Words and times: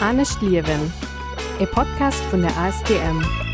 Anne 0.00 0.26
Stierwin, 0.26 0.92
ihr 1.58 1.66
Podcast 1.66 2.22
von 2.24 2.42
der 2.42 2.54
ASDM. 2.58 3.45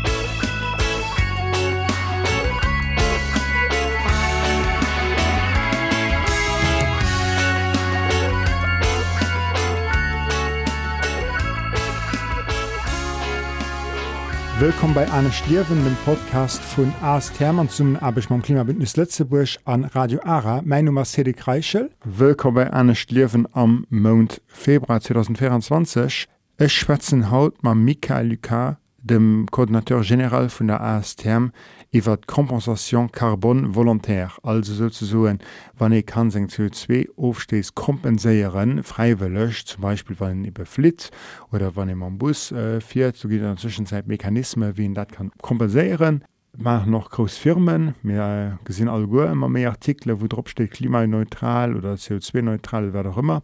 Willkommen 14.63 14.93
bei 14.93 15.05
Anne 15.09 15.29
Stierwen, 15.29 15.83
dem 15.83 15.97
Podcast 16.05 16.61
von 16.61 16.93
AS 17.01 17.33
Thermann 17.33 17.67
zum 17.67 17.97
Arbeitsmann 17.97 18.41
Klimabündnis 18.41 18.95
Lettzeburg 18.95 19.57
an 19.65 19.83
Radio 19.83 20.21
Ara. 20.23 20.61
Mein 20.63 20.85
Name 20.85 21.01
ist 21.01 21.11
Cedric 21.11 21.45
Reichel. 21.45 21.89
Willkommen 22.05 22.55
bei 22.55 22.71
Anne 22.71 22.95
Stierwen 22.95 23.45
am 23.51 23.85
Mond 23.89 24.41
Februar 24.47 25.01
2024. 25.01 26.29
Ich 26.59 26.71
schwätze 26.71 27.29
heute 27.29 27.57
mit 27.61 27.75
Michael 27.75 28.29
Lucas, 28.29 28.77
dem 28.99 29.47
Koordinateur 29.51 29.99
General 29.99 30.47
von 30.47 30.67
der 30.67 30.79
ASTM, 30.79 31.49
die 31.93 32.01
Kompensation 32.25 33.11
Carbon 33.11 33.75
volontär, 33.75 34.31
also 34.41 34.73
sozusagen, 34.73 35.39
wenn 35.77 35.91
ich 35.91 36.07
kann 36.07 36.31
sein 36.31 36.47
CO2 36.47 37.09
aufstehst, 37.15 37.75
kompensieren, 37.75 38.81
freiwillig, 38.81 39.65
zum 39.67 39.81
Beispiel, 39.81 40.19
wenn 40.19 40.41
ich 40.41 40.49
überflitt 40.49 41.11
oder 41.51 41.75
wenn 41.75 41.89
ich 41.89 41.95
am 41.95 42.17
Bus 42.17 42.51
äh, 42.51 42.81
fährt, 42.81 43.15
so 43.15 43.27
gibt 43.27 43.41
es 43.41 43.45
in 43.45 43.53
der 43.53 43.61
Zwischenzeit 43.61 44.07
Mechanismen, 44.07 44.75
wie 44.75 44.87
ich 44.87 44.93
das 44.93 45.07
kann 45.09 45.31
kompensieren 45.41 46.23
machen 46.57 46.91
noch 46.91 47.09
groß 47.09 47.37
Firmen. 47.37 47.95
Äh, 48.05 48.51
gesehen 48.63 48.87
all 48.87 49.03
immer 49.03 49.49
mehr 49.49 49.69
Artikel 49.69 50.21
wo 50.21 50.27
drauf 50.27 50.47
steht 50.47 50.71
klimaneutral 50.71 51.75
oder 51.75 51.93
CO2-neutral 51.95 52.93
wer 52.93 53.05
auch 53.05 53.17
immer. 53.17 53.41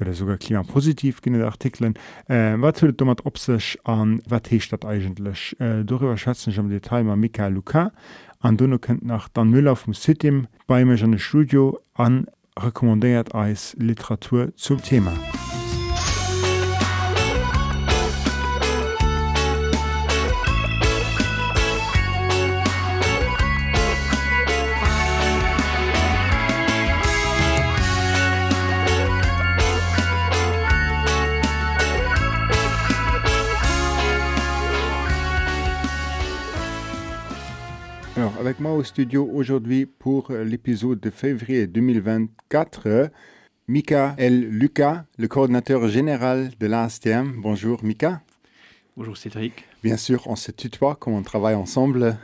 Oder 0.00 0.14
sogar 0.14 0.38
klimapositiv 0.38 1.20
gene 1.22 1.44
Artikeln. 1.44 1.94
Äh, 2.28 2.54
wat 2.58 2.82
op 3.26 3.38
sich 3.38 3.78
an 3.84 4.20
wat 4.28 4.50
dat 4.72 4.84
eigentlich? 4.84 5.56
Äh, 5.60 5.84
darüber 5.84 6.16
schätzen 6.16 6.50
ich 6.50 6.58
am 6.58 6.68
Detail 6.68 7.04
mal 7.04 7.16
Michael 7.16 7.52
Luca 7.52 7.92
an 8.40 8.56
du 8.56 8.78
könnt 8.78 9.04
nach 9.04 9.28
dann 9.28 9.50
Müll 9.50 9.68
auf 9.68 9.84
dem 9.84 9.94
City 9.94 10.44
bei 10.66 10.84
mir 10.84 11.02
an 11.02 11.18
Studio 11.18 11.80
an 11.94 12.26
rekommandiert 12.58 13.34
als 13.34 13.74
Literatur 13.78 14.54
zum 14.56 14.82
Thema. 14.82 15.12
Avec 38.46 38.60
moi 38.60 38.74
au 38.74 38.84
studio 38.84 39.28
aujourd'hui 39.34 39.86
pour 39.86 40.30
l'épisode 40.30 41.00
de 41.00 41.10
février 41.10 41.66
2024, 41.66 43.10
Mika 43.66 44.14
Lucas, 44.20 45.04
le 45.18 45.26
coordinateur 45.26 45.88
général 45.88 46.50
de 46.60 46.66
l'ASTM. 46.68 47.40
Bonjour 47.42 47.82
Mika. 47.82 48.20
Bonjour 48.96 49.16
Cédric. 49.16 49.64
Bien 49.82 49.96
sûr, 49.96 50.22
on 50.26 50.36
se 50.36 50.52
tutoie 50.52 50.94
comme 50.94 51.14
on 51.14 51.22
travaille 51.22 51.56
ensemble. 51.56 52.16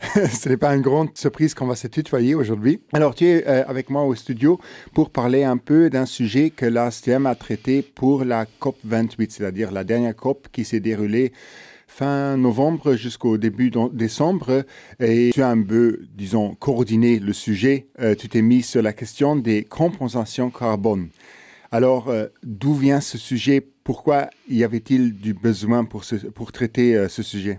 Ce 0.00 0.48
n'est 0.48 0.56
pas 0.56 0.74
une 0.74 0.82
grande 0.82 1.16
surprise 1.16 1.54
qu'on 1.54 1.68
va 1.68 1.76
se 1.76 1.86
tutoyer 1.86 2.34
aujourd'hui. 2.34 2.82
Alors, 2.92 3.14
tu 3.14 3.26
es 3.26 3.46
euh, 3.46 3.62
avec 3.68 3.88
moi 3.88 4.02
au 4.02 4.16
studio 4.16 4.58
pour 4.94 5.10
parler 5.10 5.44
un 5.44 5.58
peu 5.58 5.90
d'un 5.90 6.06
sujet 6.06 6.50
que 6.50 6.66
l'ASTM 6.66 7.24
a 7.26 7.36
traité 7.36 7.82
pour 7.82 8.24
la 8.24 8.46
COP 8.46 8.78
28, 8.82 9.30
c'est-à-dire 9.30 9.70
la 9.70 9.84
dernière 9.84 10.16
COP 10.16 10.48
qui 10.50 10.64
s'est 10.64 10.80
déroulée 10.80 11.32
fin 11.88 12.36
novembre 12.36 12.94
jusqu'au 12.94 13.38
début 13.38 13.72
décembre 13.92 14.64
et 15.00 15.30
tu 15.34 15.42
as 15.42 15.48
un 15.48 15.62
peu, 15.62 16.00
disons, 16.14 16.54
coordonné 16.54 17.18
le 17.18 17.32
sujet. 17.32 17.88
Euh, 17.98 18.14
tu 18.14 18.28
t'es 18.28 18.42
mis 18.42 18.62
sur 18.62 18.82
la 18.82 18.92
question 18.92 19.34
des 19.34 19.64
compensations 19.64 20.50
carbone. 20.50 21.08
Alors, 21.72 22.08
euh, 22.08 22.26
d'où 22.44 22.74
vient 22.74 23.00
ce 23.00 23.18
sujet? 23.18 23.66
Pourquoi 23.82 24.28
y 24.48 24.62
avait-il 24.62 25.18
du 25.18 25.34
besoin 25.34 25.84
pour, 25.84 26.04
pour 26.34 26.52
traiter 26.52 26.94
euh, 26.94 27.08
ce 27.08 27.22
sujet? 27.22 27.58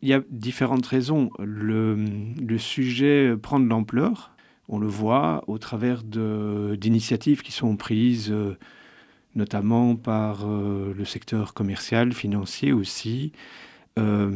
Il 0.00 0.08
y 0.08 0.14
a 0.14 0.22
différentes 0.30 0.86
raisons. 0.86 1.30
Le, 1.38 1.96
le 2.40 2.58
sujet 2.58 3.34
prend 3.36 3.60
de 3.60 3.68
l'ampleur. 3.68 4.34
On 4.68 4.78
le 4.78 4.86
voit 4.86 5.44
au 5.46 5.58
travers 5.58 6.02
d'initiatives 6.02 7.42
qui 7.42 7.52
sont 7.52 7.76
prises 7.76 8.32
notamment 9.34 9.96
par 9.96 10.46
euh, 10.46 10.94
le 10.96 11.04
secteur 11.04 11.54
commercial, 11.54 12.12
financier 12.12 12.72
aussi, 12.72 13.32
euh, 13.98 14.28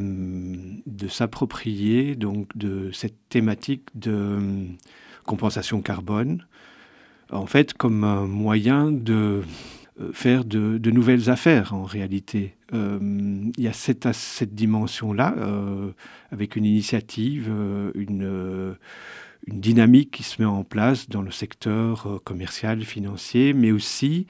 de 0.87 1.09
s'approprier 1.09 2.15
donc 2.15 2.57
de 2.57 2.91
cette 2.93 3.29
thématique 3.29 3.89
de 3.95 4.13
euh, 4.13 4.65
compensation 5.25 5.83
carbone, 5.83 6.47
en 7.31 7.47
fait 7.47 7.75
comme 7.75 8.05
un 8.05 8.27
moyen 8.27 8.91
de 8.91 9.43
faire 10.13 10.45
de, 10.45 10.91
nouvelles 10.91 11.29
affaires 11.29 11.75
en 11.75 11.83
réalité. 11.83 12.55
il 12.73 13.53
y 13.59 13.67
a 13.67 13.73
cette, 13.73 14.11
cette 14.13 14.55
dimension-là, 14.55 15.35
avec 16.31 16.55
une 16.55 16.65
initiative, 16.65 17.53
une 17.97 18.77
dynamique 19.49 20.13
qui 20.13 20.23
se 20.23 20.41
met 20.41 20.47
en 20.49 20.63
place 20.63 21.09
dans 21.09 21.21
le 21.21 21.33
secteur 21.33 22.21
commercial, 22.25 22.85
financier, 22.85 23.53
mais 23.53 23.73
aussi 23.73 24.29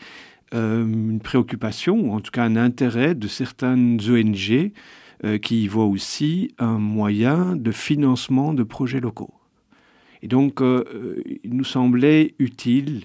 euh, 0.55 0.83
une 0.83 1.21
préoccupation, 1.21 1.99
ou 1.99 2.13
en 2.13 2.21
tout 2.21 2.31
cas 2.31 2.45
un 2.45 2.57
intérêt 2.57 3.15
de 3.15 3.29
certaines 3.29 4.01
ONG 4.09 4.73
euh, 5.25 5.37
qui 5.37 5.65
y 5.65 5.69
voient 5.69 5.85
aussi 5.85 6.55
un 6.59 6.79
moyen 6.79 7.55
de 7.55 7.71
financement 7.71 8.55
de 8.55 8.63
projets 8.63 9.01
locaux. 9.01 9.35
Et 10.23 10.29
donc, 10.29 10.63
euh, 10.63 11.23
il 11.45 11.55
nous 11.55 11.65
semblait 11.65 12.35
utile, 12.39 13.05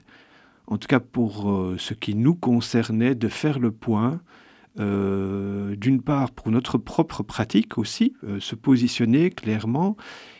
en 0.67 0.77
tout 0.77 0.87
cas 0.87 1.01
pour 1.01 1.73
ce 1.77 1.93
qui 1.93 2.15
nous 2.15 2.33
concernait, 2.33 3.13
de 3.13 3.27
faire 3.27 3.59
le 3.59 3.71
point, 3.71 4.21
d'une 4.77 6.01
part 6.03 6.31
pour 6.31 6.49
notre 6.49 6.79
propre 6.79 7.21
pratique 7.21 7.77
aussi, 7.77 8.15
se 8.39 8.55
positionner 8.55 9.29
clairement, 9.29 9.97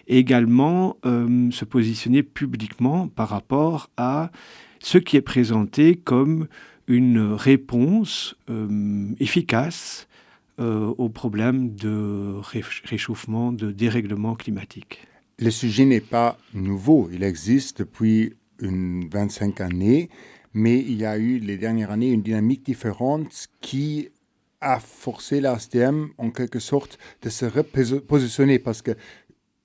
et 0.07 0.17
également 0.17 0.97
se 1.03 1.65
positionner 1.65 2.23
publiquement 2.23 3.09
par 3.09 3.29
rapport 3.29 3.91
à 3.97 4.31
ce 4.79 4.97
qui 4.97 5.17
est 5.17 5.21
présenté 5.21 5.95
comme 5.95 6.47
une 6.87 7.33
réponse 7.33 8.35
euh, 8.49 9.13
efficace 9.19 10.07
euh, 10.59 10.93
au 10.97 11.09
problème 11.09 11.73
de 11.75 12.35
réchauffement, 12.85 13.51
de 13.51 13.71
dérèglement 13.71 14.35
climatique. 14.35 14.99
Le 15.39 15.49
sujet 15.49 15.85
n'est 15.85 16.01
pas 16.01 16.37
nouveau, 16.53 17.09
il 17.11 17.23
existe 17.23 17.79
depuis 17.79 18.33
une 18.59 19.09
25 19.11 19.61
années, 19.61 20.09
mais 20.53 20.79
il 20.79 20.97
y 20.97 21.05
a 21.05 21.17
eu 21.17 21.39
les 21.39 21.57
dernières 21.57 21.91
années 21.91 22.11
une 22.11 22.21
dynamique 22.21 22.63
différente 22.65 23.47
qui 23.61 24.09
a 24.61 24.79
forcé 24.79 25.41
l'ASTM 25.41 26.09
en 26.17 26.29
quelque 26.29 26.59
sorte 26.59 26.97
de 27.23 27.29
se 27.29 27.45
repositionner 27.45 28.59
parce 28.59 28.81
que 28.81 28.91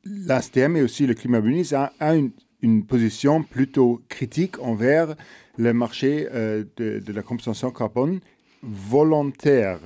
l'ASTM 0.04 0.76
et 0.76 0.82
aussi 0.82 1.06
le 1.06 1.14
climat 1.14 1.42
a, 1.72 1.92
a 2.00 2.14
une, 2.14 2.30
une 2.62 2.84
position 2.84 3.42
plutôt 3.42 4.02
critique 4.08 4.58
envers 4.60 5.14
le 5.58 5.72
marché 5.72 6.28
euh, 6.32 6.64
de, 6.76 7.00
de, 7.00 7.12
la 7.12 7.22
compensation 7.22 7.70
carbone 7.70 8.20
volontaire. 8.62 9.80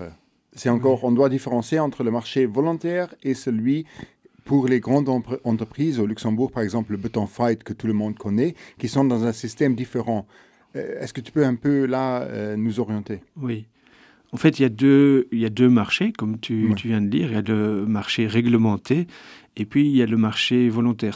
C'est 0.54 0.68
encore, 0.68 1.02
on 1.04 1.12
doit 1.12 1.30
différencier 1.30 1.78
entre 1.78 2.04
le 2.04 2.10
marché 2.10 2.46
volontaire 2.46 3.14
et 3.22 3.34
celui 3.34 3.86
pour 4.44 4.68
les 4.68 4.80
grandes 4.80 5.08
entreprises, 5.44 5.98
au 5.98 6.06
Luxembourg 6.06 6.50
par 6.50 6.62
exemple, 6.62 6.92
le 6.92 6.98
Beton 6.98 7.26
Fight 7.26 7.62
que 7.62 7.72
tout 7.72 7.86
le 7.86 7.92
monde 7.92 8.16
connaît, 8.18 8.54
qui 8.78 8.88
sont 8.88 9.04
dans 9.04 9.24
un 9.24 9.32
système 9.32 9.74
différent. 9.74 10.26
Euh, 10.76 11.00
est-ce 11.00 11.12
que 11.12 11.20
tu 11.20 11.32
peux 11.32 11.44
un 11.44 11.54
peu 11.54 11.86
là 11.86 12.22
euh, 12.22 12.56
nous 12.56 12.80
orienter? 12.80 13.20
Oui. 13.40 13.66
En 14.32 14.38
fait, 14.38 14.58
il 14.58 14.62
y, 14.62 14.64
a 14.64 14.70
deux, 14.70 15.28
il 15.30 15.38
y 15.40 15.44
a 15.44 15.50
deux 15.50 15.68
marchés, 15.68 16.10
comme 16.10 16.40
tu, 16.40 16.68
ouais. 16.68 16.74
tu 16.74 16.88
viens 16.88 17.02
de 17.02 17.08
dire. 17.08 17.28
Il 17.28 17.34
y 17.34 17.36
a 17.36 17.42
le 17.42 17.84
marché 17.86 18.26
réglementé 18.26 19.06
et 19.56 19.66
puis 19.66 19.86
il 19.86 19.94
y 19.94 20.02
a 20.02 20.06
le 20.06 20.16
marché 20.16 20.68
volontaire. 20.68 21.14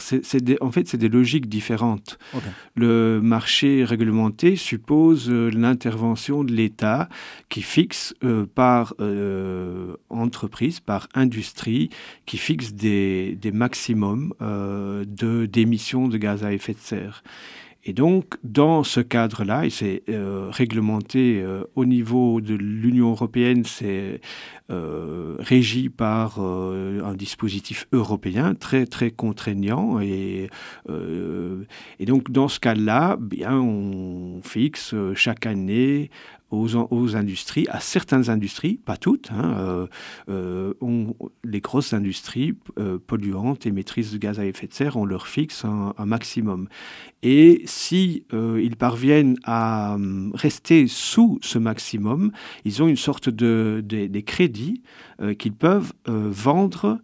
En 0.61 0.71
fait, 0.71 0.87
c'est 0.87 0.97
des 0.97 1.09
logiques 1.09 1.49
différentes. 1.49 2.19
Okay. 2.33 2.45
Le 2.75 3.19
marché 3.21 3.83
réglementé 3.83 4.55
suppose 4.55 5.29
euh, 5.29 5.49
l'intervention 5.49 6.43
de 6.43 6.53
l'État 6.53 7.09
qui 7.49 7.61
fixe 7.61 8.13
euh, 8.23 8.45
par 8.45 8.93
euh, 8.99 9.95
entreprise, 10.09 10.79
par 10.79 11.09
industrie, 11.15 11.89
qui 12.25 12.37
fixe 12.37 12.73
des, 12.73 13.35
des 13.41 13.51
maximums 13.51 14.33
de, 14.39 15.45
d'émissions 15.45 16.07
de 16.07 16.17
gaz 16.17 16.43
à 16.43 16.53
effet 16.53 16.73
de 16.73 16.79
serre. 16.79 17.23
Et 17.89 17.93
donc, 17.93 18.35
dans 18.43 18.83
ce 18.83 18.99
cadre-là, 18.99 19.65
et 19.65 19.69
c'est 19.69 20.03
euh, 20.09 20.49
réglementé 20.51 21.41
euh, 21.41 21.63
au 21.75 21.85
niveau 21.85 22.41
de 22.41 22.53
l'Union 22.53 23.11
européenne, 23.11 23.63
c'est 23.63 24.19
euh, 24.69 25.37
régi 25.39 25.87
par 25.87 26.41
un 26.41 27.13
dispositif 27.13 27.87
européen 27.93 28.55
très 28.55 28.85
très 28.85 29.09
contraignant. 29.09 30.01
Et, 30.01 30.49
et 31.99 32.05
donc, 32.05 32.29
dans 32.29 32.49
ce 32.49 32.59
cas-là, 32.59 33.15
bien, 33.21 33.53
on 33.53 34.41
fixe 34.43 34.93
chaque 35.15 35.45
année 35.45 36.09
aux, 36.49 37.15
industries, 37.15 37.67
à 37.69 37.79
certaines 37.79 38.29
industries, 38.29 38.75
pas 38.77 38.95
toutes. 38.97 39.31
Hein, 39.31 39.55
euh, 39.57 39.87
euh, 40.29 40.73
les 41.43 41.59
grosses 41.59 41.93
industries 41.93 42.53
euh, 42.79 42.97
polluantes, 43.05 43.65
émettrices 43.65 44.11
de 44.11 44.17
gaz 44.17 44.39
à 44.39 44.45
effet 44.45 44.67
de 44.67 44.73
serre, 44.73 44.95
on 44.97 45.05
leur 45.05 45.27
fixe 45.27 45.65
un, 45.65 45.93
maximum. 46.05 46.69
Et 47.21 47.63
si 47.65 48.23
ils 48.31 48.77
parviennent 48.77 49.37
à 49.43 49.97
rester 50.33 50.87
sous 50.87 51.39
ce 51.41 51.57
maximum, 51.57 52.31
ils 52.63 52.81
ont 52.81 52.87
une 52.87 52.95
sorte 52.95 53.29
de, 53.29 53.83
de 53.85 54.07
des 54.07 54.23
crédits 54.23 54.83
qu'ils 55.37 55.53
peuvent 55.53 55.91
vendre 56.05 57.01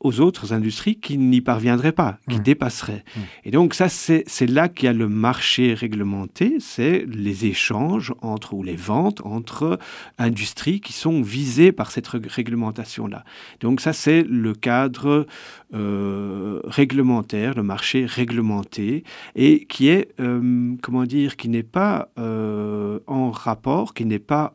aux 0.00 0.20
autres 0.20 0.52
industries 0.52 0.96
qui 0.96 1.18
n'y 1.18 1.40
parviendraient 1.40 1.92
pas, 1.92 2.18
qui 2.28 2.38
mmh. 2.38 2.42
dépasseraient. 2.42 3.04
Mmh. 3.16 3.20
Et 3.44 3.50
donc 3.50 3.74
ça, 3.74 3.88
c'est 3.88 4.46
là 4.46 4.68
qu'il 4.68 4.86
y 4.86 4.88
a 4.88 4.92
le 4.92 5.08
marché 5.08 5.74
réglementé, 5.74 6.56
c'est 6.60 7.04
les 7.08 7.46
échanges 7.46 8.12
entre 8.20 8.54
ou 8.54 8.62
les 8.62 8.76
ventes 8.76 9.20
entre 9.24 9.78
industries 10.18 10.80
qui 10.80 10.92
sont 10.92 11.22
visées 11.22 11.72
par 11.72 11.90
cette 11.90 12.08
réglementation-là. 12.08 13.24
Donc 13.60 13.80
ça, 13.80 13.92
c'est 13.92 14.22
le 14.22 14.54
cadre 14.54 15.26
euh, 15.74 16.60
réglementaire, 16.64 17.54
le 17.54 17.62
marché 17.62 18.06
réglementé, 18.06 19.04
et 19.34 19.66
qui 19.66 19.88
est, 19.88 20.08
euh, 20.20 20.74
comment 20.82 21.04
dire, 21.04 21.36
qui 21.36 21.48
n'est 21.48 21.62
pas 21.62 22.08
euh, 22.18 23.00
en 23.06 23.30
rapport, 23.30 23.94
qui 23.94 24.04
n'est 24.04 24.18
pas 24.18 24.54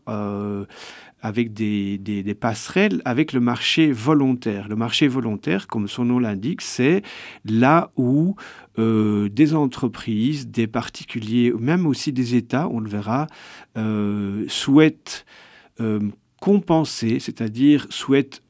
avec 1.22 1.54
des, 1.54 2.36
passerelles 2.40 3.02
avec 3.06 3.34
le 3.34 3.40
marché 3.40 3.92
volontaire. 3.92 4.68
Le 4.68 4.76
marché 4.76 5.08
volontaire, 5.08 5.68
comme 5.68 5.88
son 5.88 6.06
nom 6.06 6.20
l'indique, 6.20 6.62
c'est 6.62 7.04
là 7.46 7.92
où 7.96 8.36
euh, 8.80 9.30
des 9.30 9.54
entreprises, 9.54 10.48
des 10.48 10.68
particuliers, 10.68 11.54
même 11.58 11.86
aussi 11.86 12.12
des 12.12 12.36
États, 12.36 12.68
on 12.68 12.80
le 12.80 12.90
verra, 12.90 13.28
euh, 13.78 14.46
souhaitent 14.48 15.26
euh, 15.80 16.00
compenser, 16.40 17.20
c'est-à-dire 17.20 17.86
souhaitent 17.90 18.42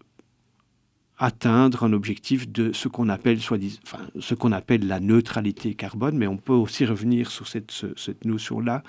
atteindre 1.18 1.84
un 1.84 1.94
objectif 1.94 2.50
de 2.50 2.74
ce 2.74 2.88
qu'on 2.88 3.08
appelle, 3.08 3.38
enfin, 3.38 4.54
appelle 4.54 4.88
la 4.88 5.00
neutralité 5.00 5.76
carbone, 5.76 6.18
mais 6.18 6.26
on 6.26 6.38
peut 6.38 6.54
aussi 6.54 6.84
revenir 6.84 7.30
sur 7.30 7.48
cette 7.48 8.26
notion-là. 8.26 8.82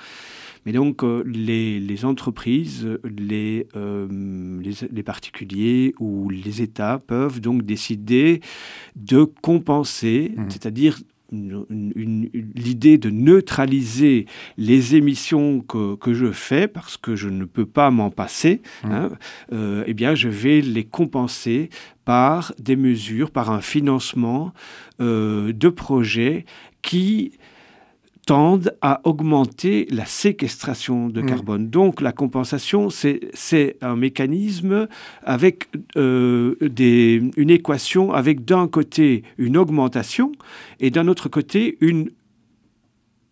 Mais 0.64 0.72
donc, 0.72 1.02
euh, 1.02 1.22
les, 1.26 1.80
les, 1.80 2.04
entreprises, 2.04 2.88
les, 3.04 3.66
euh, 3.74 4.60
les, 4.60 4.74
les, 4.90 5.02
particuliers 5.02 5.94
ou 5.98 6.30
les 6.30 6.62
États 6.62 6.98
peuvent 6.98 7.40
donc 7.40 7.62
décider 7.62 8.40
de 8.96 9.24
compenser, 9.24 10.32
mmh. 10.36 10.50
c'est-à-dire 10.50 10.98
l'idée 11.32 12.98
de 12.98 13.10
neutraliser 13.10 14.26
les 14.58 14.96
émissions 14.96 15.60
que, 15.60 15.94
que, 15.96 16.12
je 16.12 16.30
fais 16.30 16.68
parce 16.68 16.96
que 16.96 17.16
je 17.16 17.28
ne 17.28 17.44
peux 17.44 17.64
pas 17.64 17.90
m'en 17.90 18.10
passer, 18.10 18.60
mmh. 18.84 18.92
hein, 18.92 19.10
euh, 19.52 19.84
eh 19.86 19.94
bien, 19.94 20.14
je 20.14 20.28
vais 20.28 20.60
les 20.60 20.84
compenser 20.84 21.70
par 22.04 22.52
des 22.58 22.76
mesures, 22.76 23.30
par 23.30 23.50
un 23.50 23.60
financement 23.60 24.52
euh, 25.00 25.52
de 25.52 25.68
projets 25.68 26.44
qui 26.82 27.32
tendent 28.26 28.76
à 28.80 29.00
augmenter 29.04 29.86
la 29.90 30.06
séquestration 30.06 31.08
de 31.08 31.22
mmh. 31.22 31.26
carbone. 31.26 31.70
Donc 31.70 32.00
la 32.00 32.12
compensation, 32.12 32.88
c'est 32.90 33.76
un 33.80 33.96
mécanisme 33.96 34.86
avec 35.24 35.68
euh, 35.96 36.56
des, 36.60 37.22
une 37.36 37.50
équation 37.50 38.12
avec 38.12 38.44
d'un 38.44 38.68
côté 38.68 39.24
une 39.38 39.56
augmentation 39.56 40.32
et 40.78 40.90
d'un 40.90 41.08
autre 41.08 41.28
côté 41.28 41.78
une 41.80 42.10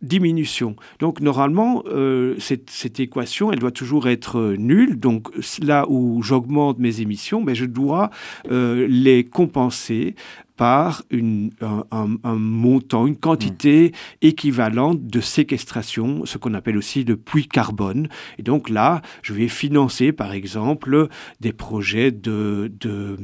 diminution. 0.02 0.76
Donc 0.98 1.20
normalement, 1.20 1.82
euh, 1.86 2.34
cette, 2.38 2.70
cette, 2.70 3.00
équation, 3.00 3.52
elle 3.52 3.58
doit 3.58 3.70
toujours 3.70 4.08
être 4.08 4.54
nulle. 4.58 4.98
Donc 4.98 5.28
là 5.62 5.86
où 5.88 6.22
j'augmente 6.22 6.78
mes 6.78 7.00
émissions, 7.00 7.40
mais 7.40 7.52
ben, 7.52 7.54
je 7.54 7.64
dois 7.66 8.10
euh, 8.50 8.86
les 8.88 9.24
compenser 9.24 10.14
par 10.60 11.04
une, 11.08 11.52
un, 11.62 11.86
un, 11.90 12.16
un, 12.22 12.34
montant, 12.34 13.06
une 13.06 13.16
quantité 13.16 13.88
mmh. 13.88 14.26
équivalente 14.26 15.06
de 15.06 15.22
séquestration, 15.22 16.26
ce 16.26 16.36
qu'on 16.36 16.52
appelle 16.52 16.76
aussi 16.76 17.02
le 17.02 17.16
puits 17.16 17.48
carbone. 17.48 18.10
Et 18.36 18.42
donc 18.42 18.68
là, 18.68 19.00
je 19.22 19.32
vais 19.32 19.48
financer, 19.48 20.12
par 20.12 20.32
exemple, 20.32 21.08
des 21.40 21.54
projets 21.54 22.10
de, 22.10 22.70
de, 22.78 23.16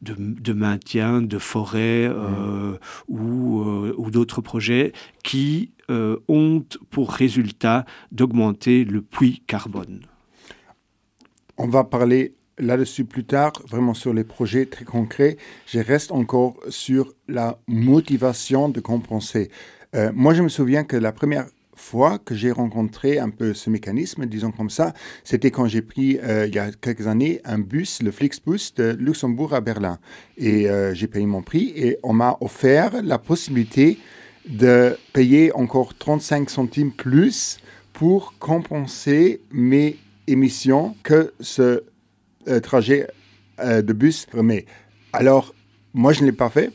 de, 0.00 0.16
de 0.18 0.52
maintien 0.54 1.20
de 1.20 1.36
forêts 1.36 2.08
mmh. 2.08 2.14
euh, 2.16 2.78
ou, 3.08 3.60
euh, 3.60 3.94
ou 3.98 4.10
d'autres 4.10 4.40
projets 4.40 4.92
qui 5.22 5.70
euh, 5.90 6.16
ont 6.28 6.64
pour 6.88 7.12
résultat 7.12 7.84
d'augmenter 8.10 8.84
le 8.84 9.02
puits 9.02 9.42
carbone. 9.46 10.00
On 11.58 11.68
va 11.68 11.84
parler 11.84 12.32
là-dessus 12.58 13.04
plus 13.04 13.24
tard, 13.24 13.52
vraiment 13.68 13.94
sur 13.94 14.12
les 14.12 14.24
projets 14.24 14.66
très 14.66 14.84
concrets. 14.84 15.36
Je 15.66 15.80
reste 15.80 16.12
encore 16.12 16.56
sur 16.68 17.12
la 17.28 17.58
motivation 17.66 18.68
de 18.68 18.80
compenser. 18.80 19.50
Euh, 19.94 20.10
moi, 20.14 20.34
je 20.34 20.42
me 20.42 20.48
souviens 20.48 20.84
que 20.84 20.96
la 20.96 21.12
première 21.12 21.46
fois 21.76 22.18
que 22.18 22.34
j'ai 22.34 22.52
rencontré 22.52 23.18
un 23.18 23.30
peu 23.30 23.54
ce 23.54 23.70
mécanisme, 23.70 24.26
disons 24.26 24.52
comme 24.52 24.70
ça, 24.70 24.94
c'était 25.24 25.50
quand 25.50 25.66
j'ai 25.66 25.82
pris, 25.82 26.18
euh, 26.22 26.46
il 26.46 26.54
y 26.54 26.58
a 26.58 26.70
quelques 26.72 27.06
années, 27.06 27.40
un 27.44 27.58
bus, 27.58 28.02
le 28.02 28.10
Flixbus 28.10 28.74
de 28.76 28.96
Luxembourg 28.98 29.54
à 29.54 29.60
Berlin. 29.60 29.98
Et 30.36 30.68
euh, 30.68 30.94
j'ai 30.94 31.08
payé 31.08 31.26
mon 31.26 31.42
prix 31.42 31.72
et 31.76 31.98
on 32.02 32.12
m'a 32.12 32.36
offert 32.40 33.02
la 33.02 33.18
possibilité 33.18 33.98
de 34.48 34.96
payer 35.12 35.52
encore 35.52 35.96
35 35.96 36.50
centimes 36.50 36.92
plus 36.92 37.58
pour 37.92 38.34
compenser 38.38 39.40
mes 39.50 39.96
émissions 40.26 40.96
que 41.02 41.32
ce 41.40 41.84
euh, 42.48 42.60
trajet 42.60 43.06
euh, 43.60 43.82
de 43.82 43.92
bus. 43.92 44.26
Mais 44.34 44.66
alors, 45.12 45.54
moi, 45.92 46.12
je 46.12 46.20
ne 46.20 46.26
l'ai 46.26 46.32
pas 46.32 46.50
fait 46.50 46.70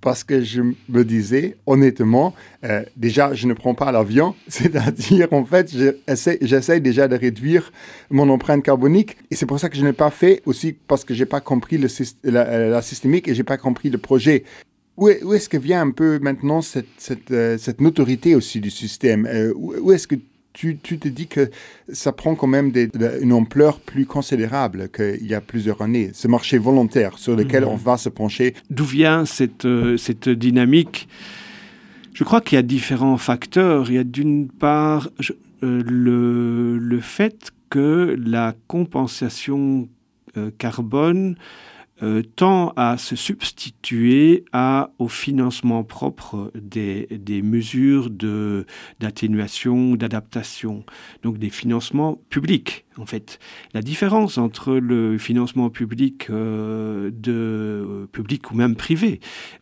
parce 0.00 0.24
que 0.24 0.40
je 0.40 0.62
me 0.88 1.04
disais, 1.04 1.58
honnêtement, 1.66 2.34
euh, 2.64 2.82
déjà, 2.96 3.34
je 3.34 3.46
ne 3.46 3.52
prends 3.52 3.74
pas 3.74 3.92
l'avion, 3.92 4.34
c'est-à-dire, 4.48 5.28
en 5.32 5.44
fait, 5.44 5.70
j'essaie 6.40 6.80
déjà 6.80 7.06
de 7.08 7.16
réduire 7.16 7.70
mon 8.08 8.30
empreinte 8.30 8.62
carbonique, 8.62 9.18
et 9.30 9.36
c'est 9.36 9.44
pour 9.44 9.60
ça 9.60 9.68
que 9.68 9.76
je 9.76 9.84
n'ai 9.84 9.92
pas 9.92 10.10
fait, 10.10 10.40
aussi 10.46 10.72
parce 10.72 11.04
que 11.04 11.12
je 11.12 11.20
n'ai 11.20 11.26
pas 11.26 11.40
compris 11.42 11.76
le, 11.76 11.88
la, 12.24 12.80
systémique 12.80 13.28
et 13.28 13.34
je 13.34 13.40
n'ai 13.40 13.44
pas 13.44 13.58
compris 13.58 13.90
le 13.90 13.98
projet. 13.98 14.44
Où, 14.96 15.08
est-ce 15.08 15.48
que 15.48 15.58
vient 15.58 15.82
un 15.82 15.90
peu 15.90 16.18
maintenant 16.18 16.62
cette, 16.62 16.86
cette, 16.96 17.32
cette 17.58 17.80
notoriété 17.80 18.34
aussi 18.34 18.60
du 18.60 18.70
système? 18.70 19.28
Où 19.56 19.92
est-ce 19.92 20.06
que 20.06 20.16
tu, 20.52 20.78
tu, 20.78 20.98
te 20.98 21.08
dis 21.08 21.26
que 21.26 21.50
ça 21.92 22.12
prend 22.12 22.34
quand 22.34 22.46
même 22.46 22.72
des, 22.72 22.88
une 23.20 23.32
ampleur 23.32 23.80
plus 23.80 24.06
considérable 24.06 24.88
qu'il 24.88 25.26
y 25.26 25.34
a 25.34 25.40
plusieurs 25.40 25.80
années, 25.82 26.10
ce 26.12 26.28
marché 26.28 26.58
volontaire 26.58 27.18
sur 27.18 27.36
lequel 27.36 27.64
mmh. 27.64 27.68
on 27.68 27.76
va 27.76 27.96
se 27.96 28.08
pencher. 28.08 28.54
D'où 28.68 28.84
vient 28.84 29.24
cette, 29.24 29.64
euh, 29.64 29.96
cette 29.96 30.28
dynamique? 30.28 31.08
Je 32.14 32.24
crois 32.24 32.40
qu'il 32.40 32.56
y 32.56 32.58
a 32.58 32.62
différents 32.62 33.16
facteurs. 33.16 33.90
Il 33.90 33.94
y 33.94 33.98
a 33.98 34.04
d'une 34.04 34.48
part 34.48 35.08
je, 35.18 35.32
euh, 35.62 35.82
le, 35.86 36.78
le 36.78 37.00
fait 37.00 37.52
que 37.70 38.16
la 38.18 38.54
compensation 38.66 39.88
euh, 40.36 40.50
carbone 40.58 41.36
euh, 42.02 42.22
tend 42.22 42.72
à 42.76 42.96
se 42.98 43.16
substituer 43.16 44.44
à, 44.52 44.90
au 44.98 45.08
financement 45.08 45.84
propre 45.84 46.50
des, 46.54 47.06
des 47.10 47.42
mesures 47.42 48.10
d'atténuation, 49.00 49.96
d'adaptation, 49.96 50.84
donc 51.22 51.38
des 51.38 51.50
financements 51.50 52.18
publics 52.30 52.86
en 53.00 53.06
fait. 53.06 53.38
La 53.74 53.82
différence 53.82 54.38
entre 54.38 54.74
le 54.74 55.18
financement 55.18 55.70
public, 55.70 56.28
euh, 56.30 57.10
de, 57.12 57.32
euh, 57.32 58.06
public 58.06 58.50
ou 58.50 58.54
même 58.54 58.76
privé, 58.76 59.20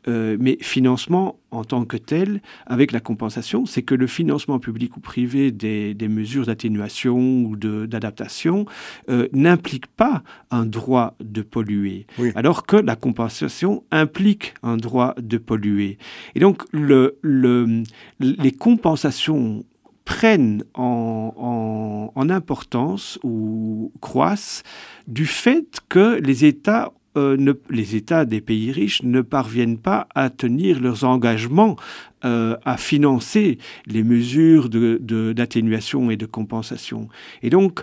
euh, 0.08 0.36
mais 0.40 0.58
financement 0.60 1.38
en 1.50 1.64
tant 1.64 1.84
que 1.84 1.96
tel, 1.96 2.42
avec 2.66 2.92
la 2.92 3.00
compensation, 3.00 3.64
c'est 3.64 3.82
que 3.82 3.94
le 3.94 4.06
financement 4.06 4.58
public 4.58 4.96
ou 4.96 5.00
privé 5.00 5.50
des, 5.50 5.94
des 5.94 6.08
mesures 6.08 6.46
d'atténuation 6.46 7.18
ou 7.44 7.56
d'adaptation 7.56 8.66
euh, 9.08 9.28
n'implique 9.32 9.86
pas 9.86 10.22
un 10.50 10.66
droit 10.66 11.14
de 11.20 11.42
polluer, 11.42 12.06
oui. 12.18 12.32
alors 12.34 12.66
que 12.66 12.76
la 12.76 12.96
compensation 12.96 13.82
implique 13.90 14.54
un 14.62 14.76
droit 14.76 15.14
de 15.18 15.38
polluer. 15.38 15.98
Et 16.34 16.40
donc, 16.40 16.64
le, 16.72 17.18
le, 17.22 17.82
les 18.20 18.52
compensations 18.52 19.64
prennent 20.08 20.64
en, 20.72 22.30
importance 22.30 23.18
ou 23.22 23.92
croissent 24.00 24.62
du 25.06 25.26
fait 25.26 25.80
que 25.88 26.18
les 26.20 26.44
États, 26.44 26.92
euh, 27.16 27.54
les 27.70 27.94
États 27.94 28.24
des 28.24 28.40
pays 28.40 28.72
riches 28.72 29.02
ne 29.02 29.20
parviennent 29.20 29.78
pas 29.78 30.08
à 30.14 30.28
tenir 30.30 30.80
leurs 30.80 31.04
engagements 31.04 31.76
euh, 32.24 32.56
à 32.64 32.76
financer 32.76 33.58
les 33.86 34.02
mesures 34.02 34.68
d'atténuation 34.68 36.00
de, 36.00 36.06
de, 36.06 36.12
et 36.12 36.16
de 36.16 36.26
compensation. 36.26 37.08
Et 37.42 37.50
donc, 37.50 37.82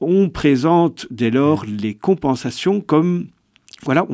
on 0.00 0.28
présente 0.28 1.06
dès 1.10 1.30
lors 1.30 1.64
les 1.64 1.94
compensations 1.94 2.80
comme 2.80 3.28
voilà, 3.82 4.06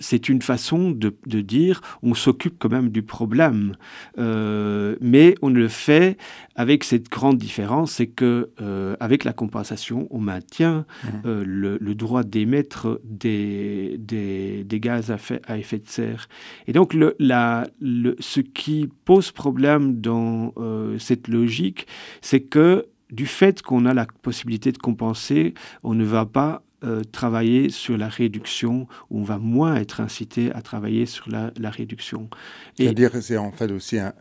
c'est 0.00 0.28
une 0.28 0.42
façon 0.42 0.90
de, 0.90 1.14
dire 1.40 1.80
on 2.02 2.14
s'occupe 2.14 2.56
quand 2.58 2.70
même 2.70 2.90
du 2.90 3.02
problème, 3.02 3.76
euh, 4.18 4.96
mais 5.00 5.34
on 5.42 5.48
le 5.48 5.68
fait 5.68 6.18
avec 6.54 6.84
cette 6.84 7.08
grande 7.08 7.38
différence, 7.38 7.92
c'est 7.92 8.08
que 8.08 8.50
euh, 8.60 8.96
avec 9.00 9.24
la 9.24 9.32
compensation, 9.32 10.06
on 10.10 10.18
maintient 10.20 10.84
mmh. 11.02 11.08
euh, 11.24 11.44
le, 11.46 11.94
droit 11.94 12.22
d'émettre 12.24 13.00
des, 13.04 13.96
des, 13.98 14.80
gaz 14.80 15.10
à, 15.46 15.58
effet 15.58 15.78
de 15.78 15.88
serre. 15.88 16.28
Et 16.66 16.72
donc, 16.72 16.94
le, 16.94 17.16
la, 17.18 17.66
le, 17.80 18.16
ce 18.20 18.40
qui 18.40 18.88
pose 19.04 19.32
problème 19.32 20.00
dans 20.00 20.54
cette 20.98 21.28
logique, 21.28 21.86
c'est 22.20 22.40
que 22.40 22.86
du 23.10 23.26
fait 23.26 23.62
qu'on 23.62 23.86
a 23.86 23.94
la 23.94 24.06
possibilité 24.22 24.72
de 24.72 24.78
compenser, 24.78 25.54
on 25.82 25.94
ne 25.94 26.04
va 26.04 26.26
pas 26.26 26.62
euh, 26.82 27.02
travailler 27.04 27.68
sur 27.68 27.98
la 27.98 28.08
réduction, 28.08 28.88
ou 29.10 29.20
on 29.20 29.22
va 29.22 29.36
moins 29.36 29.76
être 29.76 30.00
incité 30.00 30.50
à 30.52 30.62
travailler 30.62 31.04
sur 31.04 31.28
la, 31.28 31.52
réduction. 31.70 32.30
C'est-à-dire 32.74 33.12
que 33.12 33.20
c'est 33.20 33.36
en 33.36 33.52
fait 33.52 33.70
aussi 33.70 33.98
un, 33.98 34.14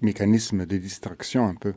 mécanisme 0.00 0.64
de 0.64 0.78
distraction 0.78 1.46
un 1.46 1.54
peu. 1.54 1.74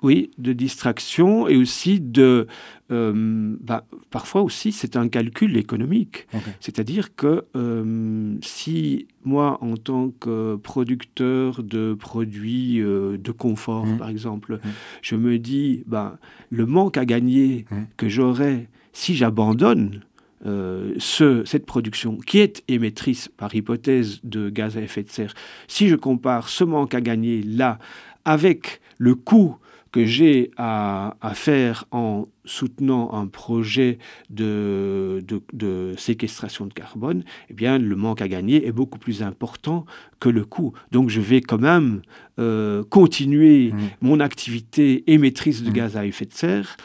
Oui, 0.00 0.30
de 0.38 0.52
distraction 0.52 1.48
et 1.48 1.56
aussi 1.56 1.98
de... 1.98 2.46
Euh, 2.92 3.56
bah, 3.60 3.84
parfois 4.10 4.42
aussi, 4.42 4.70
c'est 4.70 4.94
un 4.94 5.08
calcul 5.08 5.56
économique. 5.56 6.28
C'est-à-dire 6.60 7.16
que 7.16 7.44
euh, 7.56 8.36
si 8.40 9.08
moi, 9.24 9.58
en 9.60 9.76
tant 9.76 10.10
que 10.10 10.54
producteur 10.54 11.64
de 11.64 11.94
produits 11.94 12.78
de 12.78 13.32
confort, 13.32 13.86
mmh. 13.86 13.98
par 13.98 14.08
exemple, 14.08 14.54
mmh. 14.54 14.68
je 15.02 15.16
me 15.16 15.36
dis, 15.40 15.82
bah, 15.86 16.20
le 16.50 16.64
manque 16.64 16.96
à 16.96 17.04
gagner 17.04 17.66
mmh. 17.68 17.76
que 17.96 18.08
j'aurais 18.08 18.68
si 18.92 19.14
j'abandonne 19.14 20.00
euh, 20.46 20.94
ce, 20.98 21.44
cette 21.44 21.66
production 21.66 22.16
qui 22.18 22.38
est 22.38 22.62
émettrice 22.68 23.28
par 23.28 23.54
hypothèse 23.54 24.20
de 24.22 24.50
gaz 24.50 24.76
à 24.76 24.80
effet 24.80 25.02
de 25.02 25.08
serre, 25.08 25.34
si 25.66 25.88
je 25.88 25.96
compare 25.96 26.48
ce 26.48 26.64
manque 26.64 26.94
à 26.94 27.00
gagner 27.00 27.42
là 27.42 27.78
avec 28.24 28.80
le 28.98 29.14
coût 29.14 29.56
que 29.90 30.04
j'ai 30.04 30.50
à, 30.56 31.16
faire 31.34 31.86
en 31.90 32.26
soutenant 32.44 33.12
un 33.14 33.26
projet 33.26 33.98
de, 34.30 35.24
de, 35.52 35.94
séquestration 35.96 36.66
de 36.66 36.72
carbone, 36.72 37.24
eh 37.50 37.54
bien, 37.54 37.78
le 37.78 37.96
manque 37.96 38.20
à 38.20 38.28
gagner 38.28 38.66
est 38.66 38.72
beaucoup 38.72 38.98
plus 38.98 39.22
important 39.22 39.86
que 40.20 40.28
le 40.28 40.44
coût. 40.44 40.72
Donc, 40.92 41.08
je 41.08 41.20
vais 41.20 41.40
quand 41.40 41.58
même 41.58 42.02
euh, 42.38 42.84
continuer 42.84 43.72
mmh. 43.72 43.78
mon 44.02 44.20
activité 44.20 45.04
émettrice 45.10 45.62
de 45.62 45.70
mmh. 45.70 45.72
gaz 45.72 45.96
à 45.96 46.06
effet 46.06 46.26
de 46.26 46.32
serre 46.32 46.76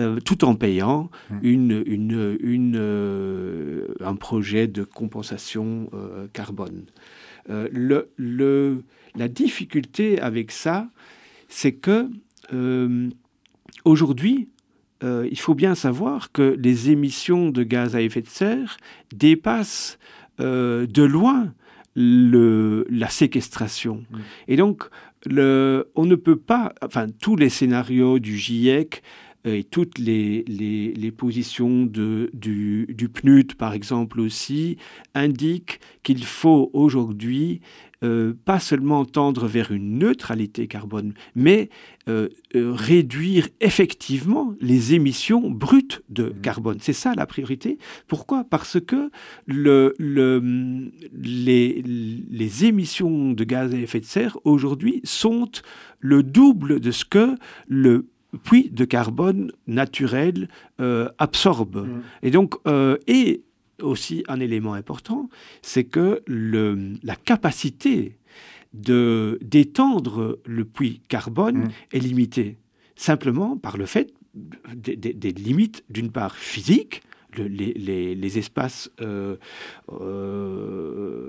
euh, 0.00 0.18
tout 0.20 0.44
en 0.44 0.54
payant 0.54 1.10
mmh. 1.30 1.34
une, 1.42 1.82
une, 1.86 2.38
une, 2.40 2.76
euh, 2.76 3.88
un 4.00 4.16
projet 4.16 4.66
de 4.66 4.84
compensation 4.84 5.90
euh, 5.94 6.26
carbone. 6.32 6.84
Le, 7.48 8.10
le, 8.16 8.84
la 9.16 9.26
difficulté 9.26 10.20
avec 10.20 10.52
ça, 10.52 10.88
c'est 11.48 11.72
que 11.72 12.08
aujourd'hui, 13.84 14.48
il 15.02 15.38
faut 15.38 15.54
bien 15.54 15.74
savoir 15.74 16.30
que 16.30 16.54
les 16.56 16.90
émissions 16.90 17.50
de 17.50 17.64
gaz 17.64 17.96
à 17.96 18.02
effet 18.02 18.20
de 18.20 18.28
serre 18.28 18.76
dépassent 19.12 19.98
de 20.38 21.02
loin 21.02 21.52
le, 21.96 22.86
la 22.88 23.08
séquestration. 23.08 24.04
Mmh. 24.10 24.18
Et 24.46 24.56
donc, 24.56 24.84
le, 25.26 25.90
on 25.96 26.06
ne 26.06 26.14
peut 26.14 26.38
pas, 26.38 26.72
enfin, 26.82 27.06
tous 27.20 27.34
les 27.34 27.48
scénarios 27.48 28.20
du 28.20 28.36
GIEC 28.36 29.02
et 29.44 29.64
toutes 29.64 29.98
les, 29.98 30.44
les, 30.46 31.10
positions 31.10 31.86
de, 31.86 32.30
du, 32.34 32.86
du, 32.90 33.08
PNUD, 33.08 33.54
par 33.54 33.72
exemple, 33.72 34.20
aussi, 34.20 34.76
indiquent 35.14 35.80
qu'il 36.02 36.24
faut 36.24 36.70
aujourd'hui 36.72 37.60
euh, 38.02 38.32
pas 38.46 38.60
seulement 38.60 39.04
tendre 39.04 39.46
vers 39.46 39.72
une 39.72 39.98
neutralité 39.98 40.66
carbone, 40.66 41.12
mais 41.34 41.68
euh, 42.08 42.28
réduire 42.54 43.48
effectivement 43.60 44.54
les 44.60 44.94
émissions 44.94 45.50
brutes 45.50 46.02
de 46.08 46.24
mmh. 46.24 46.40
carbone. 46.40 46.78
C'est 46.80 46.94
ça 46.94 47.14
la 47.14 47.26
priorité. 47.26 47.78
Pourquoi? 48.08 48.44
Parce 48.44 48.80
que 48.80 49.10
le, 49.46 49.94
le, 49.98 50.90
les, 51.12 51.82
les 51.82 52.64
émissions 52.64 53.32
de 53.32 53.44
gaz 53.44 53.74
à 53.74 53.78
effet 53.78 54.00
de 54.00 54.06
serre 54.06 54.38
aujourd'hui 54.44 55.02
sont 55.04 55.50
le 55.98 56.22
double 56.22 56.80
de 56.80 56.90
ce 56.90 57.04
que 57.04 57.34
le 57.68 58.06
puis 58.42 58.70
de 58.70 58.84
carbone 58.84 59.52
naturel 59.66 60.48
euh, 60.80 61.08
absorbe. 61.18 61.86
Mm. 61.86 62.02
Et 62.22 62.30
donc, 62.30 62.54
euh, 62.66 62.96
et 63.06 63.42
aussi 63.82 64.24
un 64.28 64.40
élément 64.40 64.74
important, 64.74 65.28
c'est 65.62 65.84
que 65.84 66.22
le, 66.26 66.94
la 67.02 67.16
capacité 67.16 68.18
de 68.72 69.38
d'étendre 69.42 70.38
le 70.44 70.64
puits 70.64 71.00
carbone 71.08 71.64
mm. 71.64 71.70
est 71.92 71.98
limitée 71.98 72.58
simplement 72.94 73.56
par 73.56 73.76
le 73.76 73.86
fait 73.86 74.12
des 74.74 75.32
limites 75.32 75.82
d'une 75.90 76.12
part 76.12 76.36
physiques 76.36 77.02
les, 77.38 78.38
espaces, 78.38 78.90
euh, 79.00 79.36
euh, 79.92 81.28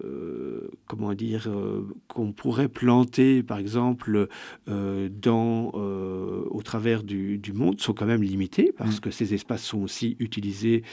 comment 0.87 1.13
dire, 1.13 1.47
euh, 1.47 1.87
qu'on 2.07 2.31
pourrait 2.31 2.67
planter, 2.67 3.43
par 3.43 3.57
exemple, 3.57 4.27
dans, 4.67 5.71
au 5.73 6.61
travers 6.63 7.03
du, 7.03 7.39
monde, 7.53 7.79
sont 7.79 7.93
quand 7.93 8.05
même 8.05 8.23
limités 8.23 8.73
parce 8.77 8.97
mm. 8.97 9.01
que 9.01 9.11
ces 9.11 9.33
espaces 9.33 9.63
sont 9.63 9.81
aussi 9.81 10.15
utilisés 10.19 10.83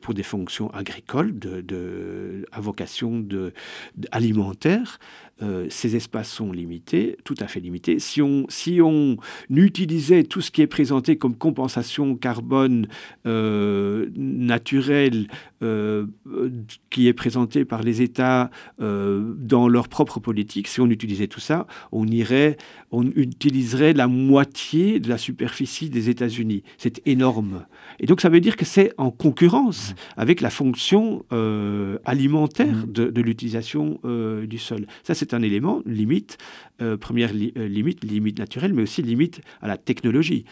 pour 0.00 0.14
des 0.14 0.22
fonctions 0.22 0.70
agricoles, 0.70 1.38
de, 1.38 2.44
à 2.52 2.60
vocation 2.60 3.20
de, 3.20 3.52
alimentaire. 4.12 4.98
Ces 5.68 5.96
espaces 5.96 6.30
sont 6.30 6.52
limités, 6.52 7.16
tout 7.24 7.36
à 7.38 7.46
fait 7.46 7.60
limités. 7.60 7.98
Si 7.98 8.20
on, 8.20 8.46
si 8.48 8.80
on 8.82 9.16
utilisait 9.50 10.24
tout 10.24 10.40
ce 10.40 10.50
qui 10.50 10.62
est 10.62 10.66
présenté 10.66 11.16
comme 11.16 11.36
compensation 11.36 12.16
carbone 12.16 12.88
naturel 14.16 15.28
euh, 15.62 16.06
qui 16.90 17.08
est 17.08 17.12
présenté 17.12 17.64
par 17.64 17.82
les 17.82 18.00
États 18.00 18.50
euh, 18.80 19.34
dans 19.36 19.66
leur 19.68 19.88
propre 19.88 20.20
politique, 20.20 20.68
si 20.68 20.80
on 20.80 20.86
utilisait 20.86 21.26
tout 21.26 21.40
ça, 21.40 21.66
on 21.90 22.06
irait, 22.06 22.56
on 22.92 23.04
utiliserait 23.16 23.92
la 23.92 24.06
moitié 24.06 25.00
de 25.00 25.08
la 25.08 25.18
superficie 25.18 25.90
des 25.90 26.10
États-Unis. 26.10 26.62
C'est 26.76 27.02
énorme. 27.06 27.66
Et 27.98 28.06
donc 28.06 28.20
ça 28.20 28.28
veut 28.28 28.40
dire 28.40 28.56
que 28.56 28.64
c'est 28.64 28.92
en 28.98 29.10
concurrence 29.10 29.94
avec 30.16 30.40
la 30.40 30.50
fonction 30.50 31.24
euh, 31.32 31.98
alimentaire 32.04 32.86
mmh. 32.86 32.92
de, 32.92 33.20
l'utilisation 33.20 34.00
du 34.46 34.58
sol. 34.58 34.86
Ça, 35.02 35.14
c'est 35.14 35.27
un 35.34 35.42
élément, 35.42 35.82
limite, 35.86 36.38
première 37.00 37.32
limite, 37.32 38.04
limite 38.04 38.38
naturelle, 38.38 38.72
mais 38.72 38.82
aussi 38.82 39.02
limite 39.02 39.40
à 39.60 39.68
la 39.68 39.76
technologie. 39.76 40.44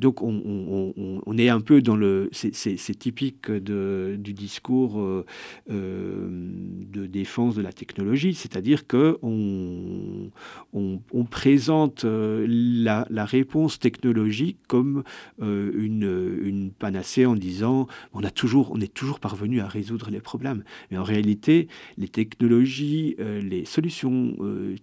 donc 0.00 0.22
on, 0.22 1.38
est 1.38 1.48
un 1.48 1.60
peu 1.60 1.80
dans 1.82 1.96
le... 1.96 2.28
C'est 2.32 2.98
typique 2.98 3.50
de, 3.50 4.16
du 4.18 4.32
discours 4.32 5.00
euh, 5.00 5.24
euh, 5.70 6.28
de 6.30 7.06
défense 7.06 7.54
de 7.54 7.62
la 7.62 7.72
technologie, 7.72 8.34
c'est-à-dire 8.34 8.86
qu'on 8.86 10.30
on, 10.72 11.24
présente 11.24 12.04
euh, 12.04 12.46
la, 12.48 13.24
réponse 13.24 13.78
technologique 13.78 14.58
comme 14.66 15.02
une, 15.40 16.40
une, 16.42 16.70
panacée 16.70 17.26
en 17.26 17.34
disant 17.34 17.86
on, 18.12 18.24
a 18.24 18.30
toujours, 18.30 18.70
on 18.72 18.80
est 18.80 18.92
toujours 18.92 19.20
parvenu 19.20 19.60
à 19.60 19.68
résoudre 19.68 20.10
les 20.10 20.20
problèmes. 20.20 20.64
Mais 20.90 20.96
en 20.96 21.02
réalité, 21.02 21.68
les 21.98 22.08
technologies, 22.08 23.16
les 23.18 23.64
solutions 23.64 24.17
technologiques, 24.40 24.76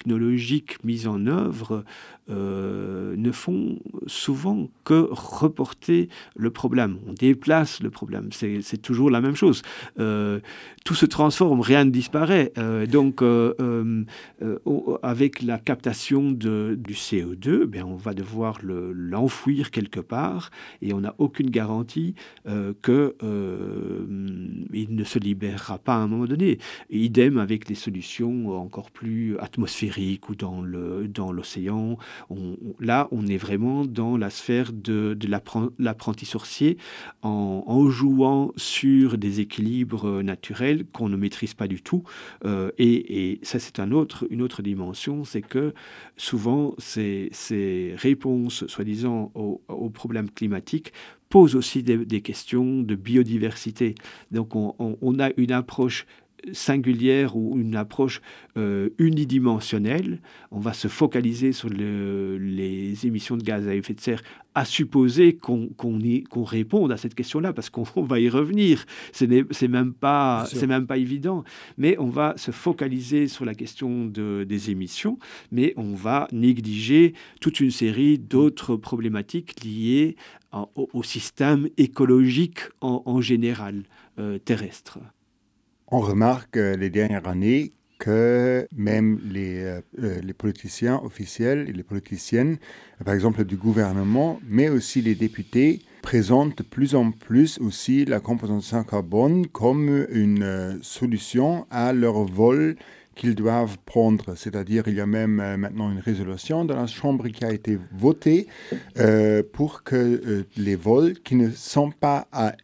technologiques 0.00 0.82
mises 0.82 1.06
en 1.06 1.26
œuvre 1.26 1.84
euh, 2.30 3.14
ne 3.16 3.32
font 3.32 3.78
souvent 4.06 4.68
que 4.84 5.08
reporter 5.10 6.08
le 6.36 6.50
problème. 6.50 6.98
On 7.06 7.12
déplace 7.12 7.82
le 7.82 7.90
problème. 7.90 8.28
C'est 8.32 8.82
toujours 8.82 9.10
la 9.10 9.20
même 9.20 9.36
chose. 9.36 9.62
Euh, 9.98 10.40
tout 10.84 10.94
se 10.94 11.06
transforme, 11.06 11.60
rien 11.60 11.84
ne 11.84 11.90
disparaît. 11.90 12.52
Euh, 12.58 12.86
donc, 12.86 13.22
avec 15.02 15.42
la 15.42 15.58
captation 15.58 16.30
du 16.32 16.94
CO2, 16.94 17.64
bien, 17.64 17.84
on 17.84 17.96
va 17.96 18.14
devoir 18.14 18.58
l'enfouir 18.62 19.70
quelque 19.70 20.00
part 20.00 20.50
et 20.82 20.92
on 20.92 21.00
n'a 21.00 21.14
aucune 21.18 21.50
garantie 21.50 22.14
qu'il 22.82 23.12
ne 24.90 25.04
se 25.04 25.18
libérera 25.18 25.78
pas 25.78 25.94
à 25.94 25.98
un 25.98 26.06
moment 26.06 26.26
donné. 26.26 26.58
idem 26.90 27.38
avec 27.38 27.68
les 27.68 27.74
solutions 27.74 28.50
encore 28.60 28.90
plus 28.90 29.36
atmosphériques 29.38 29.60
atmosphérique 29.60 30.28
ou 30.28 30.34
dans 30.34 31.32
l'océan. 31.32 31.96
Là, 32.80 33.08
on 33.10 33.26
est 33.26 33.36
vraiment 33.36 33.84
dans 33.84 34.16
la 34.16 34.30
sphère 34.30 34.72
de, 34.72 35.16
l'apprenti 35.78 36.26
sorcier 36.26 36.78
en, 37.22 37.88
jouant 37.90 38.52
sur 38.56 39.18
des 39.18 39.40
équilibres 39.40 40.22
naturels 40.22 40.84
qu'on 40.92 41.08
ne 41.08 41.16
maîtrise 41.16 41.54
pas 41.54 41.66
du 41.66 41.82
tout. 41.82 42.04
Euh, 42.44 42.70
et, 42.78 43.40
ça, 43.42 43.58
c'est 43.58 43.80
un 43.80 43.92
autre, 43.92 44.26
une 44.30 44.42
autre 44.42 44.62
dimension, 44.62 45.24
c'est 45.24 45.42
que 45.42 45.74
souvent, 46.16 46.74
ces, 46.78 47.30
réponses, 47.96 48.66
soi-disant, 48.66 49.32
aux, 49.34 49.90
problèmes 49.90 50.30
climatiques 50.30 50.92
posent 51.28 51.54
aussi 51.54 51.82
des, 51.82 52.20
questions 52.20 52.82
de 52.82 52.94
biodiversité. 52.94 53.94
Donc 54.30 54.56
on, 54.56 54.74
on, 54.78 54.98
on 55.00 55.18
a 55.20 55.30
une 55.36 55.52
approche 55.52 56.06
singulière 56.52 57.36
ou 57.36 57.58
une 57.58 57.76
approche 57.76 58.20
euh, 58.56 58.90
unidimensionnelle. 58.98 60.20
On 60.50 60.58
va 60.58 60.72
se 60.72 60.88
focaliser 60.88 61.52
sur 61.52 61.68
le, 61.68 62.38
les 62.38 63.06
émissions 63.06 63.36
de 63.36 63.42
gaz 63.42 63.68
à 63.68 63.74
effet 63.74 63.94
de 63.94 64.00
serre, 64.00 64.22
à 64.54 64.64
supposer 64.64 65.36
qu'on 65.36 65.68
qu 65.68 66.24
réponde 66.38 66.92
à 66.92 66.96
cette 66.96 67.14
question-là, 67.14 67.52
parce 67.52 67.70
qu'on 67.70 67.84
va 68.02 68.20
y 68.20 68.28
revenir. 68.28 68.84
Ce 69.12 69.24
n'est 69.24 69.44
même, 69.68 69.92
pas, 69.92 70.46
même 70.66 70.86
pas 70.86 70.98
évident. 70.98 71.44
Mais 71.78 71.96
on 71.98 72.08
va 72.08 72.34
se 72.36 72.50
focaliser 72.50 73.28
sur 73.28 73.44
la 73.44 73.54
question 73.54 74.06
de, 74.06 74.44
des 74.48 74.70
émissions, 74.70 75.18
mais 75.52 75.72
on 75.76 75.94
va 75.94 76.28
négliger 76.32 77.14
toute 77.40 77.60
une 77.60 77.70
série 77.70 78.18
d'autres 78.18 78.76
problématiques 78.76 79.62
liées 79.64 80.16
au, 80.52 80.88
au, 80.92 81.02
système 81.02 81.68
écologique 81.76 82.60
en, 82.80 83.02
en 83.06 83.20
général 83.20 83.84
euh, 84.18 84.38
terrestre. 84.38 84.98
On 85.92 85.98
remarque 85.98 86.56
euh, 86.56 86.76
les 86.76 86.88
dernières 86.88 87.26
années 87.26 87.72
que 87.98 88.66
même 88.74 89.18
les, 89.24 89.58
euh, 89.58 89.80
euh, 89.98 90.20
les, 90.22 90.32
politiciens 90.32 91.00
officiels 91.04 91.66
et 91.68 91.72
les 91.72 91.82
politiciennes, 91.82 92.58
par 93.04 93.12
exemple 93.12 93.44
du 93.44 93.56
gouvernement, 93.56 94.40
mais 94.48 94.68
aussi 94.68 95.02
les 95.02 95.16
députés, 95.16 95.80
présentent 96.00 96.58
de 96.58 96.62
plus 96.62 96.94
en 96.94 97.10
plus 97.10 97.58
aussi 97.58 98.04
la 98.04 98.20
compensation 98.20 98.84
carbone 98.84 99.48
comme 99.48 100.06
une 100.10 100.78
solution 100.80 101.66
à 101.70 101.92
leur 101.92 102.24
vol 102.24 102.76
qu'ils 103.16 103.34
doivent 103.34 103.76
prendre. 103.84 104.34
C'est-à-dire, 104.36 104.84
il 104.86 104.94
y 104.94 105.00
a 105.00 105.06
même 105.06 105.56
maintenant 105.56 105.90
une 105.90 105.98
résolution 105.98 106.64
dans 106.64 106.76
la 106.76 106.86
Chambre 106.86 107.28
qui 107.28 107.44
a 107.44 107.52
été 107.52 107.78
votée 107.92 108.46
pour 109.52 109.82
que 109.82 110.46
les 110.56 110.76
vols 110.76 111.18
qui 111.22 111.34
ne 111.34 111.50
sont 111.50 111.90
pas 111.90 112.28
à 112.32 112.54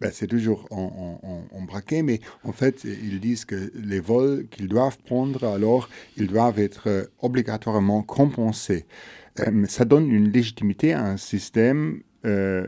ben, 0.00 0.10
c'est 0.12 0.26
toujours 0.26 0.66
en, 0.70 1.20
en, 1.52 1.62
braquet, 1.62 2.02
mais 2.02 2.20
en 2.44 2.52
fait, 2.52 2.84
ils 2.84 3.20
disent 3.20 3.44
que 3.44 3.70
les 3.74 4.00
vols 4.00 4.46
qu'ils 4.50 4.68
doivent 4.68 4.98
prendre, 4.98 5.44
alors, 5.44 5.88
ils 6.16 6.26
doivent 6.26 6.58
être 6.58 6.88
euh, 6.88 7.04
obligatoirement 7.20 8.02
compensés. 8.02 8.86
Euh, 9.38 9.64
ça 9.66 9.84
donne 9.84 10.10
une 10.10 10.30
légitimité 10.30 10.92
à 10.92 11.04
un 11.04 11.16
système 11.16 12.02
euh, 12.24 12.66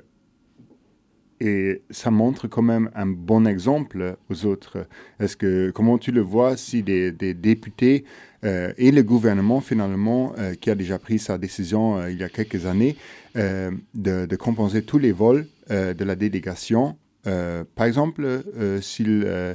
et 1.40 1.82
ça 1.90 2.10
montre 2.10 2.46
quand 2.46 2.62
même 2.62 2.90
un 2.94 3.06
bon 3.06 3.46
exemple 3.46 4.16
aux 4.30 4.46
autres. 4.46 4.86
Est-ce 5.18 5.36
que, 5.36 5.70
comment 5.70 5.98
tu 5.98 6.12
le 6.12 6.20
vois 6.20 6.56
si 6.56 6.84
des, 6.84 7.10
députés 7.12 8.04
euh, 8.44 8.72
et 8.76 8.92
le 8.92 9.02
gouvernement, 9.02 9.60
finalement, 9.60 10.34
qui 10.60 10.70
a 10.70 10.76
déjà 10.76 11.00
pris 11.00 11.18
sa 11.18 11.38
décision 11.38 12.06
il 12.06 12.18
y 12.18 12.22
a 12.22 12.28
quelques 12.28 12.64
années 12.66 12.96
de, 13.34 14.36
compenser 14.36 14.82
tous 14.82 14.98
les 14.98 15.10
vols 15.10 15.48
de 15.68 16.04
la 16.04 16.14
délégation 16.14 16.96
par 17.24 17.86
exemple, 17.86 18.24
euh, 18.24 18.80
s'il 18.80 19.24
euh, 19.24 19.54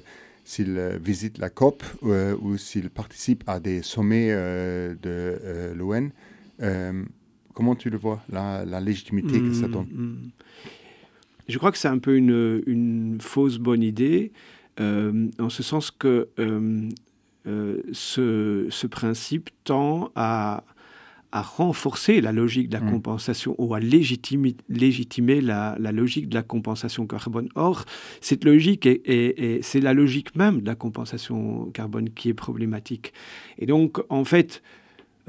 visite 1.02 1.38
la 1.38 1.50
COP 1.50 1.84
ou 2.02 2.58
s'il 2.58 2.90
participe 2.90 3.44
à 3.48 3.60
des 3.60 3.82
sommets 3.82 4.30
de 4.30 5.74
l'ON, 5.76 6.10
comment 7.54 7.76
tu 7.76 7.90
le 7.90 7.98
vois, 7.98 8.22
la, 8.30 8.66
la 8.66 8.80
légitimité 8.80 9.40
mmh, 9.40 9.50
que 9.50 9.54
ça 9.54 9.68
donne? 9.68 9.88
mmh. 9.92 10.32
Je 11.50 11.58
crois 11.58 11.72
que 11.72 11.78
c'est 11.78 11.88
un 11.88 12.00
peu 12.00 12.18
une, 12.18 12.62
une, 12.68 13.22
fausse 13.22 13.58
bonne 13.58 13.82
idée, 13.82 14.34
en 14.80 15.50
ce 15.50 15.64
sens 15.64 15.92
que 15.92 16.28
ce, 17.46 18.68
ce, 18.70 18.88
principe 18.88 19.50
tend 19.64 20.12
à 20.16 20.66
à 21.38 21.41
renforcer 21.41 22.20
la 22.20 22.32
logique 22.32 22.70
de 22.70 22.74
la 22.74 22.82
mmh. 22.82 22.91
compensation 22.91 23.56
ou 23.60 23.75
à 23.75 23.79
légitimer, 23.79 24.56
légitimer 24.70 25.39
la, 25.39 25.75
la, 25.79 25.91
logique 25.91 26.29
de 26.29 26.36
la 26.36 26.44
compensation 26.44 27.06
carbone. 27.06 27.50
Or, 27.56 27.86
cette 28.22 28.44
logique, 28.44 28.86
est, 28.86 29.01
est, 29.06 29.39
est 29.39 29.62
c'est 29.62 29.79
la 29.79 29.94
logique 29.94 30.36
même 30.36 30.62
de 30.62 30.65
la 30.65 30.75
compensation 30.75 31.70
carbone 31.74 32.10
qui 32.10 32.29
est 32.29 32.34
problématique. 32.34 33.13
Et 33.60 33.67
donc, 33.67 34.00
en 34.10 34.24
fait, 34.24 34.63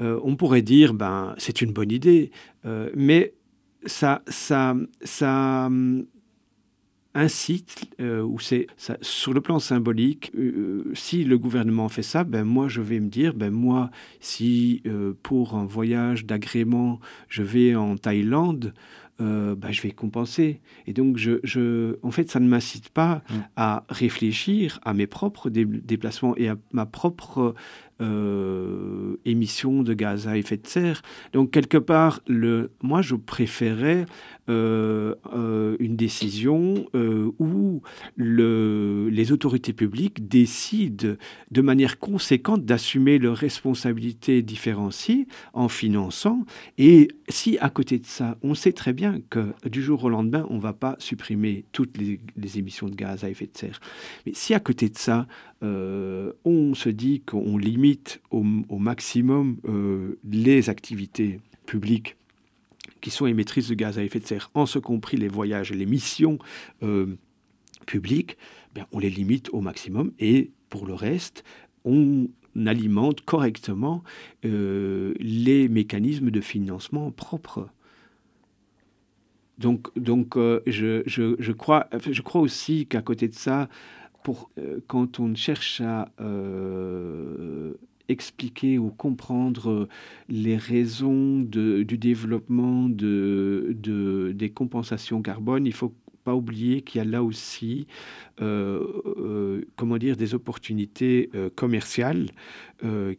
euh, 0.01 0.19
on 0.23 0.35
pourrait 0.35 0.63
dire, 0.63 0.93
ben, 0.93 1.35
c'est 1.37 1.61
une 1.61 1.73
bonne 1.73 1.91
idée, 1.91 2.31
euh, 2.65 2.89
mais 2.95 3.33
ça, 3.85 4.23
ça, 4.27 4.75
ça, 5.03 5.69
incite, 7.15 7.89
euh, 7.99 8.21
ou 8.21 8.39
c'est 8.39 8.67
sur 9.01 9.33
le 9.33 9.41
plan 9.41 9.59
symbolique, 9.59 10.31
euh, 10.37 10.91
si 10.93 11.23
le 11.23 11.37
gouvernement 11.37 11.89
fait 11.89 12.03
ça, 12.03 12.23
ben 12.23 12.43
moi 12.43 12.67
je 12.67 12.81
vais 12.81 12.99
me 12.99 13.09
dire, 13.09 13.33
ben 13.33 13.51
moi 13.51 13.89
si 14.19 14.81
euh, 14.85 15.13
pour 15.23 15.55
un 15.55 15.65
voyage 15.65 16.25
d'agrément 16.25 16.99
je 17.27 17.43
vais 17.43 17.75
en 17.75 17.97
Thaïlande, 17.97 18.73
euh, 19.21 19.55
ben, 19.55 19.71
je 19.71 19.81
vais 19.81 19.91
compenser. 19.91 20.61
Et 20.87 20.93
donc, 20.93 21.17
je, 21.17 21.39
je, 21.43 21.97
en 22.03 22.11
fait, 22.11 22.29
ça 22.29 22.39
ne 22.39 22.47
m'incite 22.47 22.89
pas 22.89 23.15
mmh. 23.29 23.33
à 23.55 23.83
réfléchir 23.89 24.79
à 24.83 24.93
mes 24.93 25.07
propres 25.07 25.49
dé 25.49 25.65
déplacements 25.65 26.35
et 26.37 26.47
à 26.47 26.57
ma 26.71 26.85
propre 26.85 27.53
euh, 28.01 29.17
émissions 29.25 29.83
de 29.83 29.93
gaz 29.93 30.27
à 30.27 30.37
effet 30.37 30.55
de 30.55 30.65
serre. 30.67 31.01
Donc, 31.33 31.51
quelque 31.51 31.77
part, 31.77 32.21
le, 32.27 32.71
moi, 32.81 33.01
je 33.01 33.15
préférais 33.15 34.05
euh, 34.49 35.15
une 35.79 35.97
décision 35.97 36.87
où 36.93 37.81
le, 38.15 39.09
les 39.11 39.31
autorités 39.31 39.73
publiques 39.73 40.27
décident 40.27 41.15
de 41.51 41.61
manière 41.61 41.99
conséquente 41.99 42.65
d'assumer 42.65 43.19
leurs 43.19 43.35
responsabilités 43.35 44.41
différenciées 44.41 45.27
en 45.53 45.67
finançant. 45.67 46.45
Et 46.77 47.09
si 47.27 47.57
à 47.59 47.69
côté 47.69 47.99
de 47.99 48.05
ça, 48.05 48.37
on 48.41 48.53
sait 48.55 48.73
très 48.73 48.93
bien 48.93 49.08
que 49.29 49.53
du 49.67 49.81
jour 49.81 50.03
au 50.03 50.09
lendemain, 50.09 50.45
on 50.49 50.55
ne 50.55 50.61
va 50.61 50.73
pas 50.73 50.95
supprimer 50.99 51.65
toutes 51.71 51.97
les, 51.97 52.19
émissions 52.57 52.89
de 52.89 52.95
gaz 52.95 53.23
à 53.23 53.29
effet 53.29 53.45
de 53.45 53.57
serre, 53.57 53.79
mais 54.25 54.33
si 54.33 54.53
à 54.53 54.59
côté 54.59 54.89
de 54.89 54.97
ça, 54.97 55.27
euh, 55.63 56.33
on 56.45 56.73
se 56.73 56.89
dit 56.89 57.21
qu'on 57.21 57.57
limite 57.57 58.21
au, 58.31 58.43
maximum 58.43 59.57
euh, 59.65 60.19
les 60.23 60.69
activités 60.69 61.39
publiques 61.65 62.15
qui 63.01 63.11
sont 63.11 63.25
émettrices 63.27 63.69
de 63.69 63.75
gaz 63.75 63.97
à 63.97 64.03
effet 64.03 64.19
de 64.19 64.25
serre, 64.25 64.49
en 64.53 64.65
ce 64.65 64.79
compris 64.79 65.17
les 65.17 65.27
voyages 65.27 65.71
et 65.71 65.75
les 65.75 65.85
missions 65.85 66.39
euh, 66.83 67.17
publiques, 67.85 68.37
bien, 68.73 68.87
on 68.91 68.99
les 68.99 69.09
limite 69.09 69.49
au 69.53 69.61
maximum 69.61 70.11
et 70.19 70.51
pour 70.69 70.85
le 70.85 70.93
reste, 70.93 71.43
on 71.85 72.27
alimente 72.65 73.21
correctement 73.21 74.03
les 74.43 75.69
mécanismes 75.69 76.29
de 76.29 76.41
financement 76.41 77.09
propres. 77.11 77.69
Donc, 79.59 79.87
donc 79.99 80.37
euh, 80.37 80.61
je, 80.65 81.03
je, 81.05 81.35
je, 81.37 81.51
crois, 81.51 81.87
je 82.09 82.21
crois 82.21 82.41
aussi 82.41 82.85
qu'à 82.87 83.01
côté 83.01 83.27
de 83.27 83.33
ça, 83.33 83.67
pour, 84.23 84.49
euh, 84.57 84.79
quand 84.87 85.19
on 85.19 85.35
cherche 85.35 85.81
à 85.81 86.09
euh, 86.21 87.73
expliquer 88.07 88.79
ou 88.79 88.89
comprendre 88.89 89.89
les 90.29 90.55
raisons 90.55 91.41
de, 91.41 91.83
du 91.83 91.97
développement 91.97 92.87
de, 92.87 93.75
de, 93.77 94.31
des 94.33 94.49
compensations 94.49 95.21
carbone, 95.21 95.65
il 95.65 95.73
faut 95.73 95.93
pas 96.29 96.35
oublier 96.35 96.83
qu'il 96.83 96.99
y 96.99 97.01
a 97.01 97.05
là 97.05 97.23
aussi, 97.23 97.87
euh, 98.39 98.85
euh, 99.17 99.65
comment 99.75 99.97
dire, 99.97 100.15
des 100.15 100.35
opportunités 100.35 101.31
euh, 101.33 101.49
commerciales 101.55 102.27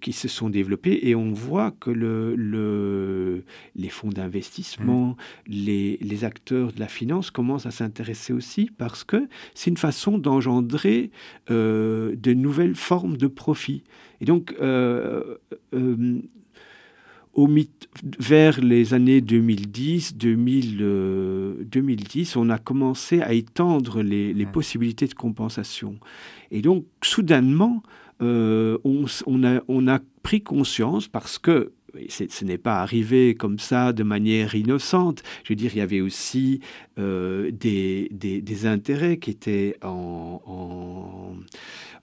qui 0.00 0.14
se 0.14 0.26
sont 0.26 0.48
développées 0.48 1.00
et 1.02 1.14
on 1.14 1.32
voit 1.32 1.70
que 1.72 1.90
le, 1.90 2.34
le, 2.34 3.44
les 3.76 3.90
fonds 3.90 4.08
d'investissement, 4.08 5.08
mmh. 5.08 5.16
les, 5.48 5.98
les, 6.00 6.24
acteurs 6.24 6.72
de 6.72 6.80
la 6.80 6.88
finance 6.88 7.30
commencent 7.30 7.66
à 7.66 7.70
s'intéresser 7.70 8.32
aussi 8.32 8.70
parce 8.78 9.04
que 9.04 9.28
c'est 9.52 9.68
une 9.68 9.76
façon 9.76 10.16
d'engendrer 10.16 11.10
de 11.48 12.32
nouvelles 12.32 12.74
formes 12.74 13.18
de 13.18 13.26
profit. 13.26 13.84
Et 14.22 14.24
donc, 14.24 14.54
au 17.32 17.48
vers 18.18 18.60
les 18.60 18.94
années 18.94 19.20
2010, 19.20 20.16
2000, 20.16 20.78
euh, 20.80 21.54
2010, 21.64 22.36
on 22.36 22.50
a 22.50 22.58
commencé 22.58 23.20
à 23.22 23.32
étendre 23.32 24.02
les, 24.02 24.32
les, 24.34 24.46
possibilités 24.46 25.06
de 25.06 25.14
compensation. 25.14 25.96
Et 26.50 26.60
donc, 26.60 26.84
soudainement, 27.02 27.82
euh, 28.20 28.78
on, 28.84 29.04
on, 29.26 29.44
a, 29.44 29.60
on, 29.68 29.88
a, 29.88 30.00
pris 30.22 30.42
conscience, 30.42 31.08
parce 31.08 31.38
que 31.38 31.72
ce 32.08 32.44
n'est 32.44 32.58
pas 32.58 32.80
arrivé 32.80 33.34
comme 33.34 33.58
ça 33.58 33.92
de 33.92 34.02
manière 34.02 34.54
innocente. 34.54 35.22
Je 35.44 35.52
veux 35.52 35.56
dire, 35.56 35.72
il 35.74 35.78
y 35.78 35.82
avait 35.82 36.00
aussi 36.00 36.60
euh, 36.98 37.50
des, 37.50 38.08
des, 38.12 38.40
des, 38.40 38.66
intérêts 38.66 39.18
qui 39.18 39.30
étaient 39.30 39.76
en, 39.82 40.40
en, 40.46 41.34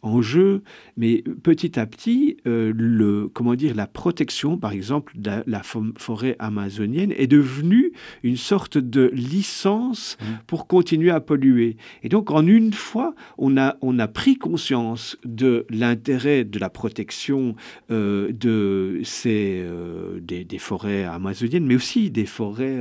en 0.07 0.21
jeu, 0.21 0.61
mais 0.95 1.23
petit 1.43 1.79
à 1.79 1.85
petit, 1.85 2.37
euh, 2.47 2.73
le, 2.75 3.29
comment 3.33 3.55
dire, 3.55 3.75
la 3.75 3.87
protection, 3.87 4.57
par 4.57 4.71
exemple, 4.71 5.13
de 5.15 5.43
la 5.45 5.61
forêt 5.63 6.35
amazonienne 6.39 7.13
est 7.15 7.27
devenue 7.27 7.91
une 8.23 8.37
sorte 8.37 8.77
de 8.77 9.11
licence 9.13 10.17
mmh. 10.19 10.25
pour 10.47 10.67
continuer 10.67 11.11
à 11.11 11.19
polluer. 11.19 11.77
Et 12.03 12.09
donc, 12.09 12.31
en 12.31 12.45
une 12.45 12.73
fois, 12.73 13.13
on 13.37 13.57
a, 13.57 13.75
on 13.81 13.99
a 13.99 14.07
pris 14.07 14.37
conscience 14.37 15.17
de 15.25 15.65
l'intérêt 15.69 16.43
de 16.43 16.59
la 16.59 16.69
protection 16.69 17.55
euh, 17.91 18.31
de 18.31 19.01
ces, 19.03 19.61
euh, 19.63 20.19
des, 20.19 20.43
des, 20.43 20.57
forêts 20.57 21.03
amazoniennes, 21.03 21.65
mais 21.65 21.75
aussi 21.75 22.09
des 22.09 22.25
forêts 22.25 22.77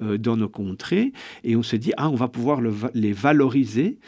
dans 0.00 0.36
nos 0.36 0.48
contrées. 0.48 1.12
Et 1.44 1.56
on 1.56 1.62
se 1.62 1.76
dit, 1.76 1.92
ah, 1.96 2.08
on 2.08 2.14
va 2.14 2.28
pouvoir 2.28 2.60
le, 2.60 2.72
les 2.94 3.12
valoriser 3.12 3.98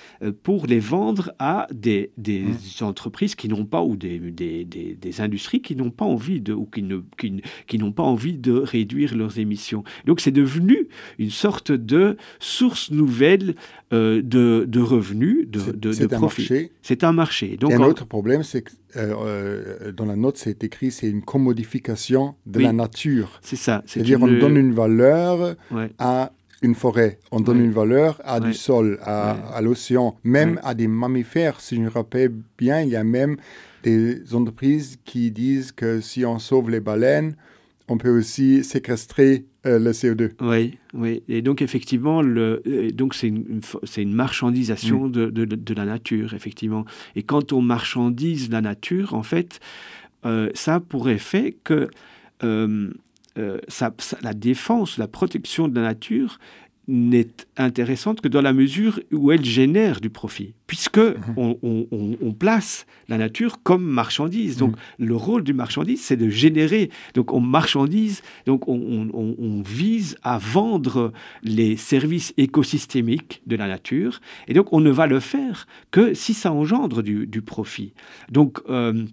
pour 0.42 0.66
les 0.66 0.81
vendre 0.81 1.33
à 1.38 1.66
des, 1.72 2.11
des 2.16 2.44
des 2.53 2.83
entreprises 2.83 3.35
qui 3.35 3.49
n'ont 3.49 3.67
pas 3.67 3.83
ou 3.83 3.97
des, 3.97 4.19
des, 4.19 4.65
des, 4.65 4.97
des 5.01 5.21
industries 5.21 5.62
qui 5.62 5.77
n'ont 5.77 5.91
pas 5.91 6.05
envie 6.05 6.41
de 6.41 6.53
ou 6.53 6.67
qui 6.67 6.83
ne 6.83 6.99
qui, 7.19 7.43
qui 7.67 7.79
n'ont 7.79 7.93
pas 7.93 8.03
envie 8.03 8.38
de 8.38 8.53
réduire 8.53 9.15
leurs 9.15 9.38
émissions. 9.38 9.85
Donc 10.07 10.21
c'est 10.21 10.31
devenu 10.31 10.88
une 11.19 11.31
sorte 11.31 11.73
de 11.73 12.17
source 12.38 12.91
nouvelle 12.91 13.55
euh, 13.93 14.23
de, 14.23 14.65
de, 14.67 14.81
revenus, 14.81 15.49
de, 15.49 15.73
de, 15.73 15.93
de 15.93 16.07
profit. 16.07 16.71
C'est 16.83 17.05
un 17.05 17.12
marché. 17.12 17.57
Donc, 17.57 17.73
Et 17.73 17.75
un 17.75 17.81
en... 17.81 17.88
autre 17.88 18.07
problème, 18.07 18.43
c'est 18.43 18.62
que 18.62 18.73
euh, 18.97 19.15
euh, 19.25 19.93
dans 19.93 20.05
la 20.07 20.17
note, 20.17 20.37
c'est 20.37 20.65
écrit, 20.65 20.91
c'est 20.91 21.09
une 21.09 21.23
commodification 21.23 22.35
de 22.47 22.59
oui, 22.59 22.65
la 22.65 22.73
nature. 22.73 23.41
C'est 23.43 23.57
ça. 23.57 23.83
C'est-à-dire, 23.87 24.19
une... 24.19 24.37
on 24.37 24.38
donne 24.38 24.57
une 24.57 24.73
valeur 24.73 25.57
ouais. 25.71 25.91
à 25.99 26.33
une 26.62 26.75
forêt, 26.75 27.18
on 27.31 27.40
donne 27.40 27.59
oui. 27.59 27.64
une 27.64 27.72
valeur 27.72 28.20
à 28.25 28.38
oui. 28.38 28.48
du 28.48 28.55
sol, 28.55 28.98
à, 29.03 29.35
oui. 29.35 29.51
à 29.55 29.61
l'océan, 29.61 30.16
même 30.25 30.61
à 30.62 30.75
des 30.75 30.88
mammifères. 30.88 31.61
Si 31.61 31.77
je 31.77 31.81
me 31.81 31.90
rappelle 31.90 32.33
bien, 32.57 32.81
il 32.81 32.88
y 32.88 32.96
a 32.96 33.05
même 33.05 33.37
des 33.83 34.35
entreprises 34.35 34.98
qui 35.05 35.31
disent 35.31 35.72
que 35.72 36.01
si 36.01 36.25
on 36.25 36.38
sauve 36.38 36.70
les 36.70 36.81
baleines, 36.81 37.37
on 37.88 37.98
peut 37.98 38.16
aussi 38.16 38.64
séquestrer 38.64 39.44
euh, 39.66 39.79
le 39.79 39.92
CO2. 39.92 40.33
Oui, 40.40 40.79
oui. 40.94 41.22
Et 41.29 41.42
donc 41.42 41.62
effectivement, 41.62 42.22
le, 42.22 42.62
donc 42.94 43.14
c'est 43.14 43.29
une, 43.29 43.61
c'est 43.85 44.03
une 44.03 44.14
marchandisation 44.14 45.09
de, 45.09 45.31
de, 45.31 45.44
de, 45.44 45.75
la 45.75 45.85
nature, 45.85 46.35
effectivement. 46.35 46.85
Et 47.16 47.22
quand 47.22 47.53
on 47.53 47.61
marchandise 47.61 48.51
la 48.51 48.61
nature, 48.61 49.14
en 49.14 49.22
fait, 49.22 49.61
euh, 50.25 50.48
ça 50.55 50.77
a 50.77 50.81
pour 50.81 51.11
effet 51.11 51.57
que 51.64 51.90
euh, 52.44 52.90
euh, 53.38 53.59
la 54.23 54.35
défense, 54.35 54.99
la 54.99 55.09
protection 55.09 55.68
de 55.68 55.75
la 55.75 55.83
nature 55.83 56.38
n'est 56.88 57.29
intéressante 57.57 58.21
que 58.21 58.29
dans 58.29 58.42
la 58.42 58.53
mesure 58.53 59.01
où 59.12 59.31
elle 59.31 59.45
génère 59.45 60.01
du 60.01 60.11
profit, 60.11 60.55
puisque 60.66 60.99
mmh. 60.99 61.14
on, 61.37 61.59
on, 61.62 62.16
on, 62.21 62.33
place 62.33 62.87
la 63.09 63.18
nature 63.18 63.62
comme 63.62 63.85
marchandise. 63.85 64.57
Donc 64.57 64.73
mmh. 64.73 65.05
le 65.05 65.16
rôle 65.16 65.45
du 65.45 65.55
marchandise, 65.55 66.03
c'est 66.03 66.16
de 66.16 66.29
générer. 66.29 66.90
Donc 67.14 67.33
on 67.33 67.40
marchandise, 67.40 68.23
donc 68.47 68.66
on, 68.66 69.09
on, 69.14 69.62
vise 69.62 70.16
à 70.25 70.38
vendre 70.38 71.12
les 71.45 71.77
services 71.77 72.35
écosystémiques 72.37 73.42
de 73.47 73.55
la 73.55 73.68
nature, 73.68 74.21
et 74.49 74.55
donc 74.55 74.73
on 74.73 74.81
ne 74.81 74.90
va 74.90 75.07
le 75.07 75.21
faire 75.21 75.66
que 75.92 76.14
si 76.14 76.35
ça 76.35 76.53
engendre 76.53 77.03
du, 77.03 77.27
du 77.27 77.42
profit. 77.42 77.92
Donc 78.31 78.61
euh, 78.68 79.07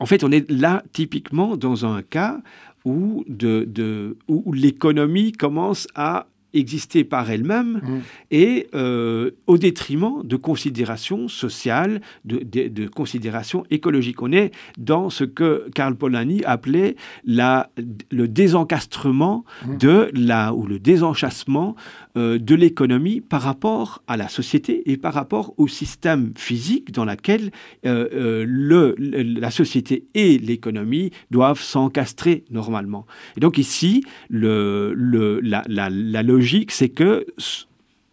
en 0.00 0.06
fait, 0.06 0.24
on 0.24 0.30
est 0.30 0.48
là 0.50 0.82
typiquement 0.92 1.56
dans 1.56 1.86
un 1.86 2.02
cas 2.02 2.40
où, 2.84 3.24
de, 3.28 3.64
de, 3.64 4.16
où 4.28 4.52
l'économie 4.52 5.32
commence 5.32 5.86
à 5.94 6.26
exister 6.54 7.04
par 7.04 7.30
elle-même 7.30 7.80
mmh. 7.82 7.98
et 8.30 8.68
euh, 8.74 9.32
au 9.46 9.58
détriment 9.58 10.22
de 10.24 10.36
considérations 10.36 11.28
sociales, 11.28 12.00
de, 12.24 12.38
de, 12.38 12.68
de, 12.68 12.88
considérations 12.88 13.64
écologiques. 13.70 14.22
On 14.22 14.32
est 14.32 14.50
dans 14.78 15.10
ce 15.10 15.24
que 15.24 15.68
Karl 15.74 15.94
Polanyi 15.94 16.42
appelait 16.44 16.96
la, 17.24 17.70
le 18.10 18.28
désencastrement 18.28 19.44
mmh. 19.66 19.76
de 19.76 20.10
la, 20.14 20.54
ou 20.54 20.66
le 20.66 20.78
désenchassement 20.78 21.76
euh, 22.18 22.38
de 22.38 22.54
l'économie 22.54 23.20
par 23.20 23.42
rapport 23.42 24.02
à 24.08 24.16
la 24.16 24.28
société 24.28 24.90
et 24.90 24.96
par 24.96 25.14
rapport 25.14 25.54
au 25.56 25.68
système 25.68 26.32
physique 26.36 26.90
dans 26.92 27.04
lequel 27.04 27.52
euh, 27.86 28.08
euh, 28.12 28.44
le, 28.46 28.96
la 28.98 29.50
société 29.50 30.04
et 30.14 30.38
l'économie 30.38 31.10
doivent 31.30 31.62
s'encastrer 31.62 32.44
normalement. 32.50 33.06
Et 33.36 33.40
donc 33.40 33.56
ici, 33.56 34.02
le, 34.28 34.92
le, 34.96 35.40
la, 35.40 35.62
la, 35.68 35.88
la 35.90 36.22
logique, 36.22 36.72
c'est 36.72 36.88
que 36.88 37.24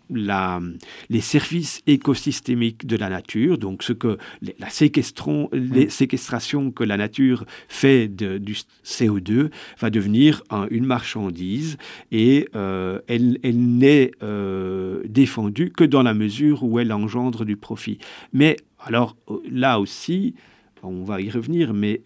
la, 0.10 0.62
les 1.10 1.22
services 1.22 1.82
écosystémiques 1.88 2.86
de 2.86 2.96
la 2.96 3.10
nature, 3.10 3.58
donc 3.58 3.84
ce 3.84 3.94
que 3.94 4.18
la 4.42 4.70
séquestration, 4.70 5.50
les 5.52 5.90
séquestrations 5.90 6.72
que 6.72 6.84
la 6.84 6.98
nature 6.98 7.46
fait 7.68 8.08
de, 8.08 8.38
du 8.38 8.56
CO2 8.84 9.50
va 9.80 9.90
devenir 9.90 10.44
un, 10.50 10.68
une 10.70 10.86
marchandise 10.86 11.78
et 12.12 12.48
euh, 12.56 13.00
elle, 13.08 13.40
elle 13.44 13.60
n'est 13.60 14.12
euh, 14.24 15.02
défendue 15.06 15.72
que 15.72 15.84
dans 15.84 16.04
la 16.04 16.14
mesure 16.14 16.64
où 16.64 16.80
elle 16.80 16.92
engendre 16.92 17.46
du 17.46 17.58
profit. 17.58 17.98
Mais 18.34 18.58
alors 18.80 19.16
là 19.50 19.80
aussi, 19.80 20.36
on 20.84 21.04
va 21.04 21.22
y 21.22 21.30
revenir, 21.30 21.74
mais 21.74 22.02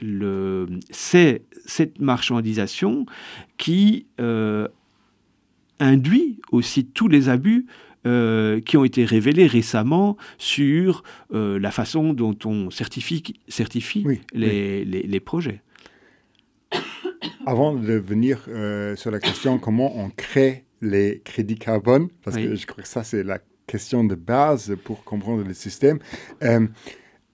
c'est 0.90 1.42
cette 1.66 2.00
marchandisation 2.00 3.06
qui 3.58 4.06
euh, 4.20 4.68
induit 5.80 6.40
aussi 6.52 6.86
tous 6.86 7.08
les 7.08 7.30
abus 7.30 7.66
euh, 8.06 8.62
qui 8.62 8.78
ont 8.78 8.86
été 8.86 9.04
révélés 9.04 9.46
récemment 9.46 10.16
sur 10.38 11.04
euh, 11.34 11.60
la 11.60 11.70
façon 11.70 12.14
dont 12.14 12.38
on 12.46 12.70
certifie, 12.70 13.24
certifie 13.50 14.04
oui, 14.06 14.22
les, 14.34 14.48
oui. 14.48 14.86
Les, 14.86 15.02
les, 15.04 15.20
projets. 15.20 15.62
Avant 17.46 17.74
de 17.74 17.94
venir 17.94 18.46
euh, 18.48 18.96
sur 18.96 19.12
la 19.12 19.20
question 19.20 19.60
comment 19.60 19.98
on 19.98 20.10
crée 20.10 20.64
les 20.82 21.22
crédits 21.26 21.58
carbone, 21.58 22.08
parce 22.24 22.38
oui. 22.38 22.48
que 22.48 22.56
je 22.56 22.66
crois 22.66 22.84
que 22.84 22.90
ça 22.90 23.04
c'est 23.04 23.24
la 23.24 23.40
question 23.68 24.06
de 24.06 24.16
base 24.16 24.78
pour 24.86 25.04
comprendre 25.04 25.44
le 25.46 25.54
système, 25.54 26.00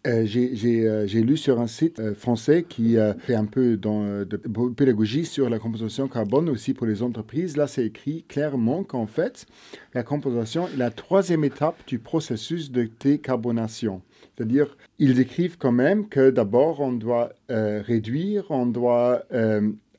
euh, 0.05 0.25
Euh, 0.25 1.05
J'ai 1.07 1.21
lu 1.21 1.37
sur 1.37 1.59
un 1.59 1.67
site 1.67 1.99
euh, 1.99 2.13
français 2.13 2.65
qui 2.67 2.97
fait 3.19 3.35
un 3.35 3.45
peu 3.45 3.77
dans, 3.77 4.25
de 4.25 4.37
pédagogie 4.75 5.25
sur 5.25 5.49
la 5.49 5.59
compensation 5.59 6.07
carbone 6.07 6.49
aussi 6.49 6.73
pour 6.73 6.87
les 6.87 7.01
entreprises. 7.01 7.57
Là, 7.57 7.67
c'est 7.67 7.85
écrit 7.85 8.23
clairement 8.27 8.83
qu'en 8.83 9.07
fait, 9.07 9.45
la 9.93 10.03
compensation 10.03 10.67
est 10.67 10.77
la 10.77 10.91
troisième 10.91 11.43
étape 11.43 11.75
du 11.87 11.99
processus 11.99 12.71
de 12.71 12.89
décarbonation. 12.99 14.01
C'est-à-dire, 14.35 14.77
ils 14.99 15.19
écrivent 15.19 15.57
quand 15.57 15.71
même 15.71 16.07
que 16.07 16.29
d'abord, 16.29 16.79
on 16.81 16.91
doit 16.91 17.33
réduire, 17.49 18.45
on 18.49 18.65
doit 18.65 19.23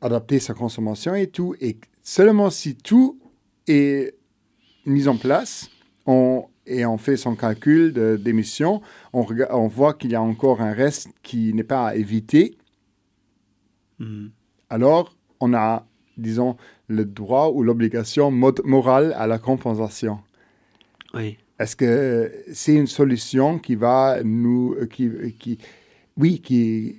adapter 0.01 0.39
sa 0.39 0.55
consommation 0.55 1.15
et 1.15 1.27
tout. 1.27 1.55
Et 1.61 1.77
seulement 2.03 2.51
si 2.51 2.75
tout 2.75 3.19
est 3.67 4.15
mis 4.85 5.09
en 5.09 5.17
place, 5.17 5.71
on 6.07 6.47
et 6.67 6.85
on 6.85 6.99
fait 6.99 7.17
son 7.17 7.35
calcul 7.35 7.93
d'émissions, 8.21 8.83
on, 9.13 9.27
on, 9.51 9.69
voit 9.69 9.95
qu'il 9.95 10.13
y 10.13 10.15
a 10.15 10.23
encore 10.23 10.61
un 10.61 10.73
reste 10.73 11.09
qui 11.23 11.55
n'est 11.55 11.65
pas 11.65 11.89
à 11.89 11.95
éviter. 11.95 12.57
Mmh. 13.99 14.27
Alors, 14.71 15.15
on 15.41 15.55
a, 15.55 15.87
disons, 16.17 16.57
le 16.89 17.05
droit 17.05 17.49
ou 17.49 17.63
l'obligation 17.63 18.31
morale 18.31 19.15
à 19.17 19.27
la 19.27 19.39
compensation. 19.39 20.19
Oui. 21.15 21.39
Est-ce 21.59 21.77
que 21.77 22.33
c'est 22.53 22.75
une 22.75 22.87
solution 22.87 23.59
qui 23.59 23.77
va 23.77 24.19
nous... 24.23 24.77
Qui, 24.91 25.11
qui, 25.39 25.59
oui, 26.19 26.41
qui, 26.41 26.97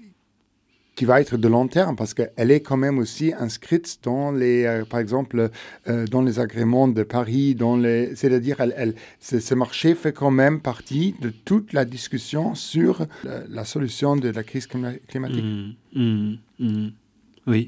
qui 0.97 1.05
va 1.05 1.21
être 1.21 1.37
de 1.37 1.47
long 1.47 1.67
terme 1.67 1.95
parce 1.95 2.13
qu'elle 2.13 2.51
est 2.51 2.59
quand 2.59 2.75
même 2.75 2.97
aussi 2.97 3.31
inscrite 3.37 3.99
dans 4.03 4.31
les, 4.31 4.65
euh, 4.65 4.83
par 4.83 4.99
exemple, 4.99 5.51
euh, 5.87 6.05
dans 6.07 6.23
les 6.23 6.39
agréments 6.39 6.89
de 6.89 7.03
Paris, 7.03 7.55
dans 7.55 7.77
les, 7.77 8.15
c'est-à-dire, 8.15 8.59
elle, 8.59 8.95
ce 9.21 9.53
marché 9.53 9.95
fait 9.95 10.11
quand 10.11 10.31
même 10.31 10.59
partie 10.59 11.13
de 11.21 11.29
toute 11.29 11.71
la 11.71 11.85
discussion 11.85 12.55
sur 12.55 13.05
la, 13.23 13.47
la 13.47 13.63
solution 13.63 14.17
de 14.17 14.29
la 14.29 14.43
crise 14.43 14.67
climatique. 14.67 15.45
Mmh, 15.45 15.73
mmh, 15.93 16.35
mmh. 16.59 16.87
Oui, 17.45 17.67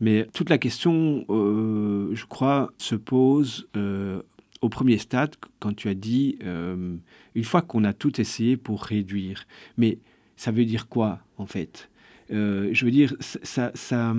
mais 0.00 0.26
toute 0.32 0.48
la 0.48 0.58
question, 0.58 1.24
euh, 1.30 2.14
je 2.14 2.24
crois, 2.26 2.72
se 2.78 2.94
pose 2.94 3.68
euh, 3.76 4.22
au 4.60 4.68
premier 4.68 4.98
stade 4.98 5.34
quand 5.60 5.74
tu 5.74 5.88
as 5.88 5.94
dit, 5.94 6.38
euh, 6.44 6.96
une 7.34 7.44
fois 7.44 7.62
qu'on 7.62 7.84
a 7.84 7.92
tout 7.92 8.20
essayé 8.20 8.56
pour 8.56 8.84
réduire, 8.84 9.46
mais 9.76 9.98
ça 10.36 10.50
veut 10.50 10.64
dire 10.64 10.88
quoi 10.88 11.20
en 11.36 11.46
fait? 11.46 11.90
Euh, 12.30 12.70
je 12.72 12.84
veux 12.84 12.90
dire, 12.90 13.14
ça, 13.20 13.70
ça, 13.74 14.14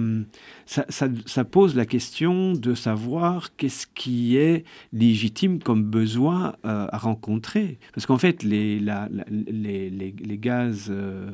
ça, 0.66 0.86
ça, 1.26 1.44
pose 1.46 1.76
la 1.76 1.86
question 1.86 2.54
de 2.54 2.74
savoir 2.76 3.56
qu'est-ce 3.56 3.88
qui 3.88 4.38
est 4.38 4.64
légitime 4.94 5.60
comme 5.60 5.84
besoin 5.84 6.56
euh, 6.66 6.88
à 6.92 6.98
rencontrer. 6.98 7.80
Parce 7.94 8.06
qu'en 8.06 8.18
fait, 8.18 8.44
les, 8.44 8.80
la, 8.80 9.10
les, 9.30 9.90
les, 9.90 10.14
les, 10.20 10.38
gaz 10.38 10.88
euh, 10.90 11.32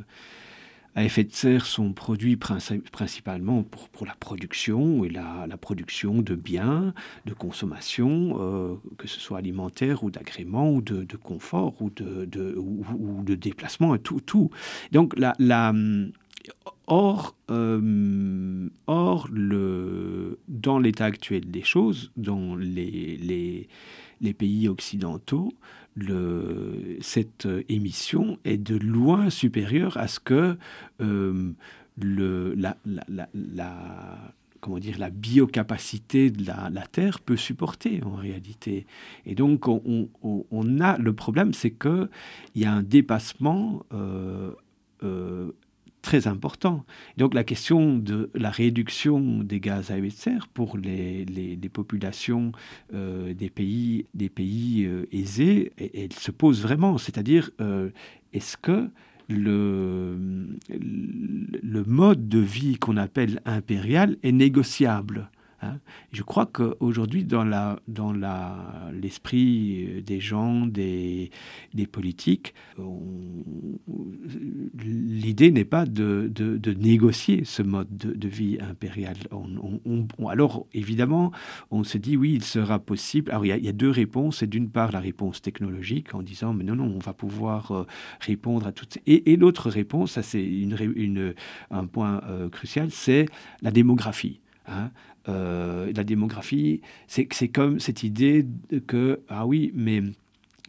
à 0.96 1.04
effet 1.04 1.26
de 1.26 1.34
serre 1.34 1.66
sont 1.66 1.92
produits 1.92 2.38
principalement 2.38 3.64
pour, 3.64 3.90
pour 3.90 4.06
la 4.06 4.16
production 4.16 5.04
et 5.04 5.10
la, 5.10 5.46
la, 5.48 5.58
production 5.58 6.22
de 6.22 6.36
biens, 6.36 6.94
de 7.26 7.34
consommation, 7.34 8.80
que 8.98 9.08
ce 9.08 9.20
soit 9.20 9.40
alimentaire 9.40 10.04
ou 10.04 10.12
d'agrément 10.12 10.72
ou 10.72 10.82
de, 10.82 11.06
confort 11.18 11.82
ou 11.82 11.90
de, 11.90 12.26
de, 12.26 12.56
ou, 12.58 13.24
de 13.24 13.36
déplacement, 13.36 13.98
tout. 13.98 14.22
tout. 14.22 14.50
Donc 14.92 15.18
la, 15.18 15.34
Or, 16.88 17.36
euh, 17.50 18.68
or 18.88 19.28
le, 19.32 20.40
dans 20.48 20.80
l'état 20.80 21.06
actuel 21.06 21.50
des 21.50 21.64
choses, 21.64 22.12
dans 22.18 22.56
les, 22.56 23.68
les, 24.20 24.34
pays 24.34 24.68
occidentaux, 24.68 25.54
cette 27.00 27.48
émission 27.70 28.40
est 28.44 28.58
de 28.58 28.76
loin 28.76 29.30
supérieure 29.30 29.98
à 29.98 30.08
ce 30.08 30.20
que 30.20 30.58
euh, 31.02 31.52
le, 32.02 32.54
la, 32.56 32.78
la, 32.86 33.28
la, 33.34 34.34
comment 34.60 34.80
dire, 34.80 34.98
la 35.00 35.10
biocapacité 35.10 36.30
de 36.30 36.46
la, 36.46 36.70
la, 36.72 36.88
Terre 36.88 37.20
peut 37.20 37.38
supporter 37.38 38.02
en 38.04 38.16
réalité. 38.16 38.86
Et 39.26 39.36
donc, 39.36 39.68
on, 39.68 40.10
on, 40.24 40.80
a 40.80 40.98
le 40.98 41.14
problème, 41.14 41.54
c'est 41.54 41.72
qu'il 41.72 42.10
y 42.56 42.66
a 42.66 42.72
un 42.72 42.84
dépassement 42.84 43.84
euh, 45.04 45.52
très 46.02 46.28
important. 46.28 46.86
Donc 47.18 47.34
la 47.34 47.44
question 47.44 47.98
de 47.98 48.30
la 48.34 48.50
réduction 48.50 49.40
des 49.44 49.60
gaz 49.60 49.92
à 49.92 49.98
effet 49.98 50.08
de 50.08 50.14
serre 50.14 50.48
pour 50.48 50.78
les, 50.78 51.26
les, 51.26 51.70
populations 51.70 52.52
euh, 52.94 53.34
des 53.34 53.50
pays, 53.50 54.06
des 54.14 54.30
pays 54.30 54.86
euh, 54.86 55.06
aisés, 55.12 55.72
elle, 55.78 56.14
se 56.14 56.32
pose 56.32 56.62
vraiment. 56.62 56.98
C'est-à-dire, 56.98 57.52
euh, 57.62 57.90
est-ce 58.34 58.58
que 58.58 58.90
le, 59.30 60.18
le 60.70 61.84
mode 61.86 62.28
de 62.28 62.40
vie 62.40 62.78
qu'on 62.78 62.98
appelle 62.98 63.42
impérial 63.46 64.18
est 64.24 64.32
négociable? 64.32 65.30
Hein. 65.62 65.80
Je 66.12 66.24
crois 66.24 66.48
qu'aujourd'hui, 66.48 67.24
dans 67.24 67.44
l'esprit 68.92 69.94
la, 69.96 70.02
des 70.02 70.20
gens, 70.20 70.66
des, 70.66 71.30
politiques, 71.92 72.54
l'idée 74.84 75.52
n'est 75.52 75.66
pas 75.66 75.86
de, 75.86 76.32
négocier 76.80 77.44
ce 77.46 77.62
mode 77.62 77.88
de, 77.96 78.28
vie 78.28 78.58
impérial. 78.60 79.16
Alors, 80.28 80.66
évidemment, 80.74 81.32
on 81.70 81.84
se 81.84 81.98
dit, 81.98 82.18
oui, 82.18 82.34
il 82.34 82.44
sera 82.44 82.80
possible. 82.80 83.32
Alors, 83.32 83.46
il 83.46 83.64
y 83.64 83.70
a, 83.70 83.72
deux 83.72 83.90
réponses. 83.90 84.38
C'est 84.40 84.48
d'une 84.48 84.70
part 84.70 84.92
la 84.92 85.00
réponse 85.00 85.42
technologique 85.42 86.14
en 86.16 86.22
disant, 86.22 86.54
mais 86.54 86.64
non, 86.64 86.76
non, 86.76 86.92
on 86.96 87.00
va 87.00 87.14
pouvoir 87.14 87.72
euh, 87.72 87.86
répondre 88.20 88.68
à 88.68 88.72
toutes. 88.72 88.98
Et, 89.06 89.32
et 89.32 89.38
l'autre 89.38 89.70
réponse, 89.70 90.12
ça 90.12 90.24
c'est 90.24 90.42
un 91.70 91.86
point 91.86 92.22
euh, 92.28 92.50
crucial, 92.50 92.92
c'est 92.92 93.26
la 93.62 93.72
démographie. 93.72 94.42
Hein 94.68 94.92
euh, 95.30 95.92
la 95.96 96.04
démographie, 96.04 96.82
c'est 97.08 97.48
comme 97.50 97.80
cette 97.80 98.04
idée 98.04 98.46
que, 98.88 99.22
ah 99.30 99.46
oui, 99.46 99.72
mais 99.76 100.02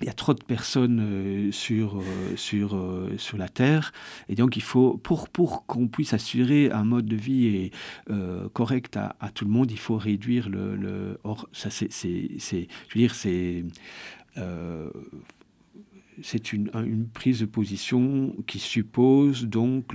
il 0.01 0.07
y 0.07 0.09
a 0.09 0.12
trop 0.12 0.35
de 0.35 0.43
personnes 0.43 1.01
euh, 1.01 1.53
sur, 1.53 2.01
euh, 2.01 2.37
sur, 2.37 2.77
sur 3.19 3.38
la 3.38 3.49
Terre, 3.49 3.93
et 4.29 4.35
donc 4.35 4.57
il 4.57 4.62
faut, 4.62 4.99
pour, 4.99 5.29
pour 5.29 5.65
qu'on 5.67 5.88
puisse 5.88 6.12
assurer 6.12 6.71
un 6.71 6.85
mode 6.85 7.07
de 7.07 7.17
vie 7.17 7.71
correct 8.53 8.97
à, 8.97 9.17
à, 9.21 9.31
tout 9.31 9.45
le 9.45 9.51
monde, 9.51 9.71
il 9.71 9.79
faut 9.79 9.97
réduire 9.97 10.49
le... 10.49 10.77
le 10.77 11.19
or, 11.25 11.49
ça 11.53 11.71
c'est, 11.71 11.88
je 11.91 12.57
veux 12.57 13.01
dire, 13.01 13.15
c'est... 13.15 13.65
C'est 16.22 16.53
une, 16.53 16.70
une, 16.75 17.07
prise 17.07 17.40
de 17.40 17.46
position 17.46 18.35
qui 18.46 18.59
suppose 18.59 19.46
donc 19.46 19.92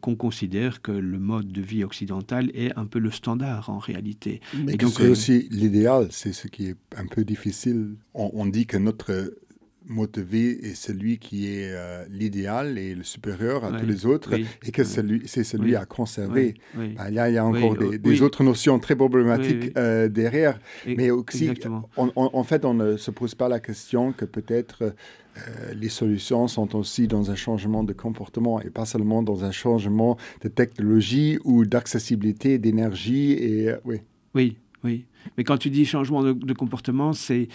qu'on 0.00 0.16
considère 0.16 0.80
que 0.82 0.92
le 0.92 1.18
mode 1.18 1.52
de 1.52 1.60
vie 1.60 1.84
occidental 1.84 2.50
est 2.54 2.76
un 2.76 2.86
peu 2.86 2.98
le 2.98 3.10
standard 3.10 3.68
en 3.70 3.78
réalité. 3.78 4.40
Mais 4.64 4.76
c'est 4.78 5.02
euh, 5.02 5.10
aussi 5.10 5.48
l'idéal, 5.50 6.08
c'est 6.10 6.32
ce 6.32 6.48
qui 6.48 6.68
est 6.68 6.76
un 6.96 7.06
peu 7.06 7.24
difficile. 7.24 7.96
On, 8.14 8.30
on 8.32 8.46
dit 8.46 8.66
que 8.66 8.76
notre 8.78 9.34
vie 10.20 10.58
est 10.62 10.74
celui 10.74 11.18
qui 11.18 11.46
est 11.46 11.70
euh, 11.72 12.04
l'idéal 12.10 12.78
et 12.78 12.94
le 12.94 13.04
supérieur 13.04 13.64
à 13.64 13.70
oui, 13.70 13.80
tous 13.80 13.86
les 13.86 14.06
autres 14.06 14.30
oui, 14.34 14.46
et 14.66 14.72
que 14.72 14.82
oui, 14.82 15.22
c'est 15.26 15.44
celui 15.44 15.76
à 15.76 15.84
conserver. 15.84 16.54
Ben, 16.74 16.94
il, 17.08 17.14
y 17.14 17.18
a, 17.18 17.28
il 17.28 17.34
y 17.34 17.38
a 17.38 17.44
encore 17.44 17.76
des, 17.76 17.98
des 17.98 18.22
autres 18.22 18.42
notions 18.44 18.78
très 18.78 18.96
problématiques 18.96 19.72
euh, 19.76 20.08
derrière. 20.08 20.58
Et, 20.86 20.96
mais 20.96 21.10
aussi, 21.10 21.52
on, 21.96 22.12
on, 22.16 22.30
en 22.32 22.44
fait, 22.44 22.64
on 22.64 22.74
ne 22.74 22.96
se 22.96 23.10
pose 23.10 23.34
pas 23.34 23.48
la 23.48 23.60
question 23.60 24.12
que 24.12 24.24
peut-être 24.24 24.82
euh, 24.82 25.72
les 25.74 25.88
solutions 25.88 26.48
sont 26.48 26.74
aussi 26.76 27.06
dans 27.06 27.30
un 27.30 27.36
changement 27.36 27.84
de 27.84 27.92
comportement 27.92 28.60
et 28.60 28.70
pas 28.70 28.86
seulement 28.86 29.22
dans 29.22 29.44
un 29.44 29.52
changement 29.52 30.16
de 30.42 30.48
technologie 30.48 31.38
ou 31.44 31.64
d'accessibilité 31.64 32.58
d'énergie. 32.58 33.32
Et 33.32 33.72
oui. 33.84 34.00
Oui, 34.34 34.56
oui. 34.82 35.06
Mais 35.36 35.44
quand 35.44 35.56
tu 35.58 35.70
dis 35.70 35.84
changement 35.84 36.22
de, 36.22 36.32
de 36.32 36.52
comportement, 36.52 37.12
c'est 37.12 37.48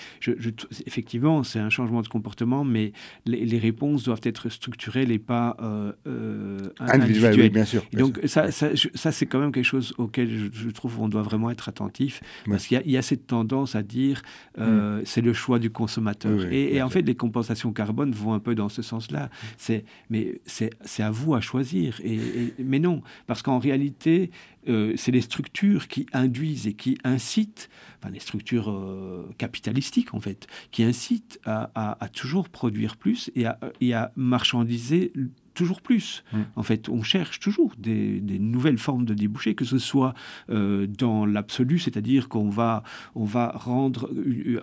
effectivement 0.85 1.43
c'est 1.43 1.59
un 1.59 1.69
changement 1.69 2.01
de 2.01 2.07
comportement, 2.07 2.63
mais 2.63 2.93
les, 3.25 3.45
les, 3.45 3.59
réponses 3.59 4.03
doivent 4.03 4.21
être 4.23 4.49
structurelles 4.49 5.11
et 5.11 5.19
pas 5.19 5.55
euh, 5.61 5.91
euh, 6.07 6.57
individuelles. 6.79 7.39
Oui, 7.39 7.49
bien 7.49 7.65
sûr. 7.65 7.83
Bien 7.91 8.05
donc 8.05 8.17
sûr. 8.19 8.29
ça, 8.29 8.51
ça, 8.51 8.69
ça 8.93 9.11
c'est 9.11 9.25
quand 9.25 9.39
même 9.39 9.51
quelque 9.51 9.65
chose 9.65 9.93
auquel 9.97 10.29
je, 10.29 10.47
je 10.51 10.69
trouve 10.69 10.99
on 10.99 11.09
doit 11.09 11.21
vraiment 11.21 11.49
être 11.49 11.69
attentif, 11.69 12.21
ouais. 12.45 12.51
parce 12.51 12.67
qu'il 12.67 12.81
y, 12.85 12.91
y, 12.91 12.97
a 12.97 13.01
cette 13.01 13.27
tendance 13.27 13.75
à 13.75 13.83
dire 13.83 14.21
euh, 14.57 14.99
mm. 14.99 15.03
c'est 15.05 15.21
le 15.21 15.33
choix 15.33 15.59
du 15.59 15.69
consommateur. 15.69 16.39
Oui, 16.39 16.55
et, 16.55 16.75
et 16.75 16.81
en 16.81 16.89
fait, 16.89 17.01
les 17.01 17.15
compensations 17.15 17.71
carbone 17.71 18.11
vont 18.11 18.33
un 18.33 18.39
peu 18.39 18.55
dans 18.55 18.69
ce 18.69 18.81
sens-là. 18.81 19.29
C'est 19.57 19.85
mais 20.09 20.41
c'est 20.45 21.03
à 21.03 21.11
vous 21.11 21.35
à 21.35 21.41
choisir. 21.41 21.99
Et, 22.03 22.15
et 22.15 22.53
mais 22.59 22.79
non, 22.79 23.01
parce 23.27 23.41
qu'en 23.41 23.59
réalité, 23.59 24.31
euh, 24.67 24.93
c'est 24.95 25.11
les 25.11 25.21
structures 25.21 25.87
qui 25.87 26.05
induisent 26.13 26.67
et 26.67 26.73
qui 26.73 26.97
incitent, 27.03 27.60
enfin 27.99 28.11
les 28.11 28.19
structures 28.19 28.69
euh, 28.69 29.29
capitalistiques 29.37 30.13
en 30.13 30.19
fait, 30.19 30.47
qui 30.71 30.83
incitent 30.83 31.39
à, 31.45 32.09
toujours 32.13 32.49
produire 32.49 32.97
plus 32.97 33.31
et 33.35 33.93
à 33.93 34.11
marchandiser 34.15 35.13
toujours 35.53 35.81
plus. 35.81 36.23
Mmh. 36.31 36.37
En 36.55 36.63
fait, 36.63 36.89
on 36.89 37.03
cherche 37.03 37.39
toujours 37.39 37.73
des, 37.77 38.19
des, 38.19 38.39
nouvelles 38.39 38.77
formes 38.77 39.05
de 39.05 39.13
débouchés, 39.13 39.55
que 39.55 39.65
ce 39.65 39.77
soit 39.77 40.13
euh, 40.49 40.87
dans 40.87 41.25
l'absolu, 41.25 41.79
c'est-à-dire 41.79 42.29
qu'on 42.29 42.49
va, 42.49 42.83
on 43.15 43.25
va 43.25 43.49
rendre 43.55 44.09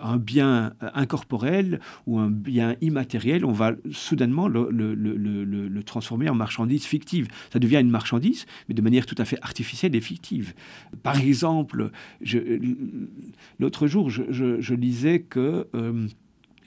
un 0.01 0.17
bien 0.17 0.73
incorporel 0.93 1.79
ou 2.07 2.19
un 2.19 2.29
bien 2.29 2.75
immatériel, 2.81 3.45
on 3.45 3.51
va 3.51 3.73
soudainement 3.91 4.47
le, 4.47 4.69
le, 4.71 4.93
le, 4.95 5.17
le, 5.43 5.83
transformer 5.83 6.29
en 6.29 6.35
marchandise 6.35 6.85
fictive. 6.85 7.27
Ça 7.51 7.59
devient 7.59 7.77
une 7.77 7.89
marchandise, 7.89 8.45
mais 8.67 8.75
de 8.75 8.81
manière 8.81 9.05
tout 9.05 9.15
à 9.17 9.25
fait 9.25 9.37
artificielle 9.41 9.95
et 9.95 10.01
fictive. 10.01 10.53
Par 11.03 11.19
exemple, 11.19 11.91
l'autre 13.59 13.87
jour, 13.87 14.09
je, 14.09 14.23
je, 14.29 14.59
je, 14.61 14.73
lisais 14.73 15.21
que... 15.21 15.67
Euh, 15.73 16.07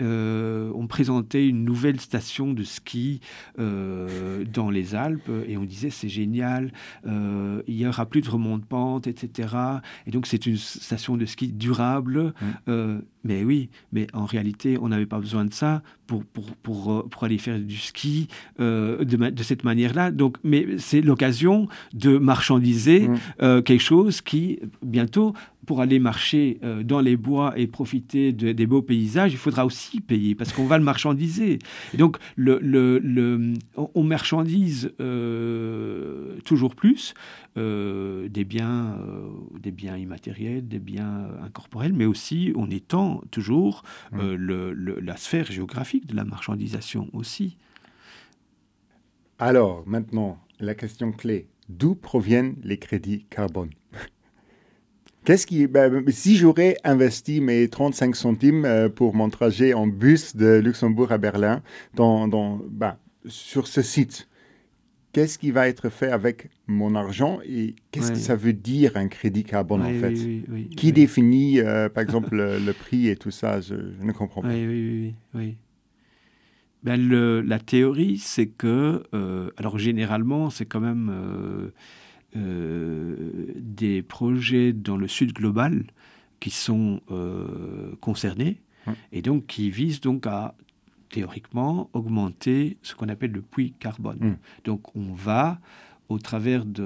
euh, 0.01 0.71
on 0.75 0.87
présentait 0.87 1.47
une 1.47 1.65
nouvelle 1.65 2.01
station 2.01 2.53
de 2.53 2.65
ski 2.65 3.21
euh, 3.59 4.45
dans 4.45 4.71
les 4.71 4.95
Alpes 4.95 5.31
et 5.47 5.57
on 5.57 5.65
disait 5.65 5.91
c'est 5.91 6.09
génial, 6.09 6.73
euh, 7.07 7.63
il 7.67 7.77
n'y 7.77 7.87
aura 7.87 8.07
plus 8.07 8.21
de 8.21 8.31
remonte 8.31 8.65
pente, 8.65 9.07
etc. 9.07 9.55
Et 10.07 10.11
donc 10.11 10.27
c'est 10.27 10.47
une 10.47 10.57
station 10.57 11.17
de 11.17 11.27
ski 11.27 11.53
durable. 11.53 12.35
Mmh. 12.67 12.99
mais 13.25 13.45
oui, 13.45 13.69
mais 13.93 14.07
en 14.13 14.25
réalité, 14.25 14.79
on 14.81 14.89
n'avait 14.89 15.07
pas 15.07 15.19
besoin 15.19 15.45
de 15.45 15.53
ça 15.53 15.83
pour, 16.07 16.25
pour, 16.25 16.45
pour, 16.57 17.09
pour 17.09 17.25
aller 17.25 17.39
faire 17.39 17.59
du 17.59 17.77
ski 17.77 18.29
de, 18.59 19.05
de, 19.05 19.43
cette 19.43 19.65
manière-là. 19.65 20.11
Donc, 20.11 20.39
mais 20.43 20.67
c'est 20.79 21.01
l'occasion 21.01 21.69
de 21.95 22.19
marchandiser 22.19 23.09
mmh. 23.09 23.63
quelque 23.63 23.83
chose 23.83 24.21
qui 24.21 24.59
bientôt 24.83 25.35
pour 25.67 25.81
aller 25.81 25.99
marcher 25.99 26.59
euh, 26.63 26.83
dans 26.83 27.01
les 27.01 27.17
bois 27.17 27.53
et 27.57 27.67
profiter 27.67 28.33
de, 28.33 28.53
des 28.53 28.67
beaux 28.67 28.83
paysages, 28.83 29.33
il 29.33 29.39
faudra 29.39 29.65
aussi 29.65 30.01
payer 30.01 30.35
parce 30.35 30.53
qu'on 30.53 30.67
va 30.67 30.79
le 30.79 30.85
marchandiser. 30.85 31.59
Et 31.95 31.97
donc, 31.97 32.19
le, 32.37 32.59
le, 32.61 32.99
le, 32.99 33.55
on 33.77 34.03
marchandise 34.03 34.93
euh, 35.01 36.39
toujours 36.45 36.75
plus 36.75 37.15
euh, 37.57 38.29
des, 38.29 38.45
biens, 38.45 38.99
des 39.59 39.71
biens 39.71 39.97
immatériels, 39.97 40.67
des 40.67 40.79
biens 40.79 41.29
incorporels, 41.45 41.93
mais 41.93 42.07
aussi 42.07 42.53
on 42.57 42.71
étend 42.71 43.23
toujours 43.31 43.83
mmh. 44.13 44.37
La 45.03 45.17
sphère 45.17 45.51
géographique 45.51 46.07
de 46.07 46.17
la 46.17 46.25
marchandisation 46.25 47.09
aussi. 47.13 47.57
Alors, 49.39 49.83
maintenant, 49.87 50.39
la 50.61 50.75
question 50.75 51.13
clé. 51.13 51.49
D'où 51.69 51.95
proviennent 51.95 52.57
les 52.63 52.79
crédits 52.79 53.27
carbone? 53.31 53.71
Qu'est-ce 55.25 55.47
qui, 55.47 55.67
ben, 55.69 56.03
si 56.09 56.37
j'aurais 56.37 56.77
investi 56.83 57.41
mes 57.41 57.69
35 57.69 58.17
centimes 58.17 58.65
euh, 58.65 58.89
pour 58.89 59.15
mon 59.15 59.31
trajet 59.31 59.73
en 59.73 59.87
bus 59.87 60.35
de 60.35 60.59
Luxembourg 60.59 61.13
à 61.13 61.19
Berlin 61.19 61.63
dans, 61.95 62.27
dans, 62.27 62.61
ben, 62.69 62.97
sur 63.27 63.69
ce 63.69 63.83
site, 63.83 64.29
qu'est-ce 65.13 65.39
qui 65.39 65.53
va 65.53 65.69
être 65.69 65.91
fait 65.91 66.11
avec 66.11 66.51
mon 66.67 66.97
argent 66.97 67.39
et 67.45 67.77
qu'est-ce 67.93 68.11
que 68.11 68.19
ça 68.19 68.35
veut 68.35 68.53
dire 68.53 68.97
un 68.97 69.07
crédit 69.07 69.45
carbone 69.45 69.83
oui, 69.83 69.97
en 69.97 70.01
fait? 70.01 70.09
oui, 70.09 70.45
oui, 70.49 70.69
Qui 70.71 70.91
définit, 70.93 71.61
euh, 71.61 71.89
par 71.89 72.03
exemple, 72.03 72.35
le, 72.35 72.59
le, 72.59 72.73
prix 72.73 73.09
et 73.09 73.15
tout 73.15 73.31
ça? 73.31 73.61
Je, 73.61 73.75
je, 73.99 74.05
ne 74.05 74.13
comprends 74.13 74.43
pas. 74.43 74.49
Oui, 74.49 74.67
oui, 74.67 75.15
oui. 75.35 75.57
ben 76.83 76.97
le, 76.97 77.43
La 77.43 77.61
théorie, 77.61 78.19
c'est 78.19 78.47
que, 78.49 79.05
euh, 79.15 79.51
alors 79.57 79.79
généralement, 79.79 80.51
c'est 80.51 80.67
quand 80.67 80.81
même 80.81 81.11
euh, 81.13 81.71
des 82.35 84.03
projets 84.03 84.73
dans 84.73 84.97
le 84.97 85.09
sud 85.09 85.33
global 85.33 85.85
qui 86.41 86.51
sont 86.51 87.01
euh, 87.11 87.95
concernés 88.01 88.61
Hum. 88.87 88.95
et 89.13 89.23
donc 89.23 89.47
qui 89.47 89.71
visent 89.71 90.01
donc 90.01 90.27
à 90.27 90.57
théoriquement 91.09 91.89
augmenter 91.93 92.79
ce 92.83 92.97
qu'on 92.97 93.09
appelle 93.09 93.31
le 93.31 93.43
puits 93.43 93.75
carbone. 93.79 94.19
Hum. 94.21 94.37
Donc 94.65 94.97
on 94.97 95.13
va 95.13 95.61
au 96.13 96.19
travers 96.19 96.65
de, 96.65 96.83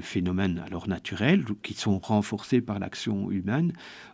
phénomènes 0.00 0.62
alors 0.64 0.86
naturels 0.86 1.44
qui 1.64 1.74
sont 1.74 1.98
renforcés 1.98 2.60
par 2.60 2.78
l'action 2.78 3.32
humaine, 3.32 3.72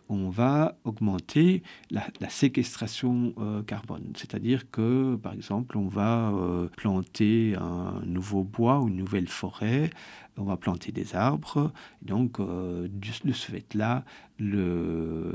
on 0.09 0.29
va 0.29 0.79
augmenter 0.83 1.61
la, 1.91 2.09
séquestration 2.27 3.33
euh, 3.37 3.61
carbone. 3.61 4.11
C'est-à-dire 4.15 4.69
que, 4.71 5.15
par 5.15 5.33
exemple, 5.33 5.77
on 5.77 5.87
va 5.87 6.31
euh, 6.31 6.67
planter 6.75 7.55
un 7.55 8.01
nouveau 8.03 8.43
bois 8.43 8.81
ou 8.81 8.87
une 8.87 8.95
nouvelle 8.95 9.27
forêt, 9.27 9.91
on 10.37 10.43
va 10.43 10.57
planter 10.57 10.91
des 10.91 11.15
arbres. 11.15 11.71
Donc, 12.01 12.39
euh, 12.39 12.87
de 12.89 13.31
ce 13.31 13.51
fait-là, 13.51 14.03
le, 14.39 15.33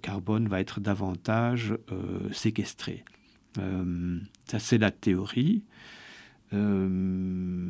carbone 0.00 0.48
va 0.48 0.60
être 0.60 0.80
davantage 0.80 1.74
séquestré. 2.32 3.04
Ça, 3.54 4.58
c'est 4.58 4.78
la 4.78 4.90
théorie. 4.90 5.62
Euh, 6.52 7.68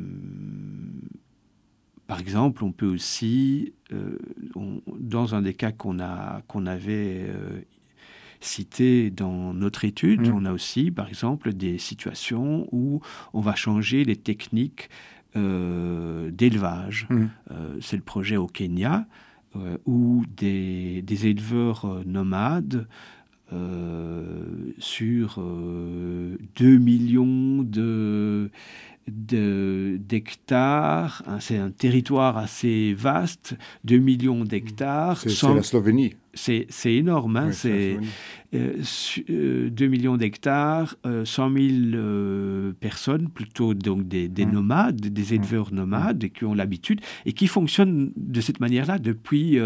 par 2.07 2.19
exemple, 2.19 2.63
on 2.63 2.71
peut 2.71 2.87
aussi, 2.87 3.73
euh, 3.93 4.17
on- 4.55 4.81
dans 4.99 5.33
un 5.35 5.41
des 5.41 5.53
cas 5.53 5.71
qu'on 5.71 5.97
qu'on 6.47 6.65
avait 6.65 7.25
euh, 7.29 7.61
cité 8.41 9.11
dans 9.11 9.53
notre 9.53 9.85
étude, 9.85 10.27
Mm. 10.27 10.33
on 10.33 10.45
a 10.45 10.51
aussi, 10.51 10.91
par 10.91 11.07
exemple, 11.07 11.53
des 11.53 11.77
situations 11.77 12.67
où 12.71 12.99
on 13.33 13.39
va 13.41 13.55
changer 13.55 14.03
les 14.03 14.15
techniques 14.15 14.89
euh, 15.37 16.29
d'élevage. 16.31 17.07
Euh, 17.51 17.77
C'est 17.79 17.95
le 17.95 18.01
projet 18.03 18.35
au 18.35 18.47
Kenya 18.47 19.07
euh, 19.55 19.77
où 19.85 20.23
des, 20.35 21.01
des 21.03 21.27
éleveurs 21.27 22.01
nomades 22.05 22.87
euh, 23.53 24.43
sur 24.79 25.35
euh, 25.39 26.37
2 26.57 26.77
millions 26.77 27.63
de 27.63 28.49
de- 29.07 29.97
d'hectares, 29.99 31.23
hein, 31.27 31.39
c'est 31.39 31.57
un 31.57 31.71
territoire 31.71 32.37
assez 32.37 32.93
vaste, 32.93 33.57
2 33.83 33.97
millions 33.97 34.43
d'hectares, 34.43 35.17
C'est 35.17 35.29
sans- 35.29 35.55
la 35.55 35.63
Slovénie. 35.63 36.13
c'est 36.35 36.67
c'est 36.69 36.93
énorme, 36.93 37.35
hein, 37.37 37.47
Oui, 37.47 37.53
c'est 37.53 37.97
la 38.53 38.59
c'est 38.59 38.73
Slovénie. 38.73 38.79
euh, 38.79 38.83
su- 38.83 39.25
euh, 39.29 39.69
2 39.69 39.87
millions 39.87 40.17
d'hectares, 40.17 40.95
euh, 41.05 41.25
100 41.25 41.51
000 41.51 41.67
euh, 41.95 42.73
personnes, 42.79 43.29
plutôt 43.29 43.73
donc 43.73 44.07
des, 44.07 44.27
des 44.27 44.45
Mm. 44.45 44.51
nomades, 44.51 45.01
des 45.01 45.33
éleveurs 45.33 45.73
nomades 45.73 46.27
qui 46.33 46.45
ont 46.45 46.53
l'habitude 46.53 47.01
et 47.25 47.33
qui 47.33 47.47
fonctionnent 47.47 48.11
de 48.15 48.41
cette 48.41 48.59
manière-là 48.59 48.99
depuis, 48.99 49.57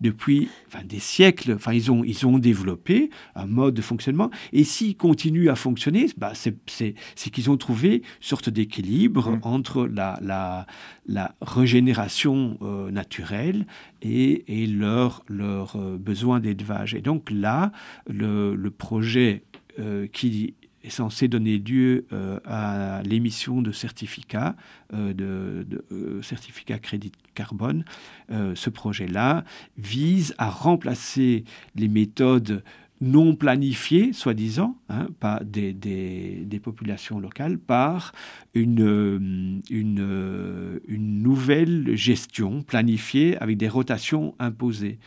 depuis 0.00 0.48
enfin, 0.66 0.84
des 0.84 0.98
siècles. 0.98 1.52
Enfin, 1.54 1.72
ils, 1.72 1.90
ont, 1.90 2.04
ils 2.04 2.26
ont 2.26 2.38
développé 2.38 3.10
un 3.34 3.46
mode 3.46 3.74
de 3.74 3.82
fonctionnement 3.82 4.30
et 4.52 4.64
s'ils 4.64 4.96
continuent 4.96 5.48
à 5.50 5.54
fonctionner, 5.56 6.06
bah, 6.16 6.32
c'est 6.34 7.30
qu'ils 7.30 7.50
ont 7.50 7.56
trouvé 7.56 7.96
une 7.96 8.02
sorte 8.20 8.50
d'équilibre 8.50 9.30
Mm. 9.32 9.38
entre 9.42 9.86
la, 9.86 10.18
la, 10.22 10.66
la 11.06 11.34
régénération 11.40 12.58
euh, 12.62 12.90
naturelle 12.90 13.66
et, 14.02 14.62
et 14.62 14.66
leur, 14.66 15.22
leur 15.28 15.76
euh, 15.76 15.96
besoin 15.98 16.40
d'élevage. 16.40 16.94
Et 16.94 17.00
donc 17.00 17.30
là, 17.30 17.72
le, 18.08 18.25
le 18.26 18.70
projet 18.70 19.42
euh, 19.78 20.06
qui 20.06 20.54
est 20.82 20.88
censé 20.88 21.28
donner 21.28 21.58
lieu 21.58 22.06
euh, 22.10 22.40
à 22.46 23.02
l'émission 23.02 23.60
de 23.60 23.72
certificats, 23.72 24.56
euh, 24.94 25.12
de, 25.12 26.22
certificats 26.22 26.78
crédit 26.78 27.12
carbone, 27.34 27.84
ce 28.30 28.70
projet-là 28.70 29.44
vise 29.76 30.34
à 30.38 30.48
remplacer 30.48 31.44
les 31.74 31.88
méthodes 31.88 32.62
non 33.02 33.34
planifiées, 33.34 34.14
soi-disant, 34.14 34.78
hein, 34.88 35.08
des, 35.44 35.74
des, 35.74 36.44
des 36.46 36.60
populations 36.60 37.20
locales, 37.20 37.58
par 37.58 38.12
une, 38.54 39.60
une, 39.68 40.80
une 40.88 41.22
nouvelle 41.22 41.94
gestion 41.94 42.62
planifiée 42.62 43.36
avec 43.42 43.58
des 43.58 43.68
rotations 43.68 44.34
imposées. 44.38 44.98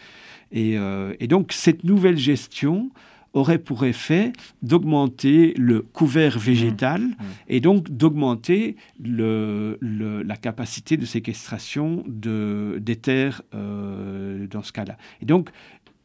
Et, 0.52 0.76
et 1.20 1.28
donc 1.28 1.52
cette 1.52 1.84
nouvelle 1.84 2.18
gestion 2.18 2.92
aurait 3.34 3.60
pour 3.60 3.86
effet 3.86 4.34
d'augmenter 4.63 5.54
le 5.58 5.82
couvert 5.82 6.39
végétal 6.39 7.02
et 7.48 7.60
donc 7.60 7.89
d'augmenter 7.92 8.76
le, 9.04 9.78
le- 9.82 10.24
la 10.24 10.36
capacité 10.36 10.98
de 10.98 11.06
séquestration 11.06 12.04
de, 12.08 12.80
des 12.82 12.96
terres 12.96 13.42
euh, 13.54 14.48
dans 14.48 14.63
ce 14.63 14.72
cas-là. 14.72 14.98
Et 15.22 15.26
donc, 15.26 15.50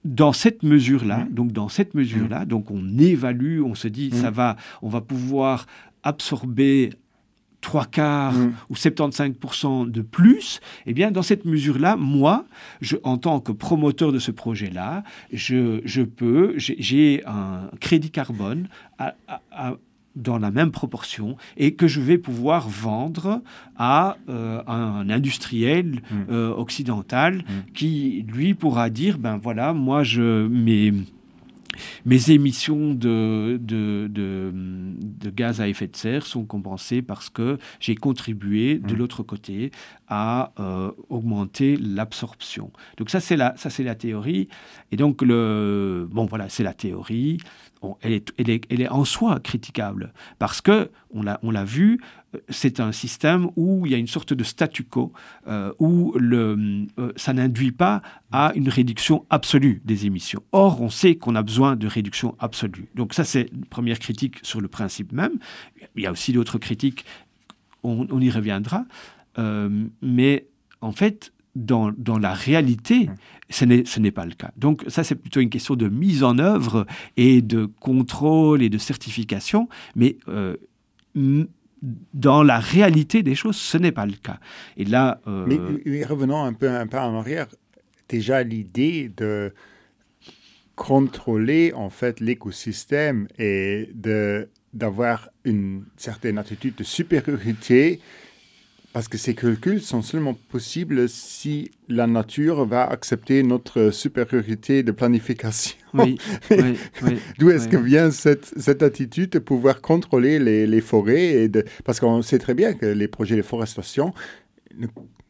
dans 0.05 0.33
cette 0.35 0.63
mesure-là, 0.63 1.25
Mm. 1.25 1.35
donc 1.35 1.53
dans 1.53 1.71
cette 1.71 1.95
mesure-là, 1.95 2.45
donc 2.45 2.71
on 2.71 2.99
évalue, 2.99 3.63
on 3.63 3.75
se 3.75 3.89
dit, 3.89 4.11
Mm. 4.13 4.17
ça 4.17 4.31
va, 4.31 4.57
on 4.83 4.89
va 4.91 5.01
pouvoir 5.01 5.67
absorber 6.03 6.91
trois 7.65 7.87
quarts 7.87 8.35
Mm. 8.35 8.53
ou 8.71 8.75
75% 8.77 9.87
de 9.91 10.03
plus, 10.03 10.61
eh 10.87 10.93
bien, 10.93 11.11
dans 11.11 11.23
cette 11.23 11.45
mesure-là, 11.45 11.97
moi, 11.97 12.45
je, 12.81 12.97
en 13.03 13.17
tant 13.19 13.41
que 13.41 13.53
promoteur 13.53 14.13
de 14.13 14.19
ce 14.19 14.31
projet-là, 14.31 15.03
je, 15.33 15.81
je 15.85 16.03
peux, 16.03 16.55
j'ai- 16.57 17.23
un 17.27 17.71
crédit 17.81 18.11
carbone 18.11 18.69
à- 18.99 19.15
à- 19.29 19.41
à- 19.51 19.77
dans 20.15 20.39
la 20.39 20.51
même 20.53 20.71
proportion 20.71 21.37
et 21.57 21.75
que 21.75 21.89
je 21.89 22.01
vais 22.01 22.19
pouvoir 22.19 22.69
vendre 22.69 23.43
à 23.77 24.17
euh, 24.29 24.63
un 24.69 25.09
industriel 25.11 25.87
Mm. 26.11 26.15
euh, 26.31 26.55
occidental 26.55 27.39
Mm. 27.39 27.73
qui, 27.73 28.25
lui, 28.33 28.55
pourra 28.55 28.91
dire, 28.91 29.19
ben 29.19 29.37
voilà, 29.43 29.73
moi, 29.73 30.05
je... 30.05 30.47
Mes, 30.47 30.93
mes 32.07 32.31
émissions 32.31 32.95
de, 32.95 33.59
de, 33.61 34.07
de, 34.09 34.53
de 35.25 35.31
gaz 35.31 35.61
à 35.61 35.67
effet 35.69 35.89
de 35.89 35.97
serre 35.97 36.25
sont 36.27 36.45
compensées 36.45 37.03
parce 37.03 37.29
que 37.31 37.59
j'ai 37.81 37.97
contribué 37.97 38.79
de 38.79 38.95
Mm. 38.95 38.99
l'autre 38.99 39.23
côté 39.25 39.71
à 40.09 40.53
euh, 40.61 40.93
augmenter 41.09 41.77
l'absorption. 41.77 42.71
Donc 42.99 43.11
ça 43.11 43.21
c'est 43.21 43.37
la 43.37 43.57
ça 43.57 43.71
c'est 43.71 43.83
la 43.85 43.95
théorie 43.95 44.49
et 44.93 44.97
donc 44.97 45.23
le 45.23 46.07
bon 46.11 46.27
voilà 46.27 46.49
c'est 46.49 46.63
la 46.63 46.75
théorie. 46.75 47.39
Bon, 47.83 47.97
elle, 48.01 48.13
est, 48.13 48.33
elle, 48.39 48.49
est, 48.49 48.65
elle 48.71 48.81
est 48.81 48.89
en 48.89 49.05
soi 49.05 49.41
critiquable 49.41 50.13
parce 50.39 50.61
que 50.63 50.91
on 51.11 51.23
l'a 51.23 51.39
on 51.43 51.51
l'a 51.51 51.65
vu 51.65 52.01
c'est 52.49 52.81
un 52.81 52.93
système 52.93 53.49
où 53.57 53.87
il 53.87 53.93
y 53.93 53.95
a 53.95 53.99
une 53.99 54.07
sorte 54.07 54.33
de 54.33 54.45
statu 54.45 54.85
quo 54.85 55.13
euh, 55.47 55.73
où 55.79 56.15
euh, 56.17 56.87
ça 57.17 57.33
n'induit 57.33 57.73
pas 57.73 58.03
à 58.33 58.53
une 58.55 58.69
réduction 58.69 59.25
absolue 59.31 59.83
des 59.85 60.07
émissions. 60.07 60.43
Or, 60.53 60.81
on 60.81 60.91
sait 60.91 61.17
qu'on 61.17 61.35
a 61.35 61.43
besoin 61.43 61.77
de 61.77 61.87
réduction 61.87 62.37
absolue. 62.39 62.89
Donc 62.95 63.15
ça, 63.15 63.25
c'est 63.25 63.49
une 63.53 63.65
première 63.67 63.99
critique 63.99 64.37
sur 64.43 64.61
le 64.61 64.69
principe 64.69 65.13
même. 65.13 65.39
Il 65.97 66.03
y 66.03 66.07
a 66.07 66.13
aussi 66.13 66.33
d'autres 66.33 66.59
critiques, 66.59 67.05
on, 67.83 68.21
y 68.21 68.31
reviendra. 68.31 68.87
Euh, 69.39 69.87
mais 70.01 70.47
en 70.81 70.93
fait, 70.93 71.33
dans, 71.55 71.93
dans 71.97 72.19
la 72.19 72.33
réalité, 72.33 73.11
ce 73.51 73.65
n'est 73.65 74.11
pas 74.11 74.25
le 74.25 74.35
cas. 74.35 74.51
Donc 74.57 74.85
ça, 74.89 75.05
c'est 75.05 75.15
plutôt 75.15 75.41
une 75.41 75.51
question 75.51 75.77
de 75.77 75.89
mise 75.89 76.25
en 76.25 76.39
œuvre 76.39 76.87
et 77.17 77.43
de 77.43 77.67
contrôle 77.67 78.63
et 78.63 78.69
de 78.69 78.79
certification. 78.79 79.69
Mais 79.95 80.17
dans 82.13 82.43
la 82.43 82.59
réalité 82.59 83.23
des 83.23 83.35
choses, 83.35 83.57
ce 83.57 83.79
n'est 83.79 83.93
pas 83.93 84.07
le 84.07 84.13
cas. 84.13 84.39
Et 84.77 84.85
là, 84.85 85.21
euh, 85.27 85.47
Mais, 85.47 86.05
revenons 86.05 86.43
un 86.43 86.53
peu, 86.53 86.71
un 86.71 86.87
peu 86.87 86.99
en 86.99 87.19
arrière. 87.19 87.47
Déjà, 88.09 88.43
l'idée 88.43 89.11
de 89.17 89.53
contrôler 90.77 91.73
en 91.73 91.89
fait 91.89 92.21
l'écosystème 92.21 93.29
et 93.39 93.91
de 93.95 94.49
d'avoir 94.73 95.29
une 95.45 95.85
certaine 95.97 96.37
attitude 96.37 96.75
de 96.75 96.83
supériorité 96.83 98.01
parce 98.95 99.09
que 99.09 99.19
ces 99.19 99.35
calculs 99.35 99.81
sont 99.81 100.03
seulement 100.03 100.35
possibles 100.35 101.09
si 101.09 101.73
la 101.89 102.07
nature 102.07 102.65
va 102.65 102.85
accepter 102.85 103.43
notre 103.43 103.91
supériorité 103.91 104.85
de 104.85 104.93
planification. 104.93 105.77
oui, 105.95 106.17
oui, 106.53 106.79
oui, 107.03 107.19
D'où 107.41 107.51
est-ce 107.51 107.67
que 107.67 107.77
vient 107.77 108.13
cette, 108.13 108.55
cette 108.57 108.85
attitude 108.85 109.31
de 109.31 109.41
pouvoir 109.41 109.81
contrôler 109.81 110.39
les, 110.39 110.69
les 110.69 110.81
forêts 110.81 111.33
et 111.33 111.49
de, 111.49 111.65
Parce 111.85 111.99
qu'on 111.99 112.23
sait 112.23 112.39
très 112.39 112.55
bien 112.55 112.73
que 112.73 112.87
les 112.87 113.09
projets 113.09 113.35
de 113.35 113.43
forestation, 113.43 114.15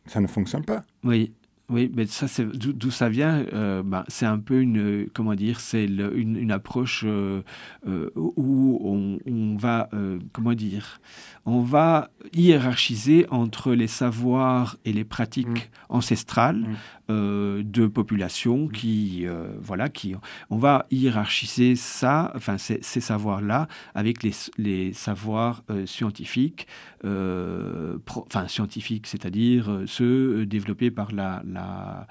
ça 0.04 0.20
ne 0.20 0.26
fonctionne 0.26 0.66
pas. 0.66 0.84
Oui, 1.02 1.32
oui, 1.70 1.90
mais 1.94 2.06
ça, 2.06 2.28
c'est 2.28 2.44
d'où 2.46 2.90
ça 2.90 3.08
vient. 3.08 3.44
euh, 3.54 3.82
ben, 3.82 4.04
c'est 4.08 4.26
un 4.26 4.38
peu 4.38 4.60
une, 4.60 5.06
comment 5.14 5.34
dire, 5.34 5.60
c'est 5.60 5.86
une, 5.86 6.36
une 6.36 6.50
approche 6.52 7.04
euh, 7.06 7.40
euh, 7.88 8.10
où 8.16 8.78
on, 8.84 9.18
on 9.26 9.56
va, 9.56 9.88
comment 10.32 10.52
dire, 10.52 11.00
on 11.46 11.60
va 11.62 12.10
hiérarchiser 12.34 13.26
entre 13.30 13.72
les 13.72 13.86
savoirs 13.86 14.76
et 14.84 14.92
les 14.92 15.04
pratiques 15.04 15.48
Mm. 15.48 15.96
ancestrales 15.96 16.64
Mm. 17.08 17.62
de 17.62 17.86
populations 17.86 18.66
qui, 18.68 19.26
voilà, 19.60 19.88
qui, 19.88 20.14
on 20.48 20.56
va 20.56 20.86
hiérarchiser 20.90 21.76
ça, 21.76 22.32
enfin 22.34 22.56
ces, 22.58 22.80
savoirs-là, 22.80 23.68
avec 23.94 24.22
les, 24.22 24.32
les 24.56 24.92
savoirs 24.92 25.62
scientifiques, 25.84 26.66
enfin 27.02 28.48
scientifiques, 28.48 29.06
c'est-à-dire 29.06 29.82
ceux 29.86 30.46
développés 30.46 30.90
par 30.90 31.12
la, 31.12 31.42
la 31.46 32.06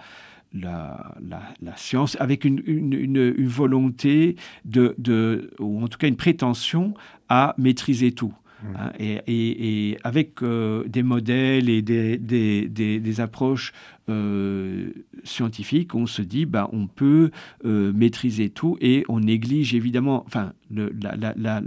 la, 0.53 1.15
la, 1.61 1.75
science 1.77 2.15
avec 2.19 2.45
une, 2.45 2.61
une, 2.65 2.93
une, 2.93 3.47
volonté 3.47 4.35
de, 4.65 4.93
de, 4.97 5.51
ou 5.59 5.83
en 5.83 5.87
tout 5.87 5.97
cas 5.97 6.07
une 6.07 6.15
prétention 6.15 6.93
à 7.29 7.55
maîtriser 7.57 8.11
tout. 8.11 8.33
Mmh. 8.63 8.75
Hein, 8.77 8.91
et, 8.97 9.97
avec 10.03 10.41
euh, 10.41 10.85
des 10.87 11.03
modèles 11.03 11.69
et 11.69 11.81
des, 11.81 13.19
approches 13.19 13.73
euh, 14.09 14.91
scientifiques, 15.23 15.93
on 15.95 16.05
se 16.05 16.21
dit 16.21 16.45
bah, 16.45 16.69
on 16.71 16.87
peut 16.87 17.31
euh, 17.65 17.91
maîtriser 17.93 18.49
tout 18.49 18.77
et 18.79 19.03
on 19.09 19.19
néglige 19.19 19.75
évidemment 19.75 20.23
enfin, 20.25 20.53
le, 20.71 20.93
la, 21.01 21.33
la, 21.35 21.61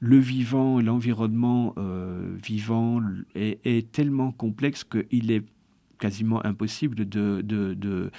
vivant, 0.00 0.80
l'environnement 0.80 1.74
vivant 2.42 3.02
est, 3.34 3.90
tellement 3.92 4.32
complexe 4.32 4.84
qu'il 4.84 5.30
est 5.30 5.42
quasiment 5.98 6.44
impossible 6.46 7.08
de 7.08 8.10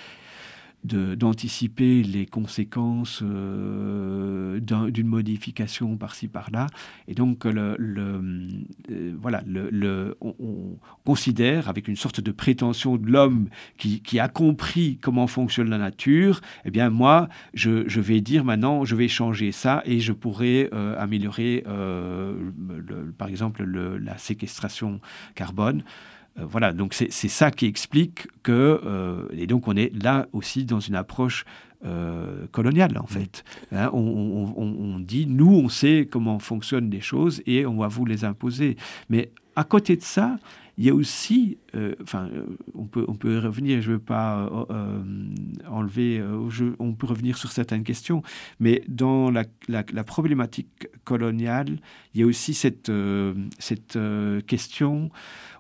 d'anticiper 0.84 2.04
les 2.04 2.26
conséquences 2.26 3.22
euh, 3.24 4.60
d'une 4.60 5.08
modification 5.08 5.98
par-ci 5.98 6.28
par-là. 6.28 6.68
Et 7.08 7.14
donc, 7.14 7.46
le, 7.46 7.76
le 7.78 8.22
euh, 8.92 9.14
voilà, 9.20 9.44
le, 9.46 10.16
on, 10.22 10.78
considère, 11.04 11.68
avec 11.68 11.88
une 11.88 11.96
sorte 11.96 12.22
de 12.22 12.32
prétention 12.32 12.98
de 12.98 13.10
l'homme 13.10 13.50
qui, 13.78 14.02
qui, 14.02 14.20
a 14.20 14.30
compris 14.30 14.98
comment 15.02 15.28
fonctionne 15.28 15.70
la 15.70 15.78
nature, 15.78 16.42
eh 16.64 16.72
bien, 16.72 16.90
moi, 16.90 17.28
je, 17.54 17.88
je, 17.88 18.00
vais 18.00 18.22
dire 18.22 18.46
maintenant, 18.46 18.86
je 18.86 18.96
vais 18.96 19.08
changer 19.08 19.52
ça 19.52 19.82
et 19.86 20.00
je 20.00 20.14
pourrai 20.14 20.70
euh, 20.74 20.96
améliorer, 20.98 21.64
par 23.18 23.28
exemple, 23.28 23.64
la 23.64 24.18
séquestration 24.18 25.02
carbone. 25.36 25.84
Euh, 26.40 26.46
voilà, 26.46 26.74
donc 26.74 26.94
c'est 26.94 27.10
ça 27.10 27.52
qui 27.52 27.66
explique 27.66 28.28
que, 28.44 28.82
euh, 28.86 29.28
et 29.32 29.48
donc 29.48 29.68
on 29.68 29.76
est 29.76 29.92
là 30.04 30.28
aussi 30.34 30.66
dans 30.66 30.80
une 30.80 30.96
approche 30.96 31.46
euh, 31.86 32.48
coloniale 32.52 32.98
en 32.98 33.04
mm. 33.04 33.08
fait. 33.08 33.44
Hein, 33.72 33.90
on, 33.94 35.00
dit, 35.00 35.28
nous 35.28 35.54
on 35.54 35.70
sait 35.70 36.08
comment 36.10 36.40
fonctionnent 36.40 36.90
les 36.90 37.02
choses 37.02 37.42
et 37.46 37.66
on 37.66 37.78
va 37.78 37.88
vous 37.88 38.06
les 38.06 38.24
imposer. 38.26 38.78
Mais 39.10 39.32
à 39.56 39.64
côté 39.64 39.96
de 39.96 40.04
ça, 40.04 40.38
il 40.78 40.86
y 40.86 40.90
a 40.90 40.94
aussi, 40.94 41.58
enfin, 42.02 42.30
on 42.76 42.86
peut, 42.86 43.04
on 43.08 43.16
peut 43.16 43.40
revenir, 43.40 43.82
je 43.82 43.90
ne 43.90 43.96
veux 43.96 44.02
pas 44.02 44.50
enlever, 45.68 46.24
on 46.80 46.94
peut 46.94 47.08
revenir 47.08 47.38
sur 47.38 47.52
certaines 47.52 47.84
questions, 47.84 48.22
mais 48.60 48.84
dans 48.88 49.32
la, 49.32 49.44
la 49.68 50.04
problématique 50.04 50.88
coloniale, 51.04 51.80
il 52.14 52.22
y 52.22 52.24
a 52.24 52.28
aussi 52.28 52.54
cette, 52.54 52.92
cette 53.60 53.98
question 54.46 55.10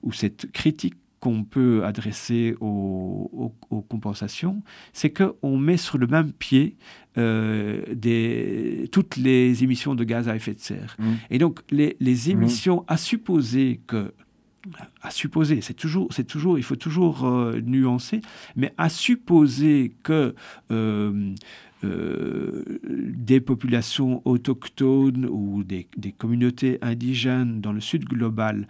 ou 0.03 0.11
cette 0.11 0.51
critique 0.51 0.95
qu'on 1.20 1.43
peut 1.43 1.84
adresser 1.84 2.55
aux, 2.59 3.53
compensations, 3.89 4.63
c'est 4.93 5.11
qu'on 5.11 5.57
met 5.57 5.78
sur 5.78 5.97
le 5.97 6.07
même 6.07 6.32
pied 6.32 6.78
euh, 7.18 7.82
des, 7.93 8.88
toutes 8.91 9.18
les 9.18 9.63
émissions 9.63 9.95
de 9.95 10.03
gaz 10.03 10.30
à 10.30 10.36
effet 10.36 10.53
de 10.53 10.59
serre. 10.59 10.95
Mmh. 10.99 11.05
Et 11.32 11.38
donc, 11.38 11.61
les, 11.72 11.97
les 11.99 12.28
mmh. 12.28 12.32
émissions, 12.32 12.86
à 12.88 12.97
supposer 12.97 13.82
que 13.88 14.13
à 15.01 15.11
supposer, 15.11 15.61
c'est 15.61 15.74
toujours, 15.74 16.07
c'est 16.11 16.26
toujours, 16.26 16.57
il 16.57 16.63
faut 16.63 16.76
toujours 16.76 17.26
euh, 17.26 17.59
nuancer, 17.61 18.22
mais 18.55 18.74
à 18.78 18.89
supposer 18.89 19.93
que 20.03 20.36
euh, 20.72 21.34
euh, 21.84 22.63
des 22.84 23.39
populations 23.39 24.22
autochtones 24.26 25.28
ou 25.30 25.63
des, 25.63 25.88
communautés 26.18 26.80
indigènes 26.82 27.61
dans 27.61 27.72
le 27.72 27.82
sud 27.82 28.05
global 28.05 28.68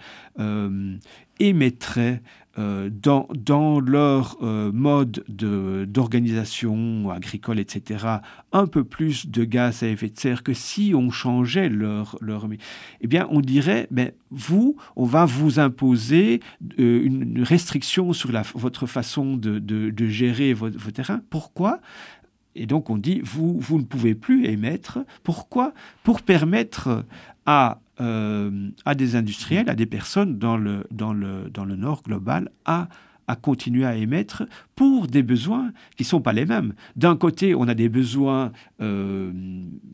émettraient 1.39 2.21
euh, 2.59 2.89
dans, 2.91 3.27
dans, 3.35 3.79
leur 3.79 4.37
mode 4.41 5.23
d'organisation 5.27 7.11
agricole, 7.11 7.59
etc., 7.59 8.05
un 8.51 8.65
peu 8.65 8.83
plus 8.83 9.27
de 9.27 9.43
gaz 9.43 9.83
à 9.83 9.87
effet 9.87 10.09
de 10.09 10.19
serre 10.19 10.41
que 10.41 10.53
si 10.53 10.93
on 10.95 11.11
changeait 11.11 11.69
leur... 11.69 12.17
leur 12.19 12.47
eh 13.01 13.07
bien, 13.07 13.27
on 13.29 13.41
dirait, 13.41 13.87
ben, 13.91 14.11
vous, 14.31 14.75
on 14.95 15.05
va 15.05 15.25
vous 15.25 15.59
imposer 15.59 16.39
une 16.77 17.43
restriction 17.43 18.11
sur 18.11 18.31
la, 18.31 18.41
votre 18.55 18.87
façon 18.87 19.37
de, 19.37 19.59
de, 19.59 20.07
gérer 20.07 20.53
votre, 20.53 20.77
votre 20.77 20.93
terrain. 20.93 21.21
Pourquoi? 21.29 21.79
Et 22.57 22.65
donc 22.65 22.89
on 22.89 22.97
dit, 22.97 23.21
vous, 23.23 23.59
vous 23.59 23.77
ne 23.77 23.83
pouvez 23.83 24.15
plus 24.15 24.45
émettre. 24.45 24.99
Pourquoi? 25.23 25.73
Pour 26.03 26.21
permettre 26.21 27.05
à, 27.45 27.79
euh, 27.99 28.69
à 28.85 28.95
des 28.95 29.15
industriels, 29.15 29.69
à 29.69 29.75
des 29.75 29.85
personnes 29.85 30.37
dans 30.37 30.57
le, 30.57 30.85
dans 30.91 31.13
le, 31.13 31.49
dans 31.49 31.65
le 31.65 31.75
nord 31.75 32.01
global, 32.03 32.49
à 32.65 32.89
à 33.27 33.35
continuer 33.35 33.85
à 33.85 33.95
émettre 33.95 34.43
pour 34.75 35.07
des 35.07 35.23
besoins 35.23 35.71
qui 35.97 36.03
ne 36.03 36.07
sont 36.07 36.21
pas 36.21 36.33
les 36.33 36.45
mêmes. 36.45 36.73
D'un 36.95 37.17
côté, 37.17 37.55
on 37.55 37.67
a 37.67 37.73
des 37.73 37.89
besoins 37.89 38.51
euh, 38.79 39.31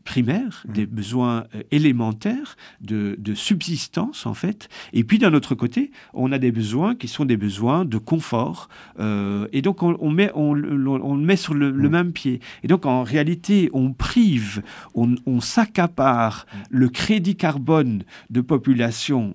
primaires, 0.04 0.64
mmh. 0.68 0.72
des 0.72 0.86
besoins 0.86 1.44
euh, 1.54 1.62
élémentaires 1.70 2.56
de, 2.80 3.16
subsistance, 3.34 4.26
en 4.26 4.34
fait. 4.34 4.68
Et 4.92 5.02
puis, 5.02 5.18
d'un 5.18 5.34
autre 5.34 5.54
côté, 5.54 5.90
on 6.12 6.30
a 6.30 6.38
des 6.38 6.52
besoins 6.52 6.94
qui 6.94 7.08
sont 7.08 7.24
des 7.24 7.36
besoins 7.36 7.84
de 7.84 7.98
confort. 7.98 8.68
Euh, 9.00 9.48
et 9.52 9.62
donc, 9.62 9.82
on, 9.82 10.10
met, 10.10 10.30
on, 10.34 10.52
on, 10.52 11.14
met 11.16 11.36
sur 11.36 11.54
le, 11.54 11.72
mmh. 11.72 11.88
même 11.88 12.12
pied. 12.12 12.40
Et 12.62 12.68
donc, 12.68 12.86
en 12.86 13.02
réalité, 13.02 13.70
on 13.72 13.92
prive, 13.92 14.62
on, 14.94 15.40
s'accapare 15.40 16.46
mmh. 16.46 16.58
le 16.70 16.88
crédit 16.88 17.36
carbone 17.36 18.04
de 18.30 18.40
populations 18.40 19.34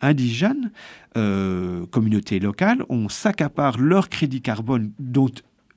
indigènes 0.00 0.70
euh, 1.16 1.86
communautés 1.86 2.38
locales, 2.38 2.84
on 2.88 3.08
s'accapare 3.08 3.78
leur 3.78 4.08
crédit 4.08 4.42
carbone 4.42 4.92
dont 4.98 5.30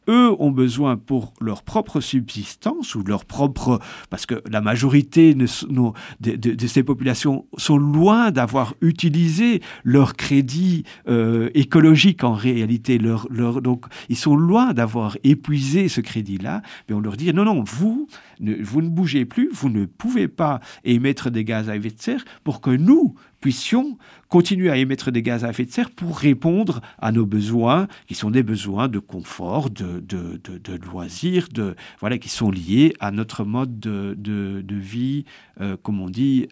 eux 0.09 0.35
ont 0.39 0.51
besoin 0.51 0.97
pour 0.97 1.33
leur 1.41 1.63
propre 1.63 2.01
subsistance 2.01 2.95
ou 2.95 3.03
leur 3.03 3.25
propre... 3.25 3.79
Parce 4.09 4.25
que 4.25 4.41
la 4.49 4.61
majorité 4.61 5.33
de, 5.33 6.67
ces 6.67 6.83
populations 6.83 7.45
sont 7.57 7.77
loin 7.77 8.31
d'avoir 8.31 8.73
utilisé 8.81 9.61
leur 9.83 10.15
crédit 10.15 10.83
euh, 11.07 11.49
écologique 11.53 12.23
en 12.23 12.33
réalité. 12.33 12.97
Leur, 12.97 13.61
donc, 13.61 13.85
ils 14.09 14.17
sont 14.17 14.35
loin 14.35 14.73
d'avoir 14.73 15.17
épuisé 15.23 15.87
ce 15.87 16.01
crédit-là. 16.01 16.61
Mais 16.87 16.95
on 16.95 16.99
leur 16.99 17.17
dit, 17.17 17.33
non, 17.33 17.45
non, 17.45 17.63
vous, 17.63 18.07
ne, 18.39 18.55
vous 18.61 18.81
ne 18.81 18.89
bougez 18.89 19.25
plus, 19.25 19.49
vous 19.51 19.69
ne 19.69 19.85
pouvez 19.85 20.27
pas 20.27 20.59
émettre 20.83 21.31
des 21.31 21.43
gaz 21.43 21.69
à 21.69 21.75
effet 21.75 21.89
de 21.89 22.01
serre 22.01 22.25
pour 22.43 22.61
que 22.61 22.71
nous 22.71 23.15
puissions 23.43 23.97
continuer 24.29 24.69
à 24.69 24.77
émettre 24.77 25.11
des 25.11 25.21
gaz 25.21 25.43
à 25.43 25.49
effet 25.49 25.65
de 25.65 25.71
serre 25.71 25.91
pour 25.91 26.17
répondre 26.17 26.79
à 26.97 27.11
nos 27.11 27.25
besoins, 27.25 27.89
qui 28.07 28.15
sont 28.15 28.31
des 28.31 28.41
besoins 28.41 28.87
de 28.87 28.99
confort, 28.99 29.69
de, 29.69 29.99
de, 29.99 30.39
de, 30.41 30.75
loisirs, 30.85 31.49
de, 31.51 31.75
voilà, 31.99 32.17
qui 32.17 32.29
sont 32.29 32.49
liés 32.49 32.93
à 33.01 33.11
notre 33.11 33.43
mode 33.43 33.81
de, 33.81 34.63
vie, 34.69 35.25
euh, 35.59 35.75
comme 35.83 35.99
on 35.99 36.09
dit, 36.09 36.47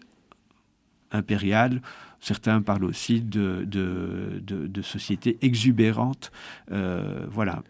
impérial. 1.12 1.80
Certains 2.20 2.60
parlent 2.60 2.84
aussi 2.84 3.22
de, 3.22 3.64
de, 3.64 4.82
sociétés 4.82 5.38
exubérantes. 5.40 6.30
Euh, 6.72 7.24
voilà. 7.30 7.62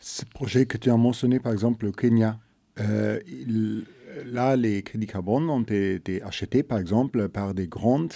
Ce 0.00 0.24
projet 0.24 0.64
que 0.64 0.78
tu 0.78 0.90
as 0.90 0.96
mentionné, 0.96 1.38
par 1.38 1.52
exemple, 1.52 1.84
au 1.84 1.92
Kenya, 1.92 2.38
euh, 2.78 3.20
là, 4.24 4.56
les 4.56 4.82
crédits 4.82 5.06
carbone 5.06 5.50
ont 5.50 5.62
été 5.62 6.22
achetés, 6.22 6.62
par 6.62 6.78
exemple, 6.78 7.28
par 7.28 7.52
des 7.52 7.66
grandes 7.66 8.14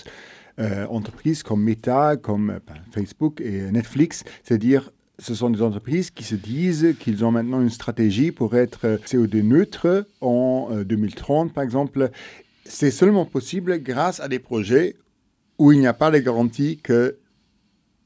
entreprises 0.88 1.42
comme 1.42 1.62
Meta, 1.62 2.16
comme 2.16 2.50
euh, 2.50 2.59
ben, 2.66 2.74
Facebook 2.92 3.40
et 3.40 3.70
Netflix. 3.70 4.24
C'est-à-dire, 4.42 4.90
ce 5.18 5.34
sont 5.34 5.50
des 5.50 5.62
entreprises 5.62 6.11
qui 6.11 6.24
se 6.24 6.34
disent 6.34 6.94
qu'ils 6.98 7.24
ont 7.24 7.30
maintenant 7.30 7.61
une 7.61 7.70
stratégie 7.70 8.32
pour 8.32 8.57
être 8.57 8.80
euh, 8.84 8.98
CO2 8.98 9.42
neutre 9.42 10.07
en 10.20 10.70
2030, 10.84 11.52
par 11.52 11.64
exemple. 11.64 12.11
C'est 12.64 12.90
seulement 12.90 13.24
possible 13.26 13.78
grâce 13.82 14.20
à 14.20 14.28
des 14.28 14.38
projets 14.38 14.96
où 15.59 15.72
il 15.72 15.78
n'y 15.78 15.86
a 15.86 15.92
pas 15.92 16.11
de 16.11 16.18
garantie 16.18 16.78
que 16.82 17.18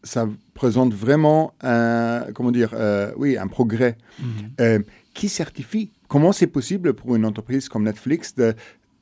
ça 0.03 0.29
présente 0.55 0.93
vraiment 0.93 1.55
un, 1.61 2.27
comment 2.35 2.51
dire, 2.51 2.75
oui, 3.17 3.37
un 3.37 3.47
progrès. 3.47 3.97
Mhm. 4.19 4.85
qui 5.15 5.29
certifie 5.29 5.93
Comment 6.09 6.33
c'est 6.33 6.47
possible 6.47 6.95
pour 6.95 7.15
une 7.17 7.27
entreprise 7.27 7.69
comme 7.69 7.85
Netflix 7.85 8.35
de 8.35 8.55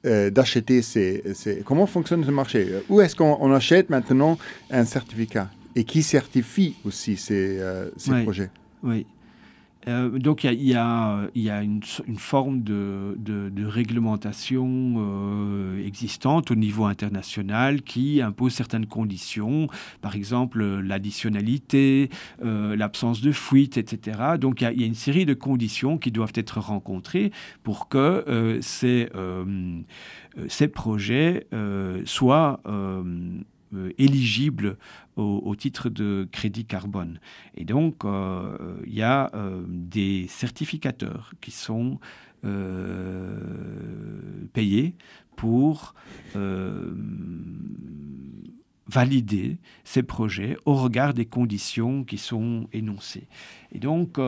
euh, 0.07 0.31
d'acheter 0.31 0.83
ces, 0.83 1.23
Comment 1.65 1.87
fonctionne 1.87 2.25
ce 2.25 2.31
marché? 2.31 2.69
Où 2.89 3.01
est-ce 3.01 3.17
qu'on 3.17 3.53
achète 3.53 3.91
maintenant 3.91 4.39
un 4.71 4.85
certificat? 4.85 5.51
Et 5.75 5.85
qui 5.85 6.03
certifie 6.03 6.77
aussi 6.85 7.17
ces, 7.17 7.59
euh, 7.59 7.91
projets? 8.25 8.51
Oui. 8.83 9.07
Euh, 9.89 10.19
donc 10.19 10.45
il 10.45 10.63
y, 10.63 10.75
a, 10.75 11.29
une, 11.35 11.81
forme 12.19 12.63
de, 12.63 13.65
réglementation 13.65 14.95
euh, 14.99 15.87
existante 15.87 16.51
au 16.51 16.55
niveau 16.55 16.87
international 16.87 17.83
qui 17.83 18.21
impose 18.21 18.53
certaines 18.53 18.87
conditions, 18.87 19.69
par 20.01 20.17
exemple 20.17 20.65
l'additionnalité, 20.65 22.11
euh, 22.45 22.75
l'absence 22.75 23.21
de 23.21 23.33
fuite, 23.33 23.77
etc. 23.77 24.37
Donc 24.41 24.61
il 24.61 24.81
y, 24.81 24.83
a, 24.83 24.87
une 24.87 24.95
série 24.95 25.27
de 25.27 25.35
conditions 25.35 25.99
qui 25.99 26.11
doivent 26.11 26.33
être 26.35 26.59
rencontrées 26.61 27.31
pour 27.63 27.89
que 27.89 28.59
ces 28.63 29.09
projets 30.69 31.47
soient 32.05 32.61
euh, 33.75 33.93
éligibles 33.99 34.79
au, 35.17 35.57
titre 35.57 35.89
de 35.89 36.29
crédit 36.31 36.67
carbone. 36.67 37.19
Et 37.57 37.65
donc, 37.65 38.05
euh, 38.05 38.79
il 38.87 38.95
y 38.95 39.03
a 39.03 39.31
euh, 39.35 39.65
des 39.67 40.27
certificateurs 40.29 41.33
qui 41.41 41.51
sont 41.51 41.99
payés 44.53 44.95
pour 45.35 45.95
valider 48.87 49.59
ces 49.83 50.05
projets 50.05 50.57
au 50.65 50.75
regard 50.75 51.13
des 51.13 51.25
conditions 51.25 52.05
qui 52.05 52.19
sont 52.19 52.69
énoncées. 52.73 53.27
Et 53.73 53.81
donc, 53.81 54.21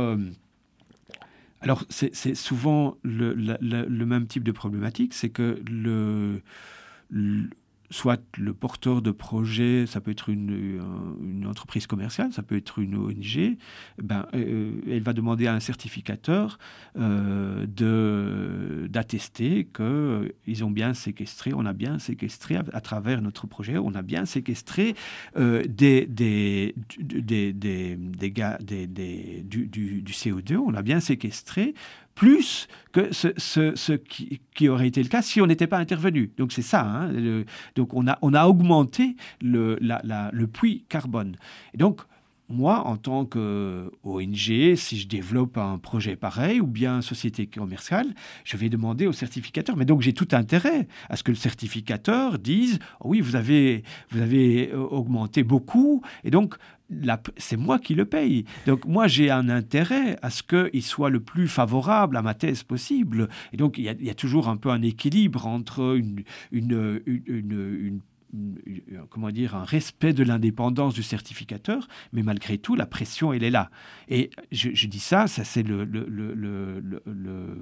alors 1.60 1.84
c'est 1.90 2.34
souvent 2.34 2.96
le, 3.04 4.04
même 4.04 4.26
type 4.26 4.42
de 4.42 4.50
problématique, 4.50 5.14
c'est 5.14 5.28
que 5.30 5.62
le 5.70 6.42
soit 7.90 8.20
le 8.36 8.52
porteur 8.52 9.00
de 9.02 9.10
projet, 9.10 9.86
ça 9.86 10.00
peut 10.00 10.10
être 10.10 10.28
une, 10.28 10.80
une, 11.22 11.46
entreprise 11.46 11.86
commerciale, 11.86 12.32
ça 12.32 12.42
peut 12.42 12.56
être 12.56 12.78
une 12.78 12.96
ONG, 12.96 13.56
ben, 14.02 14.26
euh, 14.34 14.72
elle 14.86 15.02
va 15.02 15.14
demander 15.14 15.46
à 15.46 15.54
un 15.54 15.60
certificateur 15.60 16.58
euh, 16.98 17.66
d'attester 18.88 19.66
qu'ils 19.74 20.64
ont 20.64 20.70
bien 20.70 20.92
séquestré, 20.92 21.52
on 21.54 21.64
a 21.64 21.72
bien 21.72 21.98
séquestré 21.98 22.56
à, 22.56 22.80
travers 22.80 23.22
notre 23.22 23.46
projet, 23.46 23.78
on 23.78 23.94
a 23.94 24.02
bien 24.02 24.26
séquestré 24.26 24.94
euh, 25.36 25.62
des, 25.66 26.06
du 26.06 26.74
CO2, 30.12 30.56
on 30.56 30.74
a 30.74 30.82
bien 30.82 31.00
séquestré 31.00 31.74
plus 32.18 32.66
que 32.90 33.14
ce, 33.14 33.28
ce, 33.36 33.76
ce 33.76 33.92
qui, 33.92 34.40
qui, 34.52 34.68
aurait 34.68 34.88
été 34.88 35.00
le 35.00 35.08
cas 35.08 35.22
si 35.22 35.40
on 35.40 35.46
n'était 35.46 35.68
pas 35.68 35.78
intervenu. 35.78 36.32
Donc 36.36 36.50
c'est 36.50 36.62
ça. 36.62 36.82
Hein, 36.82 37.12
donc 37.76 37.94
on 37.94 38.08
a, 38.08 38.18
on 38.22 38.34
a 38.34 38.46
augmenté 38.46 39.14
le, 39.40 39.78
la, 39.80 40.30
le 40.32 40.46
puits 40.48 40.84
carbone. 40.88 41.36
Et 41.74 41.76
donc 41.76 42.00
moi, 42.48 42.86
en 42.86 42.96
tant 42.96 43.24
qu'ONG, 43.24 44.74
si 44.74 44.98
je 44.98 45.06
développe 45.06 45.58
un 45.58 45.78
projet 45.78 46.16
pareil 46.16 46.60
ou 46.60 46.66
bien 46.66 47.02
société 47.02 47.46
commerciale, 47.46 48.14
je 48.42 48.56
vais 48.56 48.68
demander 48.70 49.06
au 49.06 49.12
certificateur. 49.12 49.76
Mais 49.76 49.84
donc 49.84 50.00
j'ai 50.00 50.14
tout 50.14 50.28
intérêt 50.32 50.88
à 51.10 51.16
ce 51.16 51.22
que 51.22 51.30
le 51.30 51.36
certificateur 51.36 52.38
dise 52.38 52.80
oh 53.00 53.10
oui, 53.10 53.20
vous 53.20 53.36
avez, 53.36 53.84
vous 54.10 54.20
avez 54.22 54.72
augmenté 54.74 55.44
beaucoup 55.44 56.02
et 56.24 56.30
donc 56.30 56.56
c'est 57.36 57.56
moi 57.56 57.78
qui 57.78 57.94
le 57.94 58.04
paye. 58.04 58.44
Donc 58.66 58.86
moi, 58.86 59.06
j'ai 59.06 59.30
un 59.30 59.48
intérêt 59.48 60.18
à 60.22 60.30
ce 60.30 60.42
qu'il 60.42 60.82
soit 60.82 61.10
le 61.10 61.20
plus 61.20 61.48
favorable 61.48 62.16
à 62.16 62.22
ma 62.22 62.34
thèse 62.34 62.62
possible. 62.62 63.28
Et 63.52 63.56
donc, 63.56 63.78
il 63.78 63.84
y 63.84 64.10
a, 64.10 64.14
toujours 64.14 64.48
un 64.48 64.56
peu 64.56 64.70
un 64.70 64.82
équilibre 64.82 65.46
entre 65.46 65.96
une, 65.96 66.24
une, 66.50 67.02
une 67.06 68.00
comment 69.10 69.30
dire, 69.30 69.56
un 69.56 69.64
respect 69.64 70.12
de 70.12 70.22
l'indépendance 70.22 70.94
du 70.94 71.02
certificateur, 71.02 71.88
mais 72.12 72.22
malgré 72.22 72.58
tout, 72.58 72.74
la 72.74 72.86
pression, 72.86 73.32
elle 73.32 73.44
est 73.44 73.50
là. 73.50 73.70
Et 74.08 74.30
je, 74.52 74.70
je 74.74 74.86
dis 74.86 75.00
ça, 75.00 75.26
ça 75.26 75.44
c'est 75.44 75.64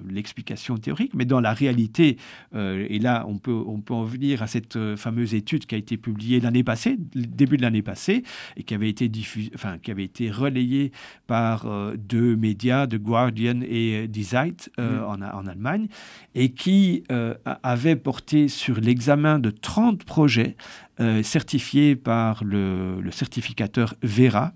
l'explication 0.09 0.75
le, 0.75 0.79
le, 0.79 0.83
théorique, 0.83 1.13
mais 1.15 1.25
dans 1.25 1.41
la 1.41 1.53
réalité, 1.53 2.17
euh, 2.55 2.87
et 2.89 2.99
là, 2.99 3.25
on 3.29 3.39
peut, 3.39 3.63
on 3.67 3.81
peut 3.81 3.95
en 3.95 4.05
venir 4.05 4.43
à 4.43 4.47
cette 4.47 4.77
euh, 4.77 4.97
fameuse 4.97 5.35
étude 5.35 5.67
qui 5.67 5.75
a 5.75 5.79
été 5.79 5.97
publiée 5.97 6.41
l'année 6.41 6.65
passée, 6.65 6.97
début 7.15 7.57
de 7.57 7.63
l'année 7.63 7.83
passée, 7.83 8.23
et 8.57 8.63
qui 8.63 8.75
avait 8.75 8.89
été, 8.89 9.09
diffusée, 9.09 9.51
enfin, 9.55 9.79
qui 9.79 9.91
avait 9.91 10.05
été 10.05 10.31
relayée 10.31 10.93
par 11.27 11.67
euh, 11.67 11.97
deux 11.97 12.37
médias, 12.37 12.87
The 12.87 12.97
Guardian 12.97 13.61
et 13.63 14.09
Die 14.09 14.25
Zeit, 14.25 14.71
euh, 14.79 15.01
mmh. 15.01 15.05
en, 15.05 15.39
en, 15.39 15.47
Allemagne, 15.47 15.87
et 16.35 16.51
qui 16.53 17.05
euh, 17.11 17.35
avait 17.63 17.97
porté 17.97 18.49
sur 18.49 18.81
l'examen 18.81 19.39
de 19.39 19.51
30 19.51 20.05
projets 20.05 20.56
euh, 21.01 21.23
certifié 21.23 21.97
par 21.97 22.45
le, 22.45 23.01
le, 23.01 23.11
certificateur 23.11 23.95
Vera, 24.03 24.53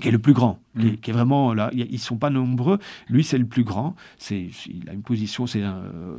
qui 0.00 0.08
est 0.08 0.12
le 0.12 0.18
plus 0.18 0.34
grand, 0.34 0.58
mmh. 0.74 0.80
qui, 0.80 0.86
est, 0.88 0.96
qui, 0.98 1.10
est, 1.10 1.12
vraiment 1.12 1.54
là. 1.54 1.70
Ils 1.72 1.90
ne 1.90 1.98
sont 1.98 2.18
pas 2.18 2.30
nombreux. 2.30 2.78
Lui, 3.08 3.24
c'est 3.24 3.38
le 3.38 3.46
plus 3.46 3.64
grand. 3.64 3.96
C'est, 4.18 4.48
il 4.66 4.88
a 4.88 4.92
une 4.92 5.02
position, 5.02 5.46
c'est 5.46 5.62
un, 5.62 5.76
euh, 5.76 6.18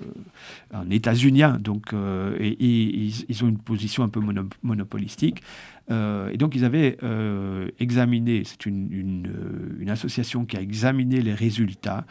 un 0.73 0.89
États-Unien, 0.89 1.59
donc 1.59 1.93
euh, 1.93 2.35
et, 2.39 2.47
et, 2.49 3.05
ils, 3.05 3.25
ils, 3.29 3.43
ont 3.43 3.47
une 3.47 3.59
position 3.59 4.03
un 4.03 4.09
peu 4.09 4.19
mono, 4.19 4.43
monopolistique. 4.63 5.43
Euh, 5.89 6.29
et 6.31 6.37
donc, 6.37 6.55
ils 6.55 6.65
avaient 6.65 6.97
euh, 7.03 7.69
examiné, 7.79 8.43
c'est 8.45 8.65
une, 8.65 8.91
une, 8.91 9.77
une, 9.79 9.89
association 9.89 10.45
qui 10.45 10.57
a 10.57 10.61
examiné 10.61 11.21
les 11.21 11.33
résultats 11.33 12.05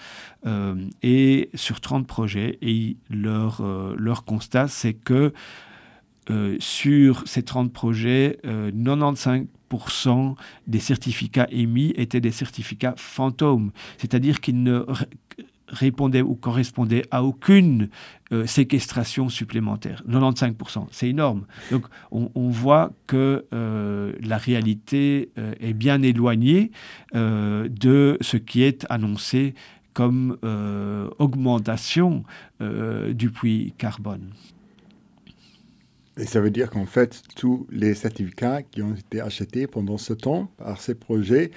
euh, 0.47 0.75
et 1.03 1.51
sur 1.55 1.81
30 1.81 2.07
projets, 2.07 2.59
et 2.63 2.97
leur, 3.11 3.63
leur 3.97 4.25
constat, 4.25 4.69
c'est 4.69 4.95
que 4.95 5.33
euh, 6.31 6.57
sur 6.59 7.27
ces 7.27 7.43
30 7.43 7.73
projets, 7.73 8.39
euh, 8.45 8.71
95% 8.73 10.35
des 10.67 10.81
certificats 10.81 11.47
émis 11.51 11.93
étaient 11.97 12.21
des 12.21 12.33
certificats 12.33 12.95
fantômes, 12.97 13.73
c'est-à-dire 13.99 14.41
qu'ils 14.41 14.63
ne 14.63 14.85
répondaient 15.69 16.23
ou 16.23 16.35
correspondaient 16.35 17.05
à 17.11 17.25
aucune 17.25 17.89
euh, 18.33 18.47
séquestration 18.47 19.29
supplémentaire. 19.29 20.03
95%, 20.09 20.87
c'est 20.91 21.09
énorme. 21.09 21.47
Donc 21.71 21.87
on, 22.11 22.49
voit 22.49 22.93
que 23.07 23.47
euh, 23.53 24.13
la 24.21 24.39
réalité 24.39 25.31
euh, 25.39 25.55
est 25.61 25.73
bien 25.73 26.03
éloignée 26.03 26.71
euh, 27.15 27.69
de 27.69 28.17
ce 28.21 28.37
qui 28.37 28.63
est 28.63 28.87
annoncé 28.91 29.55
comme 29.93 30.37
euh, 30.45 31.09
augmentation 31.19 32.25
euh, 32.61 33.13
du 33.13 33.31
puits 33.31 33.73
carbone. 33.79 34.31
Et 36.19 36.25
ça 36.25 36.41
veut 36.41 36.51
dire 36.51 36.71
qu'en 36.71 36.87
fait, 36.87 37.23
tous 37.35 37.67
les 37.71 37.95
certificats 37.95 38.63
qui 38.63 38.83
ont 38.83 38.95
été 38.95 39.21
achetés 39.21 39.67
pendant 39.67 39.99
ce 39.99 40.15
temps 40.15 40.51
par 40.57 40.81
ces 40.81 40.95
projets, 40.95 41.51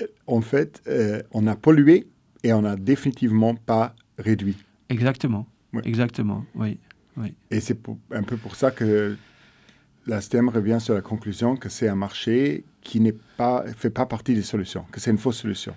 euh, 0.00 0.06
en 0.26 0.42
fait, 0.42 0.82
euh, 0.86 1.22
on 1.32 1.46
a 1.46 1.56
pollué 1.56 2.06
et 2.42 2.52
on 2.52 2.62
n'a 2.62 2.76
définitivement 2.76 3.54
pas 3.54 3.94
réduit. 4.18 4.56
Exactement. 4.88 5.46
Oui. 5.72 5.82
Exactement, 5.84 6.44
oui. 6.54 6.78
oui. 7.16 7.34
Et 7.50 7.60
c'est 7.60 7.78
un 8.12 8.22
peu 8.22 8.36
pour 8.36 8.54
ça 8.54 8.70
que 8.70 9.16
la 10.06 10.20
STEM 10.20 10.48
revient 10.48 10.78
sur 10.80 10.94
la 10.94 11.00
conclusion 11.00 11.56
que 11.56 11.68
c'est 11.68 11.88
un 11.88 11.96
marché 11.96 12.64
qui 12.82 13.00
ne 13.00 13.10
fait 13.76 13.90
pas 13.90 14.06
partie 14.06 14.34
des 14.34 14.42
solutions, 14.42 14.84
que 14.92 15.00
c'est 15.00 15.10
une 15.10 15.18
fausse 15.18 15.38
solution. 15.38 15.74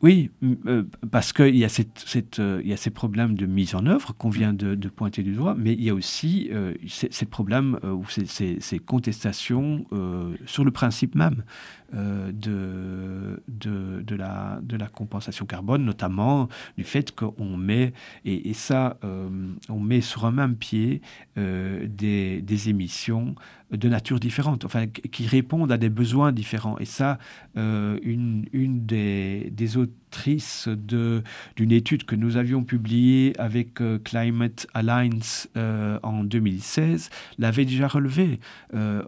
Oui, 0.00 0.30
euh, 0.66 0.84
parce 1.10 1.32
qu'il 1.32 1.56
y, 1.56 1.68
cette, 1.68 2.38
euh, 2.38 2.62
y, 2.64 2.72
a 2.72 2.76
ces 2.76 2.90
problèmes 2.90 3.36
de 3.36 3.46
mise 3.46 3.74
en 3.74 3.84
œuvre 3.86 4.14
qu'on 4.16 4.30
vient 4.30 4.52
de, 4.52 4.76
pointer 4.88 5.24
du 5.24 5.32
doigt, 5.32 5.56
mais 5.58 5.72
il 5.72 5.82
y 5.82 5.90
a 5.90 5.94
aussi 5.94 6.50
euh, 6.52 6.74
ces, 6.86 7.26
problèmes 7.26 7.80
ou 7.82 8.04
ces, 8.08 8.78
contestations 8.78 9.86
sur 10.46 10.64
le 10.64 10.70
principe 10.70 11.16
même 11.16 11.42
de, 11.92 13.42
de, 13.48 14.02
de, 14.02 14.14
la, 14.14 14.60
de 14.62 14.76
la 14.76 14.88
compensation 14.88 15.46
carbone, 15.46 15.84
notamment 15.84 16.48
du 16.76 16.84
fait 16.84 17.14
qu'on 17.14 17.56
met, 17.56 17.92
et, 18.24 18.52
ça, 18.54 18.98
on 19.68 19.80
met 19.80 20.00
sur 20.00 20.26
un 20.26 20.32
même 20.32 20.56
pied 20.56 21.00
des, 21.36 22.42
des 22.42 22.68
émissions 22.68 23.34
de 23.70 23.88
nature 23.88 24.20
différente, 24.20 24.64
enfin, 24.64 24.86
qui 24.86 25.26
répondent 25.26 25.72
à 25.72 25.78
des 25.78 25.88
besoins 25.90 26.32
différents. 26.32 26.78
Et 26.78 26.84
ça, 26.84 27.18
une, 27.54 28.46
une 28.52 28.84
des, 28.84 29.50
des 29.50 29.76
autres 29.76 29.92
d'une 30.66 31.72
étude 31.72 32.04
que 32.04 32.14
nous 32.14 32.36
avions 32.36 32.64
publiée 32.64 33.32
avec 33.38 33.80
euh, 33.80 33.98
Climate 33.98 34.66
Alliance 34.74 35.48
euh, 35.56 35.98
en 36.02 36.24
2016 36.24 37.10
l'avait 37.38 37.64
déjà 37.64 37.88
relevé. 37.88 38.40
Euh, 38.74 39.02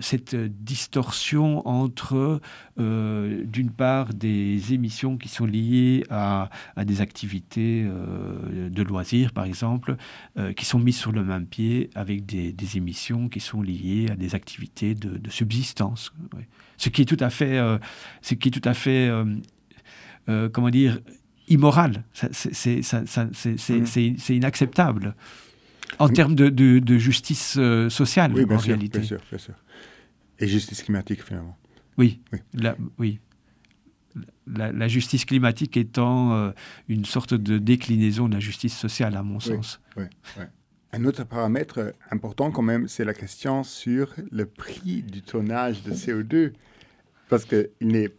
cette 0.00 0.34
distorsion 0.34 1.66
entre, 1.66 2.40
d'une 2.76 3.70
part, 3.70 4.14
des 4.14 4.72
émissions 4.72 5.16
qui 5.16 5.28
sont 5.28 5.46
liées 5.46 6.04
à, 6.10 6.48
des 6.84 7.00
activités 7.00 7.84
de 7.84 8.82
loisirs, 8.82 9.32
par 9.32 9.44
exemple, 9.44 9.96
qui 10.56 10.64
sont 10.64 10.78
mises 10.78 10.96
sur 10.96 11.12
le 11.12 11.24
même 11.24 11.46
pied 11.46 11.90
avec 11.94 12.26
des, 12.26 12.54
émissions 12.76 13.28
qui 13.28 13.40
sont 13.40 13.62
liées 13.62 14.06
à 14.10 14.16
des 14.16 14.34
activités 14.34 14.94
de, 14.94 15.28
subsistance. 15.30 16.12
Ce 16.76 16.88
qui 16.88 17.02
est 17.02 17.06
tout 17.06 17.22
à 17.22 17.30
fait, 17.30 17.58
ce 18.22 18.34
qui 18.34 18.48
est 18.48 18.52
tout 18.52 18.68
à 18.68 18.74
fait 18.74 19.10
euh, 20.28 20.48
comment 20.48 20.70
dire, 20.70 21.00
immoral. 21.48 22.04
C'est 22.32 22.80
mmh. 22.80 24.32
inacceptable 24.32 25.14
en 25.98 26.08
termes 26.08 26.34
de, 26.34 26.48
de, 26.48 26.78
de 26.78 26.98
justice 26.98 27.56
euh, 27.58 27.90
sociale, 27.90 28.32
oui, 28.34 28.44
bien 28.44 28.56
en 28.56 28.60
sûr, 28.60 28.68
réalité. 28.68 29.00
Bien 29.00 29.08
sûr, 29.08 29.20
bien 29.28 29.38
sûr. 29.38 29.54
Et 30.38 30.46
justice 30.46 30.82
climatique, 30.82 31.24
finalement. 31.24 31.56
Oui, 31.98 32.20
oui. 32.32 32.38
La, 32.54 32.76
oui. 32.98 33.18
la, 34.46 34.72
la, 34.72 34.88
justice 34.88 35.24
climatique 35.24 35.76
étant 35.76 36.32
euh, 36.32 36.50
une 36.88 37.04
sorte 37.04 37.34
de 37.34 37.58
déclinaison 37.58 38.28
de 38.28 38.34
la 38.34 38.40
justice 38.40 38.76
sociale, 38.76 39.16
à 39.16 39.22
mon 39.22 39.36
oui, 39.36 39.42
sens. 39.42 39.80
Oui, 39.96 40.04
oui. 40.38 40.44
Un 40.92 41.04
autre 41.04 41.24
paramètre 41.24 41.92
important 42.10 42.50
quand 42.50 42.62
même, 42.62 42.88
c'est 42.88 43.04
la 43.04 43.14
question 43.14 43.62
sur 43.62 44.14
le 44.30 44.46
prix 44.46 45.02
du 45.02 45.22
tonnage 45.22 45.82
de 45.84 45.92
CO2, 45.92 46.52
parce 47.28 47.44
qu'il 47.44 47.68
n'est 47.80 48.12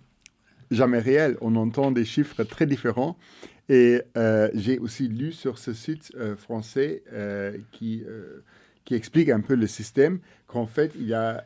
jamais 0.71 0.99
réel. 0.99 1.37
On 1.41 1.55
entend 1.55 1.91
des 1.91 2.05
chiffres 2.05 2.43
très 2.43 2.65
différents. 2.65 3.17
Et 3.69 4.01
euh, 4.17 4.49
j'ai 4.53 4.79
aussi 4.79 5.07
lu 5.07 5.31
sur 5.31 5.57
ce 5.57 5.73
site 5.73 6.11
euh, 6.17 6.35
français 6.35 7.03
euh, 7.13 7.57
qui, 7.71 8.03
qui 8.83 8.95
explique 8.95 9.29
un 9.29 9.39
peu 9.39 9.55
le 9.55 9.67
système, 9.67 10.19
qu'en 10.47 10.65
fait, 10.65 10.91
il 10.95 11.07
y 11.07 11.13
a 11.13 11.45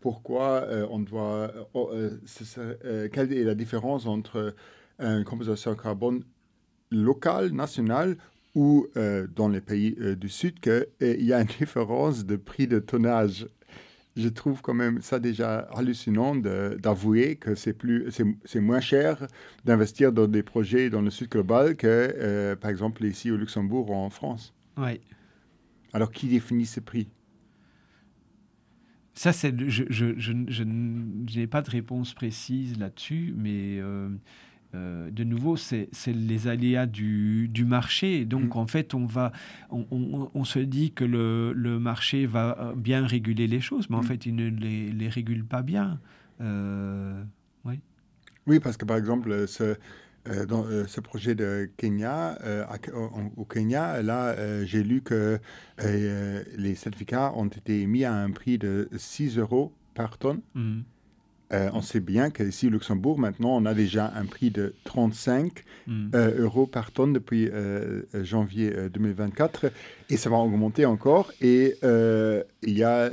pourquoi 0.00 0.66
on 0.90 0.98
doit... 0.98 1.52
oh, 1.74 1.90
quelle 3.12 3.32
est 3.32 3.44
la 3.44 3.54
différence 3.54 4.06
entre 4.06 4.54
une 4.98 5.24
compensation 5.24 5.74
carbone 5.74 6.22
locale, 6.90 7.52
nationale, 7.52 8.16
ou 8.54 8.88
dans 9.34 9.48
les 9.48 9.60
pays 9.60 9.96
du 10.16 10.28
Sud, 10.28 10.60
qu'il 10.60 11.24
y 11.24 11.32
a 11.32 11.40
une 11.40 11.46
différence 11.46 12.26
de 12.26 12.36
prix 12.36 12.66
de 12.66 12.78
tonnage. 12.78 13.46
Je 14.16 14.28
trouve 14.28 14.62
quand 14.62 14.74
même 14.74 15.00
ça 15.00 15.20
déjà 15.20 15.58
hallucinant 15.74 16.34
d'avouer 16.34 17.36
que 17.36 17.54
c'est 17.54 17.72
plus, 17.72 18.10
c'est 18.44 18.60
moins 18.60 18.80
cher 18.80 19.28
d'investir 19.64 20.12
dans 20.12 20.26
des 20.26 20.42
projets 20.42 20.90
dans 20.90 21.02
le 21.02 21.10
Sud 21.10 21.28
global 21.28 21.76
que, 21.76 21.86
euh, 21.86 22.56
par 22.56 22.70
exemple, 22.70 23.04
ici 23.04 23.30
au 23.30 23.36
Luxembourg 23.36 23.90
ou 23.90 23.94
en 23.94 24.10
France. 24.10 24.54
Ouais. 24.76 25.00
Alors, 25.92 26.10
qui 26.10 26.26
définit 26.26 26.66
ces 26.66 26.80
prix? 26.80 27.08
Ça, 29.14 29.32
c'est 29.32 29.52
je, 29.68 29.84
je, 29.88 30.14
je, 30.16 30.32
je 30.48 30.62
n'ai 30.62 31.46
pas 31.46 31.62
de 31.62 31.70
réponse 31.70 32.14
précise 32.14 32.78
là-dessus, 32.78 33.34
mais 33.36 33.78
euh, 33.80 34.08
euh, 34.74 35.10
de 35.10 35.24
nouveau, 35.24 35.56
c'est 35.56 35.88
les 36.06 36.46
aléas 36.48 36.86
du, 36.86 37.48
du 37.48 37.64
marché. 37.64 38.24
Donc, 38.26 38.54
Mm. 38.54 38.58
en 38.58 38.66
fait, 38.66 38.94
on, 38.94 39.06
va, 39.06 39.32
on, 39.70 39.86
on- 39.90 40.30
on 40.34 40.44
se 40.44 40.58
dit 40.58 40.92
que 40.92 41.04
le, 41.04 41.52
le 41.54 41.78
marché 41.78 42.26
va 42.26 42.56
euh, 42.60 42.74
bien 42.74 43.06
réguler 43.06 43.46
les 43.46 43.60
choses, 43.60 43.88
mais 43.90 43.96
en 43.96 44.00
Mm. 44.00 44.04
fait, 44.04 44.26
il 44.26 44.34
ne 44.36 44.48
les, 44.50 44.90
les 44.92 45.08
régule 45.08 45.44
pas 45.44 45.62
bien. 45.62 46.00
Euh, 46.40 47.22
Oui, 48.46 48.60
parce 48.60 48.76
que 48.78 48.86
par 48.86 48.96
exemple, 48.96 49.46
ce, 49.46 49.76
euh, 50.28 50.46
dans 50.46 50.64
ce 50.86 51.00
projet 51.02 51.34
de 51.34 51.68
Kenya, 51.76 52.38
au, 52.94 53.10
au 53.42 53.44
Kenya, 53.44 54.00
là, 54.02 54.34
j'ai 54.64 54.82
lu 54.82 55.02
que 55.02 55.38
les 56.56 56.74
certificats 56.74 57.32
ont 57.36 57.46
été 57.48 57.86
mis 57.86 58.04
à 58.04 58.14
un 58.14 58.30
prix 58.30 58.56
de 58.58 58.88
6 58.96 59.36
euros 59.38 59.72
par 59.94 60.16
tonne. 60.18 60.40
mm, 60.54 60.80
Euh, 61.52 61.70
on 61.72 61.80
sait 61.80 62.00
bien 62.00 62.30
qu'ici 62.30 62.66
au 62.66 62.70
Luxembourg, 62.70 63.18
maintenant, 63.18 63.56
on 63.56 63.64
a 63.64 63.74
déjà 63.74 64.12
un 64.14 64.26
prix 64.26 64.50
de 64.50 64.74
35 64.84 65.64
mm. 65.86 66.10
euh, 66.14 66.42
euros 66.42 66.66
par 66.66 66.90
tonne 66.92 67.12
depuis 67.12 67.48
euh, 67.48 68.02
janvier 68.22 68.72
euh, 68.74 68.88
2024 68.90 69.72
et 70.10 70.16
ça 70.16 70.28
va 70.28 70.36
augmenter 70.36 70.84
encore. 70.84 71.32
Et 71.40 71.76
il 71.82 72.78
y 72.78 72.84
a 72.84 73.10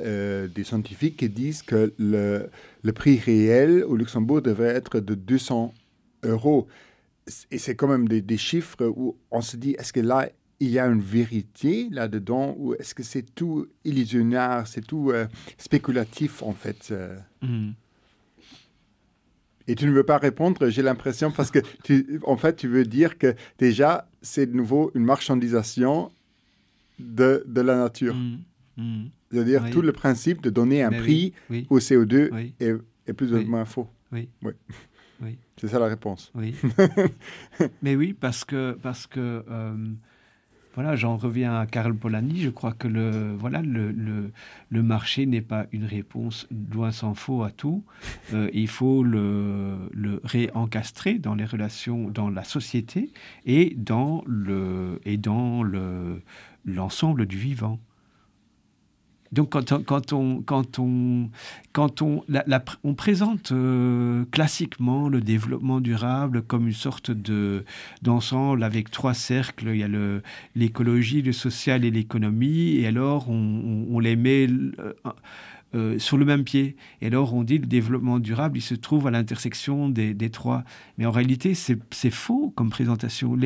des 0.47 0.63
scientifiques 0.63 1.17
qui 1.17 1.29
disent 1.29 1.61
que 1.61 1.93
le, 1.97 2.49
le 2.83 2.93
prix 2.93 3.19
réel 3.19 3.83
au 3.83 3.95
Luxembourg 3.95 4.41
devrait 4.41 4.75
être 4.75 4.99
de 4.99 5.15
200 5.15 5.73
euros. 6.23 6.67
Et 7.51 7.57
c'est 7.57 7.75
quand 7.75 7.87
même 7.87 8.07
des, 8.07 8.21
des 8.21 8.37
chiffres 8.37 8.85
où 8.85 9.17
on 9.31 9.41
se 9.41 9.57
dit 9.57 9.75
est-ce 9.79 9.93
que 9.93 9.99
là, 9.99 10.29
il 10.59 10.69
y 10.69 10.79
a 10.79 10.85
une 10.85 11.01
vérité 11.01 11.89
là-dedans 11.91 12.55
ou 12.57 12.73
est-ce 12.75 12.95
que 12.95 13.03
c'est 13.03 13.23
tout 13.35 13.67
illusionnaire, 13.83 14.65
c'est 14.67 14.85
tout 14.85 15.11
euh, 15.11 15.27
spéculatif 15.57 16.43
en 16.43 16.53
fait 16.53 16.89
euh? 16.91 17.17
Mm. 17.41 17.71
Et 19.67 19.75
tu 19.75 19.85
ne 19.87 19.91
veux 19.91 20.03
pas 20.03 20.17
répondre, 20.17 20.69
j'ai 20.69 20.81
l'impression, 20.81 21.31
parce 21.31 21.51
que, 21.51 21.59
tu, 21.83 22.19
en 22.23 22.37
fait, 22.37 22.55
tu 22.55 22.67
veux 22.67 22.83
dire 22.85 23.17
que 23.17 23.35
déjà, 23.57 24.07
c'est 24.21 24.45
de 24.45 24.55
nouveau 24.55 24.91
une 24.95 25.03
marchandisation 25.03 26.11
de, 26.99 27.43
de 27.47 27.61
la 27.61 27.75
nature. 27.77 28.15
Mm. 28.15 28.37
Mm. 28.77 29.05
C'est-à-dire, 29.31 29.63
Oui. 29.63 29.71
tout 29.71 29.81
le 29.81 29.91
principe 29.91 30.41
de 30.41 30.49
donner 30.49 30.83
un 30.83 30.91
Mais 30.91 30.99
prix 30.99 31.33
Oui, 31.49 31.65
au 31.69 31.79
CO2 31.79 32.29
oui, 32.31 32.53
est, 32.59 32.73
est 33.07 33.13
plus 33.13 33.33
ou 33.33 33.41
moins 33.43 33.65
faux. 33.65 33.87
Oui. 34.11 34.29
Oui. 34.43 34.53
Oui. 35.21 35.37
C'est 35.59 35.67
ça 35.69 35.79
la 35.79 35.87
réponse. 35.87 36.31
oui. 36.35 36.53
Mais 37.81 37.95
oui, 37.95 38.13
parce 38.13 38.43
que, 38.43 38.77
parce 38.81 39.07
que 39.07 39.43
euh, 39.49 39.75
voilà, 40.75 40.97
j'en 40.97 41.15
reviens 41.15 41.57
à 41.57 41.65
Karl 41.65 41.95
Polanyi. 41.95 42.41
Je 42.41 42.49
crois 42.49 42.73
que 42.73 42.87
le, 42.87 43.33
voilà, 43.33 43.61
le, 43.61 43.91
le, 43.91 44.83
marché 44.83 45.25
n'est 45.25 45.41
pas 45.41 45.67
une 45.71 45.85
réponse 45.85 46.47
loin 46.73 46.91
s'en 46.91 47.13
faut 47.13 47.43
à 47.43 47.49
tout. 47.49 47.83
Euh, 48.33 48.49
il 48.53 48.67
faut 48.67 49.01
le, 49.01 49.89
le 49.93 50.19
réencastrer 50.25 51.13
dans 51.17 51.33
les 51.33 51.45
relations, 51.45 52.09
dans 52.09 52.29
la 52.29 52.43
société 52.43 53.11
et 53.45 53.73
dans 53.77 54.21
le 54.27 54.99
et 55.05 55.15
dans 55.15 55.63
le 55.63 56.21
l'ensemble 56.65 57.25
du 57.25 57.37
vivant. 57.37 57.79
Donc 59.35 59.51
quand 59.51 60.13
on, 60.13 60.43
présente 62.95 63.53
classiquement 64.31 65.09
le 65.09 65.19
développement 65.19 65.81
durable 65.81 66.41
comme 66.41 66.67
une 66.67 66.73
sorte 66.73 67.11
de 67.11 67.65
d'ensemble 68.01 68.63
avec 68.63 68.89
trois 68.91 69.13
cercles, 69.13 69.71
il 69.73 69.77
y 69.77 69.83
a 69.83 69.89
l'écologie, 70.55 71.21
le 71.21 71.33
social 71.33 71.83
et 71.83 71.91
l'économie, 71.91 72.77
et 72.77 72.87
alors 72.87 73.29
on, 73.29 73.99
les 73.99 74.15
met 74.15 74.47
euh, 74.47 74.93
euh, 75.75 75.99
sur 75.99 76.17
le 76.17 76.23
même 76.23 76.45
pied. 76.45 76.77
Et 77.01 77.07
alors 77.07 77.33
on 77.33 77.43
dit 77.43 77.57
le 77.57 77.65
développement 77.65 78.19
durable, 78.19 78.57
il 78.57 78.61
se 78.61 78.75
trouve 78.75 79.07
à 79.07 79.11
l'intersection 79.11 79.89
des, 79.89 80.29
trois. 80.29 80.63
Mais 80.97 81.05
en 81.05 81.11
réalité, 81.11 81.55
c'est 81.55 82.09
faux 82.09 82.53
comme 82.55 82.69
présentation. 82.69 83.37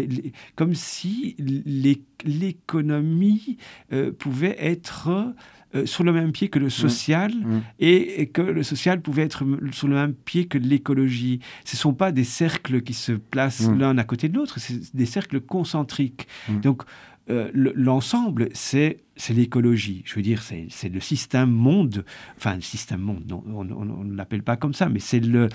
Comme 0.55 0.75
si 0.75 1.35
l'é- 1.39 2.03
l'économie 2.25 3.57
euh, 3.93 4.11
pouvait 4.11 4.57
être 4.59 5.33
euh, 5.75 5.85
sur 5.85 6.03
le 6.03 6.11
même 6.11 6.31
pied 6.31 6.47
que 6.49 6.57
le 6.59 6.69
social 6.69 7.31
Mm. 7.33 7.59
et, 7.79 8.21
et 8.21 8.27
que 8.27 8.41
le 8.41 8.63
social 8.63 9.01
pouvait 9.01 9.23
être 9.23 9.43
sur 9.71 9.87
le 9.87 9.95
même 9.95 10.13
pied 10.13 10.45
que 10.45 10.57
l'écologie. 10.57 11.39
Ce 11.65 11.75
ne 11.75 11.79
sont 11.79 11.93
pas 11.93 12.11
des 12.11 12.23
cercles 12.23 12.81
qui 12.81 12.93
se 12.93 13.11
placent 13.13 13.67
Mm. 13.69 13.77
l'un 13.79 13.97
à 13.97 14.03
côté 14.03 14.29
de 14.29 14.35
l'autre, 14.35 14.59
c'est 14.59 14.95
des 14.95 15.05
cercles 15.05 15.41
concentriques. 15.41 16.27
Mm. 16.49 16.59
Donc, 16.61 16.83
euh, 17.29 17.49
le- 17.53 17.73
l'ensemble, 17.75 18.49
c'est 18.53 18.99
l'écologie. 19.29 20.01
Je 20.05 20.15
veux 20.15 20.21
dire, 20.21 20.41
c'est 20.41 20.89
le 20.89 20.99
système 20.99 21.51
monde, 21.51 22.05
enfin, 22.37 22.55
le 22.55 22.61
système 22.61 23.01
monde, 23.01 23.31
on 23.31 23.63
ne 23.63 24.15
l'appelle 24.15 24.43
pas 24.43 24.55
comme 24.55 24.73
ça, 24.73 24.89
mais 24.89 24.99
c'est 24.99 25.19
le, 25.19 25.49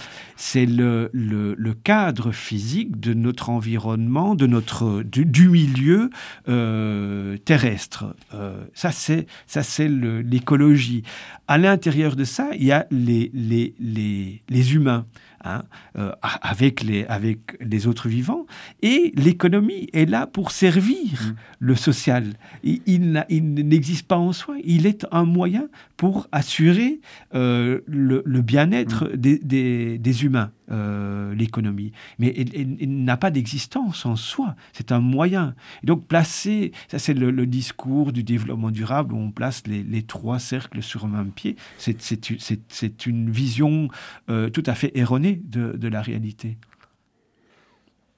cadre 1.82 2.30
physique 2.30 3.00
de 3.00 3.14
notre 3.14 3.50
environnement, 3.50 4.34
de 4.34 4.46
notre, 4.46 5.02
du, 5.02 5.48
milieu 5.48 6.10
euh, 6.48 7.36
terrestre. 7.38 8.14
Euh, 8.34 8.64
ça, 8.74 8.92
c'est 8.92 9.88
l'écologie. 9.88 11.02
À 11.48 11.58
l'intérieur 11.58 12.16
de 12.16 12.24
ça, 12.24 12.50
il 12.54 12.64
y 12.64 12.72
a 12.72 12.86
les 12.90 14.74
humains. 14.74 15.06
Hein, 15.45 15.62
euh, 15.99 16.12
avec, 16.42 16.82
les, 16.82 17.05
avec 17.07 17.57
les 17.61 17.86
autres 17.86 18.09
vivants. 18.09 18.47
Et 18.82 19.12
l'économie 19.16 19.88
est 19.92 20.09
là 20.09 20.26
pour 20.26 20.51
servir 20.51 20.95
Mm. 21.14 21.34
le 21.61 21.74
social. 21.76 22.24
Il, 22.62 22.80
il 22.86 23.12
n'a- 23.12 23.26
il 23.28 23.55
n'existe 23.55 24.07
pas 24.07 24.16
en 24.18 24.32
soi. 24.32 24.57
Il 24.64 24.86
est 24.86 25.07
un 25.12 25.24
moyen 25.24 25.66
pour 25.97 26.26
assurer 26.32 27.01
euh, 27.34 27.80
le, 27.86 28.22
le 28.24 28.42
bien-être 28.42 29.09
des, 29.14 29.38
des- 29.38 29.99
des 29.99 30.24
humains, 30.24 30.51
euh, 30.70 31.34
l'économie. 31.34 31.92
Mais 32.18 32.28
il 32.34 33.04
n'a 33.04 33.18
pas 33.18 33.30
d'existence 33.30 34.06
en 34.06 34.16
soi. 34.16 34.56
C'est 34.72 34.92
un 34.92 35.00
moyen. 35.00 35.54
Donc 35.82 36.06
placer, 36.06 36.72
ça 36.88 36.98
c'est 36.98 37.12
le, 37.12 37.44
discours 37.44 38.12
du 38.12 38.22
développement 38.22 38.70
durable 38.70 39.12
où 39.12 39.18
on 39.18 39.30
place 39.30 39.62
les, 39.66 40.02
trois 40.02 40.38
cercles 40.38 40.82
sur 40.82 41.04
un 41.04 41.08
même 41.08 41.32
pied. 41.32 41.56
C'est- 41.76 43.06
une- 43.06 43.30
vision 43.30 43.88
euh, 44.30 44.48
tout 44.48 44.62
à 44.66 44.74
fait 44.74 44.96
erronée 44.96 45.42
de, 45.44 45.72
de 45.72 45.88
la 45.88 46.00
réalité. 46.00 46.56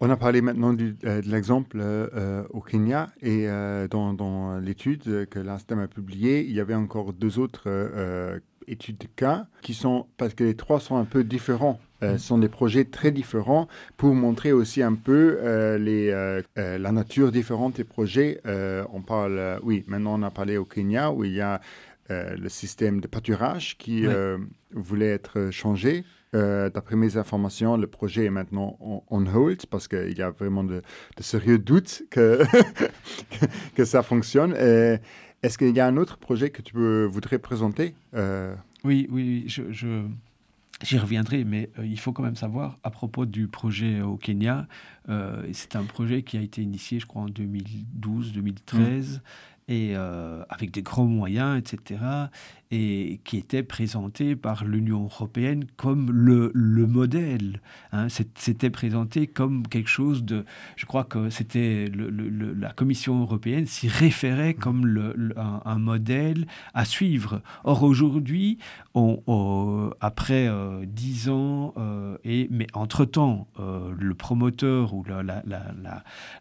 On 0.00 0.10
a 0.10 0.16
parlé 0.16 0.40
maintenant 0.40 0.76
euh, 0.78 1.22
de 1.22 1.28
l'exemple 1.28 1.82
au 2.50 2.60
Kenya 2.60 3.10
et 3.22 3.46
dans, 3.90 4.14
dans 4.14 4.58
l'étude 4.58 5.26
que 5.28 5.38
l'Instem 5.40 5.80
a 5.80 5.88
publiée, 5.88 6.44
il 6.46 6.52
y 6.52 6.60
avait 6.60 6.74
encore 6.74 7.12
deux 7.12 7.38
autres 7.40 7.68
études 8.68 8.98
de 8.98 9.06
cas 9.16 9.46
qui 9.62 9.74
sont, 9.74 10.06
parce 10.16 10.34
que 10.34 10.44
les 10.44 10.54
trois 10.54 10.80
sont 10.80 10.96
un 10.96 11.04
peu 11.04 11.24
différents, 11.24 11.80
euh, 12.02 12.14
Mm. 12.14 12.18
ce 12.18 12.26
sont 12.26 12.38
des 12.38 12.48
projets 12.48 12.84
très 12.84 13.10
différents 13.10 13.68
pour 13.96 14.14
montrer 14.14 14.52
aussi 14.52 14.82
un 14.82 14.94
peu 14.94 15.38
euh, 15.40 15.78
les, 15.78 16.10
euh, 16.10 16.42
la 16.56 16.92
nature 16.92 17.32
différente 17.32 17.76
des 17.76 17.84
projets. 17.84 18.40
On 18.92 19.00
parle, 19.02 19.58
oui, 19.62 19.84
maintenant 19.86 20.18
on 20.18 20.22
a 20.22 20.30
parlé 20.30 20.56
au 20.56 20.64
Kenya 20.64 21.10
où 21.12 21.24
il 21.24 21.32
y 21.32 21.40
a 21.40 21.60
le 22.08 22.48
système 22.48 23.00
de 23.00 23.06
pâturage 23.08 23.76
qui 23.78 24.04
voulait 24.72 25.10
être 25.10 25.48
changé. 25.50 26.04
D'après 26.32 26.96
mes 26.96 27.16
informations, 27.16 27.76
le 27.76 27.86
projet 27.86 28.26
est 28.26 28.30
maintenant 28.30 28.76
en 28.80 29.02
on 29.10 29.26
hold 29.26 29.64
parce 29.66 29.88
qu'il 29.88 30.16
y 30.18 30.22
a 30.22 30.30
vraiment 30.30 30.64
de, 30.64 30.82
de 31.16 31.22
sérieux 31.22 31.58
doutes 31.58 32.02
que, 32.10 32.42
que, 33.74 33.84
ça 33.84 34.02
fonctionne. 34.02 34.52
Est-ce 35.42 35.58
qu'il 35.58 35.74
y 35.74 35.80
a 35.80 35.86
un 35.86 35.96
autre 35.96 36.18
projet 36.18 36.50
que 36.50 36.62
tu 36.62 36.74
voudrais 37.06 37.38
présenter? 37.38 37.94
Oui, 38.14 38.28
oui, 38.84 39.06
oui, 39.10 39.44
je, 39.48 39.62
je- 39.70 40.06
J'y 40.82 40.98
reviendrai, 40.98 41.44
mais 41.44 41.70
euh, 41.78 41.86
il 41.86 41.98
faut 41.98 42.12
quand 42.12 42.22
même 42.22 42.36
savoir, 42.36 42.78
à 42.82 42.90
propos 42.90 43.24
du 43.24 43.48
projet 43.48 44.02
au 44.02 44.16
Kenya, 44.16 44.66
euh, 45.08 45.48
c'est 45.52 45.74
un 45.74 45.84
projet 45.84 46.22
qui 46.22 46.36
a 46.36 46.42
été 46.42 46.60
initié, 46.60 47.00
je 47.00 47.06
crois, 47.06 47.22
en 47.22 47.28
2012-2013, 47.28 49.20
et 49.68 49.96
euh, 49.96 50.44
avec 50.50 50.70
des 50.72 50.82
grands 50.82 51.06
moyens, 51.06 51.58
etc., 51.58 52.00
et 52.70 53.20
qui 53.24 53.36
était 53.36 53.62
présenté 53.62 54.34
par 54.34 54.64
l'Union 54.64 55.04
européenne 55.04 55.64
comme 55.76 56.10
le, 56.10 56.50
le 56.54 56.86
modèle. 56.86 57.60
Hein. 57.92 58.08
C'était 58.08 58.70
présenté 58.70 59.26
comme 59.26 59.66
quelque 59.68 59.88
chose 59.88 60.24
de... 60.24 60.44
Je 60.76 60.86
crois 60.86 61.04
que 61.04 61.30
c'était 61.30 61.90
la 61.90 62.72
Commission 62.72 63.20
européenne 63.20 63.66
s'y 63.66 63.88
référait 63.88 64.54
comme 64.54 64.84
un, 65.36 65.78
modèle 65.78 66.46
à 66.74 66.84
suivre. 66.84 67.42
Or, 67.64 67.82
aujourd'hui, 67.82 68.58
après 70.00 70.48
euh, 70.48 70.84
dix 70.86 71.28
ans, 71.28 71.74
euh, 71.76 72.16
et, 72.24 72.48
mais 72.50 72.66
entre-temps, 72.72 73.46
le 73.58 74.14
promoteur 74.14 74.94
ou 74.94 75.04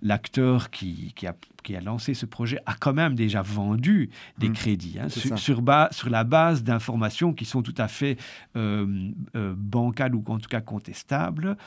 l'acteur 0.01 0.69
qui 0.69 1.13
a 1.27 1.33
qui 1.65 1.75
a 1.75 1.81
lancé 1.81 2.13
ce 2.13 2.25
projet 2.25 2.59
a 2.65 2.75
quand 2.75 2.93
même 2.93 3.15
déjà 3.15 3.41
vendu 3.41 4.11
des 4.37 4.49
mmh. 4.49 4.53
crédits 4.53 4.97
hein, 5.01 5.09
sur, 5.09 5.37
sur, 5.39 5.61
sur, 5.91 6.09
la 6.09 6.23
base 6.23 6.63
d'informations 6.63 7.33
qui 7.33 7.43
sont 7.43 7.63
tout 7.63 7.73
à 7.77 7.87
fait 7.87 8.17
euh, 8.55 9.11
euh, 9.35 9.53
bancales 9.57 10.15
ou 10.15 10.23
en 10.27 10.37
tout 10.37 10.47
cas 10.47 10.61
contestables. 10.61 11.57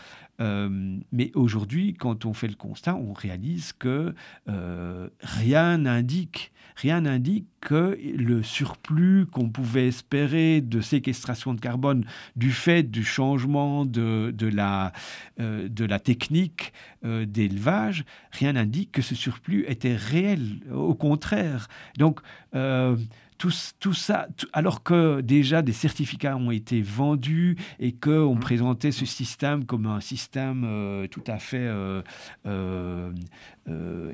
Euh, 0.41 0.99
mais 1.13 1.31
aujourd'hui, 1.35 1.95
quand 1.95 2.25
on 2.25 2.33
fait 2.33 2.49
le 2.49 2.55
constat, 2.55 2.95
on 2.97 3.13
réalise 3.13 3.73
que 3.73 4.15
rien 4.47 5.79
n'indique, 5.79 6.53
rien 6.77 7.03
n'indique 7.03 7.47
que 7.61 7.99
le 8.17 8.43
surplus 8.43 9.27
qu'on 9.27 9.49
pouvait 9.49 9.89
espérer 9.89 10.61
de 10.61 10.81
séquestration 10.81 11.55
de 11.55 11.61
carbone 11.61 12.05
du 12.37 12.53
fait 12.53 12.83
du 12.83 13.05
changement 13.05 13.85
de, 13.85 14.33
la, 14.41 14.93
de 15.39 15.85
la 15.85 15.99
technique 15.99 16.73
d'élevage, 17.03 18.05
rien 18.33 18.53
n'indique 18.53 18.93
que 18.93 19.03
ce 19.03 19.15
surplus 19.15 19.65
était 19.69 19.97
réel. 19.97 20.61
Au 20.73 20.95
contraire. 20.95 21.69
Donc, 21.99 22.21
tout, 23.39 23.53
tout 23.79 23.95
ça, 23.95 24.29
alors 24.53 24.83
que 24.83 25.21
déjà 25.21 25.63
des 25.63 25.73
certificats 25.73 26.37
ont 26.37 26.51
été 26.51 26.83
vendus 26.83 27.57
et 27.79 27.93
qu'on 27.93 28.35
mmh. 28.35 28.41
présentait 28.41 28.93
ce 28.93 29.07
système 29.07 29.65
comme 29.65 29.87
un 29.87 30.01
système 30.01 30.65
euh, 30.65 31.07
tout 31.07 31.23
à 31.27 31.39
fait 31.39 31.59
euh, 31.59 32.03
euh, 32.47 33.13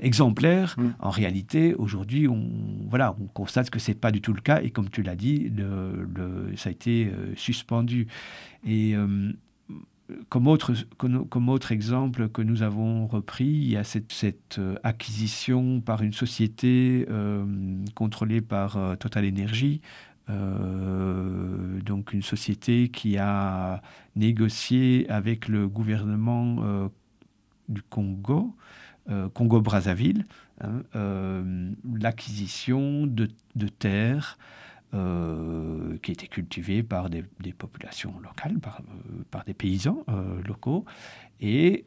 exemplaire, 0.01 0.75
mmh. 0.77 0.89
en 1.01 1.11
réalité, 1.11 1.75
aujourd'hui, 1.75 2.29
on, 2.29 2.51
voilà, 2.89 3.17
on 3.19 3.27
constate 3.27 3.71
que 3.71 3.79
ce 3.79 3.91
n'est 3.91 3.97
pas 3.97 4.11
du 4.11 4.21
tout 4.21 4.35
le 4.35 4.43
cas 4.43 4.61
et 4.61 4.71
comme 4.71 4.91
tu 4.91 5.03
l'as 5.03 5.17
dit, 5.17 5.51
le, 5.57 6.53
ça 6.57 6.69
a 6.69 6.73
été 6.73 7.11
suspendu. 7.37 8.07
Et 8.67 8.95
comme 10.29 10.47
autre, 10.47 10.73
comme 10.99 11.49
autre 11.49 11.73
exemple 11.73 12.29
que 12.29 12.43
nous 12.43 12.63
avons 12.63 13.07
repris, 13.07 13.47
il 13.47 13.71
y 13.71 13.77
a 13.77 13.85
cette, 13.85 14.13
cette 14.13 14.59
euh, 14.59 14.77
acquisition 14.83 15.81
par 15.81 16.03
une 16.03 16.13
société 16.13 17.07
euh, 17.09 17.45
contrôlée 17.95 18.43
par 18.43 18.77
euh, 18.77 18.97
Total 18.97 19.27
Energy, 19.27 19.81
donc 20.27 22.15
une 22.15 22.23
société 22.23 22.89
qui 22.89 23.19
a 23.19 23.83
négocié 24.17 25.07
avec 25.11 25.49
le 25.49 25.69
gouvernement 25.69 26.89
du 27.69 27.83
Congo, 27.83 28.57
Congo-Brazzaville, 29.35 30.25
hein, 30.63 30.81
l'acquisition 32.01 33.07
de, 33.07 33.29
de 33.55 33.69
terres 33.69 34.39
qui 36.03 36.13
étaient 36.13 36.29
cultivés 36.29 36.83
par 36.83 37.11
des, 37.11 37.25
populations 37.57 38.15
locales, 38.23 38.59
par, 38.61 38.81
euh, 38.81 39.23
par 39.31 39.45
des 39.45 39.55
paysans 39.55 40.05
euh, 40.09 40.41
locaux. 40.47 40.85
Et 41.41 41.85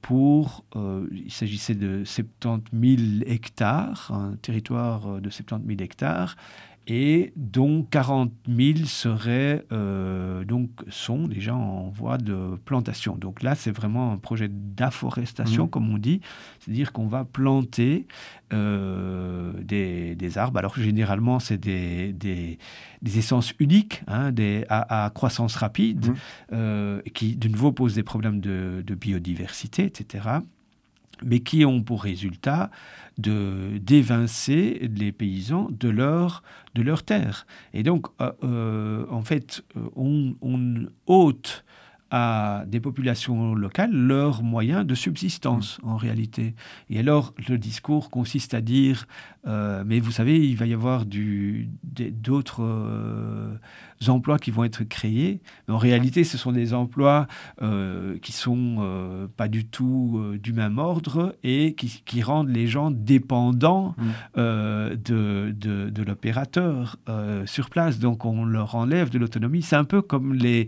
pour, 0.00 0.64
il 0.74 1.30
s'agissait 1.30 1.76
de 1.76 2.02
70 2.04 3.20
000 3.20 3.30
hectares, 3.30 4.10
un 4.12 4.34
territoire 4.36 5.20
de 5.20 5.30
70 5.30 5.76
000 5.76 5.80
hectares, 5.80 6.34
et 6.92 7.32
dont 7.36 7.84
40 7.88 8.32
000 8.48 8.78
seraient, 8.84 9.64
euh, 9.70 10.44
donc, 10.44 10.70
sont 10.88 11.28
déjà 11.28 11.54
en 11.54 11.88
voie 11.88 12.18
de 12.18 12.58
plantation. 12.64 13.16
Donc 13.16 13.44
là, 13.44 13.54
c'est 13.54 13.70
vraiment 13.70 14.10
un 14.10 14.16
projet 14.16 14.48
d'afforestation, 14.50 15.66
mmh. 15.66 15.70
comme 15.70 15.88
on 15.94 15.98
dit, 15.98 16.20
c'est-à-dire 16.58 16.92
qu'on 16.92 17.06
va 17.06 17.24
planter 17.24 18.08
euh, 18.52 19.52
des, 19.62 20.16
des, 20.16 20.36
arbres. 20.36 20.58
Alors 20.58 20.76
généralement, 20.76 21.38
c'est 21.38 21.58
des, 21.58 22.12
des, 22.12 22.58
des, 23.02 23.18
essences 23.18 23.54
uniques, 23.60 24.02
hein, 24.08 24.32
des, 24.32 24.64
à, 24.68 25.12
croissance 25.14 25.54
rapide, 25.54 26.08
mmh. 26.08 26.14
euh, 26.54 27.02
qui 27.14 27.36
de 27.36 27.46
nouveau 27.46 27.70
posent 27.70 27.94
des 27.94 28.02
problèmes 28.02 28.40
de, 28.40 28.82
de 28.84 28.94
biodiversité, 28.96 29.84
etc 29.84 30.40
mais 31.24 31.40
qui 31.40 31.64
ont 31.64 31.82
pour 31.82 32.02
résultat 32.02 32.70
de 33.20 33.78
d'évincer 33.78 34.90
les 34.94 35.12
paysans 35.12 35.68
de 35.70 35.88
leur 35.88 36.42
de 36.74 36.82
leur 36.82 37.02
terre. 37.02 37.46
Et 37.74 37.82
donc, 37.82 38.06
euh, 38.20 38.32
euh, 38.44 39.06
en 39.10 39.22
fait, 39.22 39.62
on, 39.96 40.34
on 40.40 40.86
ôte 41.06 41.64
à 42.10 42.64
des 42.66 42.80
populations 42.80 43.54
locales 43.54 43.92
leurs 43.92 44.42
moyens 44.42 44.84
de 44.84 44.94
subsistance 44.94 45.78
mm. 45.82 45.88
en 45.88 45.96
réalité. 45.96 46.54
Et 46.88 46.98
alors 46.98 47.34
le 47.48 47.56
discours 47.58 48.10
consiste 48.10 48.54
à 48.54 48.60
dire, 48.60 49.06
euh, 49.46 49.84
mais 49.86 50.00
vous 50.00 50.10
savez, 50.10 50.46
il 50.46 50.56
va 50.56 50.66
y 50.66 50.74
avoir 50.74 51.04
d'autres 51.06 52.62
euh, 52.62 53.54
emplois 54.08 54.38
qui 54.38 54.50
vont 54.50 54.64
être 54.64 54.84
créés. 54.84 55.40
Mais 55.66 55.74
en 55.74 55.78
réalité, 55.78 56.24
ce 56.24 56.36
sont 56.36 56.52
des 56.52 56.74
emplois 56.74 57.26
euh, 57.62 58.18
qui 58.18 58.32
sont 58.32 58.76
euh, 58.80 59.26
pas 59.36 59.48
du 59.48 59.64
tout 59.64 60.20
du 60.42 60.52
même 60.52 60.78
ordre 60.78 61.36
et 61.42 61.74
qui, 61.74 62.02
qui, 62.04 62.22
rendent 62.22 62.50
les 62.50 62.66
gens 62.66 62.90
dépendants 62.90 63.94
mm. 63.96 64.36
de, 64.36 65.54
de, 65.56 65.90
de 65.90 66.02
l'opérateur 66.02 66.96
sur 67.46 67.70
place. 67.70 67.98
Donc 67.98 68.24
on 68.24 68.44
leur 68.44 68.74
enlève 68.74 69.10
de 69.10 69.18
l'autonomie. 69.18 69.62
C'est 69.62 69.76
un 69.76 69.84
peu 69.84 70.02
comme 70.02 70.34
les 70.34 70.66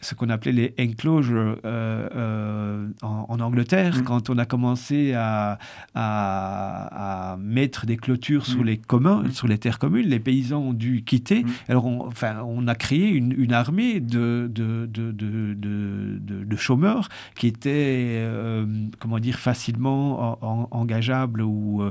ce 0.00 0.14
qu'on 0.14 0.28
appelait 0.28 0.52
les 0.52 0.74
enclosures 0.78 1.58
euh, 1.64 2.08
euh, 2.14 2.88
en, 3.02 3.40
Angleterre, 3.40 3.96
mm. 3.96 4.02
quand 4.02 4.30
on 4.30 4.38
a 4.38 4.44
commencé 4.44 5.14
à, 5.14 5.58
à, 5.94 7.36
mettre 7.40 7.86
des 7.86 7.96
clôtures 7.96 8.46
sur 8.46 8.60
mm. 8.60 8.66
les 8.66 8.76
communs, 8.78 9.22
mm. 9.22 9.32
sur 9.32 9.48
les 9.48 9.58
terres 9.58 9.78
communes, 9.78 10.06
les 10.06 10.20
paysans 10.20 10.60
ont 10.60 10.72
dû 10.72 11.02
quitter. 11.04 11.44
Alors, 11.68 11.86
on, 11.86 12.06
enfin, 12.06 12.42
on 12.44 12.68
a 12.68 12.74
créé 12.74 13.08
une, 13.08 13.34
une 13.36 13.52
armée 13.52 14.00
de, 14.00 14.50
de, 14.52 14.86
de, 14.86 15.12
de, 15.12 16.56
chômeurs 16.56 17.08
qui 17.36 17.48
étaient, 17.48 18.16
euh, 18.18 18.66
comment 18.98 19.18
dire, 19.18 19.38
facilement 19.38 20.38
engageables 20.74 21.42
ou 21.42 21.82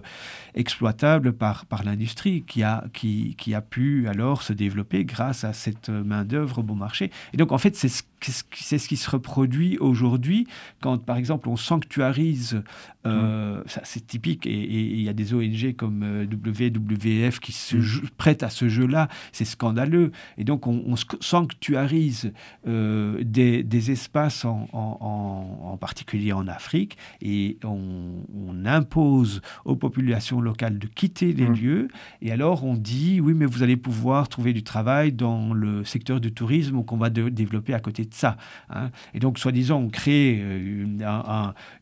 exploitables 0.55 1.33
par, 1.33 1.65
par 1.65 1.83
l'industrie, 1.83 2.43
qui 2.47 2.63
a, 2.63 2.83
qui, 2.93 3.35
qui 3.37 3.53
a 3.53 3.61
pu 3.61 4.07
alors 4.07 4.41
se 4.41 4.53
développer 4.53 5.05
grâce 5.05 5.43
à 5.43 5.53
cette 5.53 5.89
main-d'œuvre 5.89 6.63
bon 6.63 6.75
marché. 6.75 7.11
Et 7.33 7.37
donc, 7.37 7.51
en 7.51 7.57
fait, 7.57 7.75
c'est 7.75 7.94
is 7.95 8.14
c'est 8.21 8.77
ce 8.77 8.87
qui 8.87 8.97
se 8.97 9.09
reproduit 9.09 9.77
aujourd'hui 9.77 10.47
quand, 10.81 10.97
par 10.97 11.17
exemple, 11.17 11.49
on 11.49 11.57
sanctuarise, 11.57 12.63
euh, 13.05 13.59
mm. 13.59 13.63
c'est 13.83 14.07
typique, 14.07 14.45
et 14.45 14.51
il 14.51 15.01
y 15.01 15.09
a 15.09 15.13
des 15.13 15.33
ONG 15.33 15.75
comme 15.75 16.03
euh, 16.03 16.25
WWF 16.25 17.39
qui 17.39 17.51
se 17.51 17.77
mm. 17.77 18.09
prêtent 18.17 18.43
à 18.43 18.49
ce 18.49 18.67
jeu-là, 18.67 19.07
c'est 19.31 19.45
scandaleux. 19.45 20.11
Et 20.37 20.43
donc, 20.43 20.67
on, 20.67 20.95
sanctuarise 21.19 22.33
euh, 22.67 23.21
des, 23.23 23.91
espaces, 23.91 24.45
en, 24.45 24.67
en, 24.73 25.77
particulier 25.77 26.33
en 26.33 26.47
Afrique, 26.47 26.97
et 27.21 27.57
on, 27.63 28.23
impose 28.65 29.41
aux 29.63 29.75
populations 29.75 30.41
locales 30.41 30.79
de 30.79 30.87
quitter 30.87 31.31
les 31.33 31.47
mm. 31.47 31.53
lieux, 31.53 31.87
et 32.21 32.31
alors 32.31 32.63
on 32.63 32.73
dit, 32.73 33.21
oui, 33.21 33.33
mais 33.35 33.45
vous 33.45 33.61
allez 33.61 33.77
pouvoir 33.77 34.27
trouver 34.27 34.53
du 34.53 34.63
travail 34.63 35.11
dans 35.11 35.53
le 35.53 35.83
secteur 35.83 36.19
du 36.19 36.33
tourisme 36.33 36.83
qu'on 36.83 36.97
va 36.97 37.09
développer 37.09 37.73
à 37.73 37.79
côté 37.79 38.05
de 38.05 38.13
ça. 38.15 38.37
Hein. 38.69 38.89
Et 39.13 39.19
donc, 39.19 39.37
soi-disant, 39.37 39.79
on 39.79 39.89
crée 39.89 40.39
euh, 40.41 40.83
une, 40.83 41.05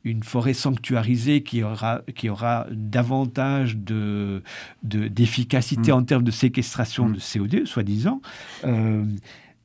une, 0.03 0.23
forêt 0.23 0.53
sanctuarisée 0.53 1.43
qui 1.43 1.63
aura, 1.63 2.01
qui 2.15 2.29
aura 2.29 2.67
davantage 2.71 3.77
de, 3.77 4.41
d'efficacité 4.83 5.91
mm. 5.91 5.95
en 5.95 6.03
termes 6.03 6.23
de 6.23 6.31
séquestration 6.31 7.07
mm. 7.07 7.13
de 7.13 7.19
CO2, 7.19 7.65
soi-disant. 7.65 8.21
Euh, 8.65 9.05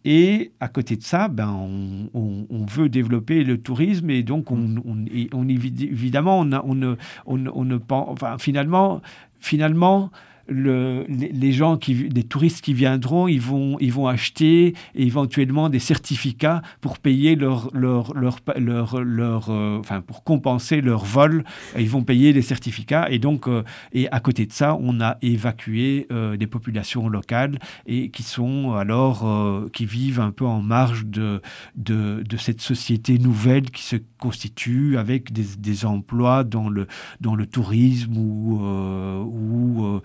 et 0.05 0.53
à 0.61 0.69
côté 0.69 0.97
de 0.97 1.03
ça, 1.03 1.29
ben, 1.29 1.51
on, 1.51 2.47
on, 2.49 2.64
veut 2.66 2.89
développer 2.89 3.45
le 3.45 3.61
tourisme 3.61 4.11
et 4.11 4.23
donc 4.23 4.51
on, 4.51 4.57
mm. 4.57 4.83
on, 4.85 5.39
on 5.39 5.49
évidemment 5.49 6.41
on, 6.41 6.53
on, 6.53 6.75
ne, 6.75 6.95
on, 7.27 7.64
ne 7.64 7.77
pense, 7.77 8.09
enfin 8.09 8.39
finalement, 8.39 9.03
finalement 9.41 10.11
le, 10.49 11.05
les, 11.09 11.53
gens, 11.53 11.76
qui, 11.76 11.94
les 11.94 12.24
touristes 12.24 12.64
qui 12.64 12.74
viendront, 12.74 13.28
ils 13.28 13.40
vont, 13.40 13.76
ils 13.80 13.92
vont 13.92 14.07
acheter 14.07 14.74
éventuellement 14.94 15.68
des 15.68 15.78
certificats 15.78 16.62
pour 16.80 16.99
payer 16.99 17.36
leur, 17.36 17.70
leur, 17.74 18.14
leur, 18.14 18.40
leur, 18.57 19.51
euh, 19.51 19.78
enfin, 19.78 20.01
pour 20.01 20.24
compenser 20.24 20.80
leur 20.80 21.05
vol. 21.05 21.44
Ils 21.78 21.90
vont 21.90 22.03
payer 22.03 22.32
les 22.32 22.42
certificats. 22.42 23.09
Et 23.11 23.18
donc, 23.18 23.46
euh, 23.46 23.62
et 23.92 24.09
à 24.11 24.20
côté 24.20 24.46
de 24.46 24.53
ça, 24.53 24.76
on 24.80 25.01
a 25.01 25.18
évacué 25.22 26.07
euh, 26.11 26.36
des 26.36 26.46
populations 26.46 27.09
locales 27.09 27.59
et 27.86 28.11
qui 28.11 28.22
sont 28.22 28.72
alors, 28.72 29.26
qui 29.72 29.86
vivent 29.86 30.20
un 30.20 30.30
peu 30.30 30.46
en 30.46 30.62
marge 30.62 31.07
de, 31.07 31.40
de, 31.76 32.22
de, 32.28 32.36
cette 32.36 32.61
société 32.61 33.18
nouvelle 33.18 33.70
qui 33.70 33.82
se 33.82 33.96
constitue 34.18 34.96
avec 34.96 35.32
des, 35.32 35.44
des 35.59 35.84
emplois 35.84 36.44
dans 36.44 36.68
le, 36.68 36.86
dans 37.20 37.34
le 37.34 37.46
tourisme 37.46 38.16
ou, 38.16 38.61
ou 38.62 40.01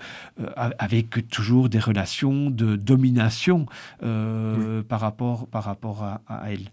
avec 0.79 1.27
toujours 1.29 1.69
des 1.69 1.79
relations 1.79 2.49
de 2.49 2.75
domination 2.75 3.65
euh, 4.01 4.81
par 4.83 4.99
rapport, 4.99 5.47
par 5.47 5.63
rapport 5.63 6.03
à, 6.03 6.51
elle. 6.51 6.69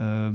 Euh, 0.00 0.30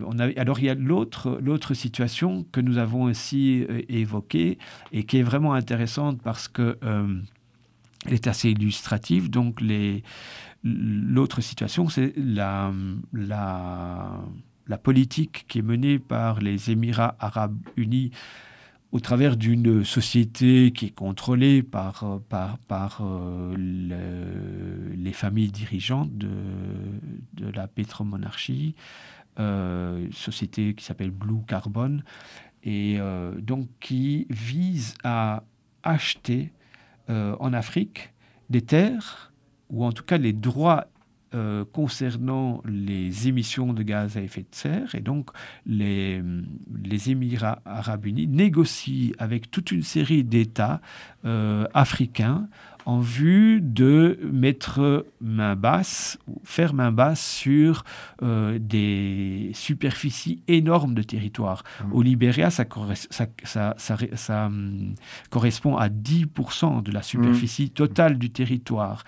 on 0.00 0.18
a, 0.18 0.40
alors 0.40 0.58
il 0.60 0.66
y 0.66 0.70
a 0.70 0.74
l'autre, 0.74 1.38
l'autre 1.42 1.74
situation 1.74 2.46
que 2.52 2.60
nous 2.60 2.78
avons 2.78 3.02
aussi 3.02 3.66
évoquée 3.88 4.58
et 4.92 5.04
qui 5.04 5.18
est 5.18 5.22
vraiment 5.22 5.52
intéressante 5.52 6.22
parce 6.22 6.48
que 6.48 6.78
elle 8.06 8.14
est 8.14 8.26
assez 8.26 8.50
illustrative. 8.50 9.30
Donc 9.30 9.60
les, 9.60 10.02
l'autre 10.64 11.40
situation, 11.40 11.88
c'est 11.88 12.12
la, 12.16 12.72
la, 13.12 14.22
la 14.66 14.78
politique 14.78 15.44
qui 15.48 15.58
est 15.58 15.62
menée 15.62 15.98
par 15.98 16.40
les 16.40 16.70
Émirats 16.70 17.16
arabes 17.18 17.58
unis 17.76 18.10
au 18.92 19.00
travers 19.00 19.38
d'une 19.38 19.84
société 19.84 20.70
qui 20.70 20.86
est 20.86 20.94
contrôlée 20.94 21.62
par, 21.62 22.20
par, 22.28 22.58
par 22.58 23.00
euh, 23.00 23.54
les 24.94 25.12
familles 25.14 25.50
dirigeantes 25.50 26.16
de, 26.16 26.28
de 27.32 27.50
la 27.50 27.66
pétromonarchie, 27.68 28.74
euh, 29.40 30.06
société 30.12 30.74
qui 30.74 30.84
s'appelle 30.84 31.10
Blue 31.10 31.42
Carbon, 31.46 32.00
et 32.64 32.98
euh, 33.00 33.32
donc 33.40 33.68
qui 33.80 34.26
vise 34.28 34.94
à 35.02 35.42
acheter 35.82 36.52
en 37.08 37.52
Afrique 37.52 38.14
des 38.48 38.62
terres, 38.62 39.34
ou 39.68 39.84
en 39.84 39.92
tout 39.92 40.04
cas 40.04 40.16
les 40.16 40.32
droits 40.32 40.86
euh, 41.34 41.64
concernant 41.72 42.62
les 42.66 43.28
émissions 43.28 43.72
de 43.72 43.82
gaz 43.82 44.16
à 44.16 44.20
effet 44.20 44.42
de 44.42 44.54
serre. 44.54 44.94
Et 44.94 45.00
donc, 45.00 45.30
les, 45.66 46.22
les 46.84 47.10
Émirats 47.10 47.60
arabes 47.64 48.06
unis 48.06 48.26
négocient 48.26 49.12
avec 49.18 49.50
toute 49.50 49.70
une 49.72 49.82
série 49.82 50.24
d'États 50.24 50.80
euh, 51.24 51.66
africains 51.74 52.48
en 52.84 53.00
vue 53.00 53.60
de 53.60 54.18
mettre 54.30 55.06
main 55.20 55.56
basse, 55.56 56.18
ou 56.26 56.40
faire 56.44 56.74
main 56.74 56.92
basse 56.92 57.24
sur 57.24 57.84
euh, 58.22 58.58
des 58.60 59.50
superficies 59.54 60.42
énormes 60.48 60.94
de 60.94 61.02
territoire. 61.02 61.62
Mmh. 61.62 61.92
Au 61.92 62.02
Libéria, 62.02 62.50
ça, 62.50 62.64
ça, 63.10 63.26
ça, 63.44 63.74
ça 64.14 64.46
hum, 64.46 64.94
correspond 65.30 65.76
à 65.76 65.88
10% 65.88 66.82
de 66.82 66.90
la 66.90 67.02
superficie 67.02 67.66
mmh. 67.66 67.70
totale 67.70 68.18
du 68.18 68.30
territoire. 68.30 69.04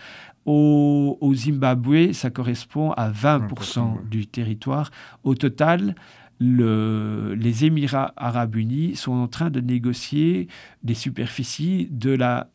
Au, 0.47 1.32
Zimbabwe, 1.34 2.12
ça 2.12 2.30
correspond 2.30 2.92
à 2.92 3.11
20% 3.11 4.09
du 4.09 4.26
territoire. 4.26 4.90
Au 5.22 5.34
total, 5.34 5.95
les 6.40 7.64
Émirats 7.64 8.12
arabes 8.16 8.57
unis 8.57 8.97
sont 8.97 9.12
en 9.12 9.28
train 9.28 9.51
de 9.51 9.61
négocier 9.61 10.49
des 10.82 10.95
superficies 10.95 11.88
de 11.90 12.11
la, 12.11 12.49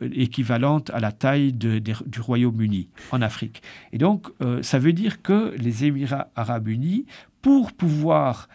équivalentes 0.00 0.90
à 0.90 1.00
la 1.00 1.12
taille 1.12 1.52
du 1.52 2.20
Royaume-Uni 2.20 2.88
en 3.12 3.22
Afrique. 3.22 3.62
Et 3.92 3.98
donc, 3.98 4.28
euh, 4.40 4.62
ça 4.62 4.78
veut 4.78 4.92
dire 4.92 5.22
que 5.22 5.54
les 5.58 5.84
Émirats 5.84 6.28
arabes 6.34 6.68
unis, 6.68 7.06
pour 7.42 7.72
pouvoir 7.72 8.48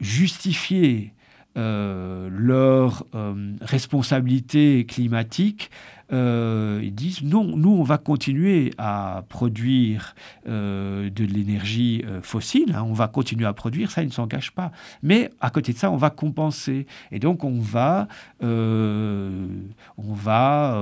justifier 0.00 1.14
euh, 1.56 2.28
leur 2.32 3.06
euh, 3.14 3.54
responsabilité 3.60 4.84
climatique, 4.86 5.70
euh, 6.12 6.80
ils 6.82 6.94
disent 6.94 7.22
non, 7.22 7.56
nous 7.56 7.70
on 7.70 7.82
va 7.82 7.98
continuer 7.98 8.72
à 8.78 9.24
produire 9.28 10.14
euh, 10.46 11.10
de 11.10 11.24
l'énergie 11.24 12.04
euh, 12.06 12.20
fossile, 12.22 12.74
hein, 12.76 12.84
on 12.86 12.92
va 12.92 13.08
continuer 13.08 13.46
à 13.46 13.52
produire, 13.52 13.90
ça 13.90 14.02
ils 14.02 14.08
ne 14.08 14.12
s'engagent 14.12 14.52
pas. 14.52 14.70
Mais 15.02 15.30
à 15.40 15.50
côté 15.50 15.72
de 15.72 15.78
ça, 15.78 15.90
on 15.90 15.96
va 15.96 16.10
compenser. 16.10 16.86
Et 17.10 17.18
donc 17.18 17.44
on 17.44 17.58
va, 17.60 18.08
on 18.40 20.12
va 20.12 20.78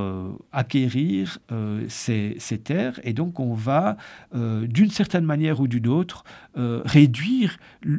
acquérir 0.52 1.38
ces, 1.88 2.36
ces, 2.38 2.58
terres 2.58 3.00
et 3.04 3.12
donc 3.12 3.40
on 3.40 3.54
va, 3.54 3.96
d'une 4.34 4.90
certaine 4.90 5.24
manière 5.24 5.60
ou 5.60 5.68
d'une 5.68 5.88
autre, 5.88 6.24
réduire 6.54 7.58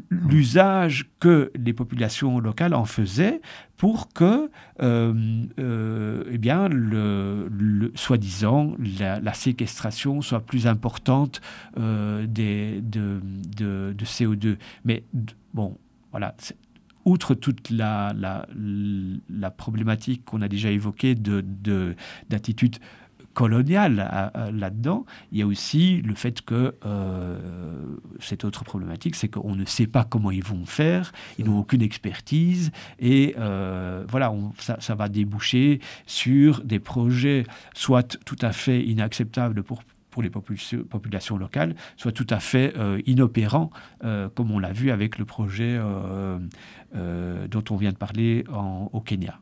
l'usage 0.10 1.06
que 1.20 1.52
les 1.56 1.74
populations 1.74 2.40
locales 2.40 2.74
en 2.74 2.86
faisaient 2.86 3.42
pour 3.78 4.14
que, 4.14 4.50
euh, 4.82 5.44
euh, 5.60 6.24
eh 6.32 6.38
bien, 6.38 6.70
le, 6.70 7.92
soi-disant, 7.96 8.76
la, 9.00 9.34
séquestration 9.34 10.22
soit 10.22 10.42
plus 10.42 10.68
importante 10.68 11.42
euh, 11.78 12.26
des, 12.28 12.82
de, 12.82 13.20
de, 13.58 14.06
CO2. 14.06 14.58
Mais 14.86 15.04
bon, 15.54 15.78
voilà. 16.12 16.36
Outre 17.06 17.34
toute 17.36 17.70
la, 17.70 18.14
la, 18.16 18.48
la 19.30 19.52
problématique 19.52 20.24
qu'on 20.24 20.42
a 20.42 20.48
déjà 20.48 20.72
évoquée 20.72 21.16
d'attitude 21.16 22.74
de, 22.74 22.80
colonial 23.34 24.32
là-dedans. 24.54 25.06
Il 25.32 25.40
y 25.40 25.42
a 25.42 25.48
aussi 25.48 26.02
le 26.02 26.16
fait 26.16 26.42
que 26.42 26.76
euh, 26.86 27.40
cette 28.20 28.46
autre 28.46 28.64
problématique, 28.64 29.16
c'est 29.16 29.28
qu'on 29.28 29.56
ne 29.56 29.66
sait 29.66 29.88
pas 29.88 30.04
comment 30.04 30.32
ils 30.32 30.44
vont 30.44 30.66
faire, 30.66 31.12
ils 31.38 31.46
n'ont 31.46 31.60
aucune 31.60 31.82
expertise, 31.82 32.72
et 33.00 33.36
euh, 33.38 34.06
voilà, 34.08 34.34
ça, 34.58 34.96
va 34.96 35.10
déboucher 35.10 35.80
sur 36.06 36.64
des 36.64 36.80
projets 36.80 37.46
soit 37.74 38.18
tout 38.26 38.38
à 38.42 38.52
fait 38.52 38.84
inacceptables 38.84 39.64
pour 39.64 39.84
pour 40.12 40.22
les 40.22 40.30
populations 40.30 41.38
locales, 41.38 41.74
soit 41.98 42.12
tout 42.12 42.28
à 42.30 42.40
fait 42.40 42.78
euh, 42.78 43.02
inopérants, 43.08 43.72
comme 44.36 44.52
on 44.52 44.60
l'a 44.60 44.72
vu 44.72 44.92
avec 44.92 45.18
le 45.18 45.26
projet 45.26 45.80
dont 46.94 47.64
on 47.72 47.76
vient 47.78 47.92
de 47.92 47.98
parler 47.98 48.46
au 48.92 49.02
Kenya. 49.02 49.40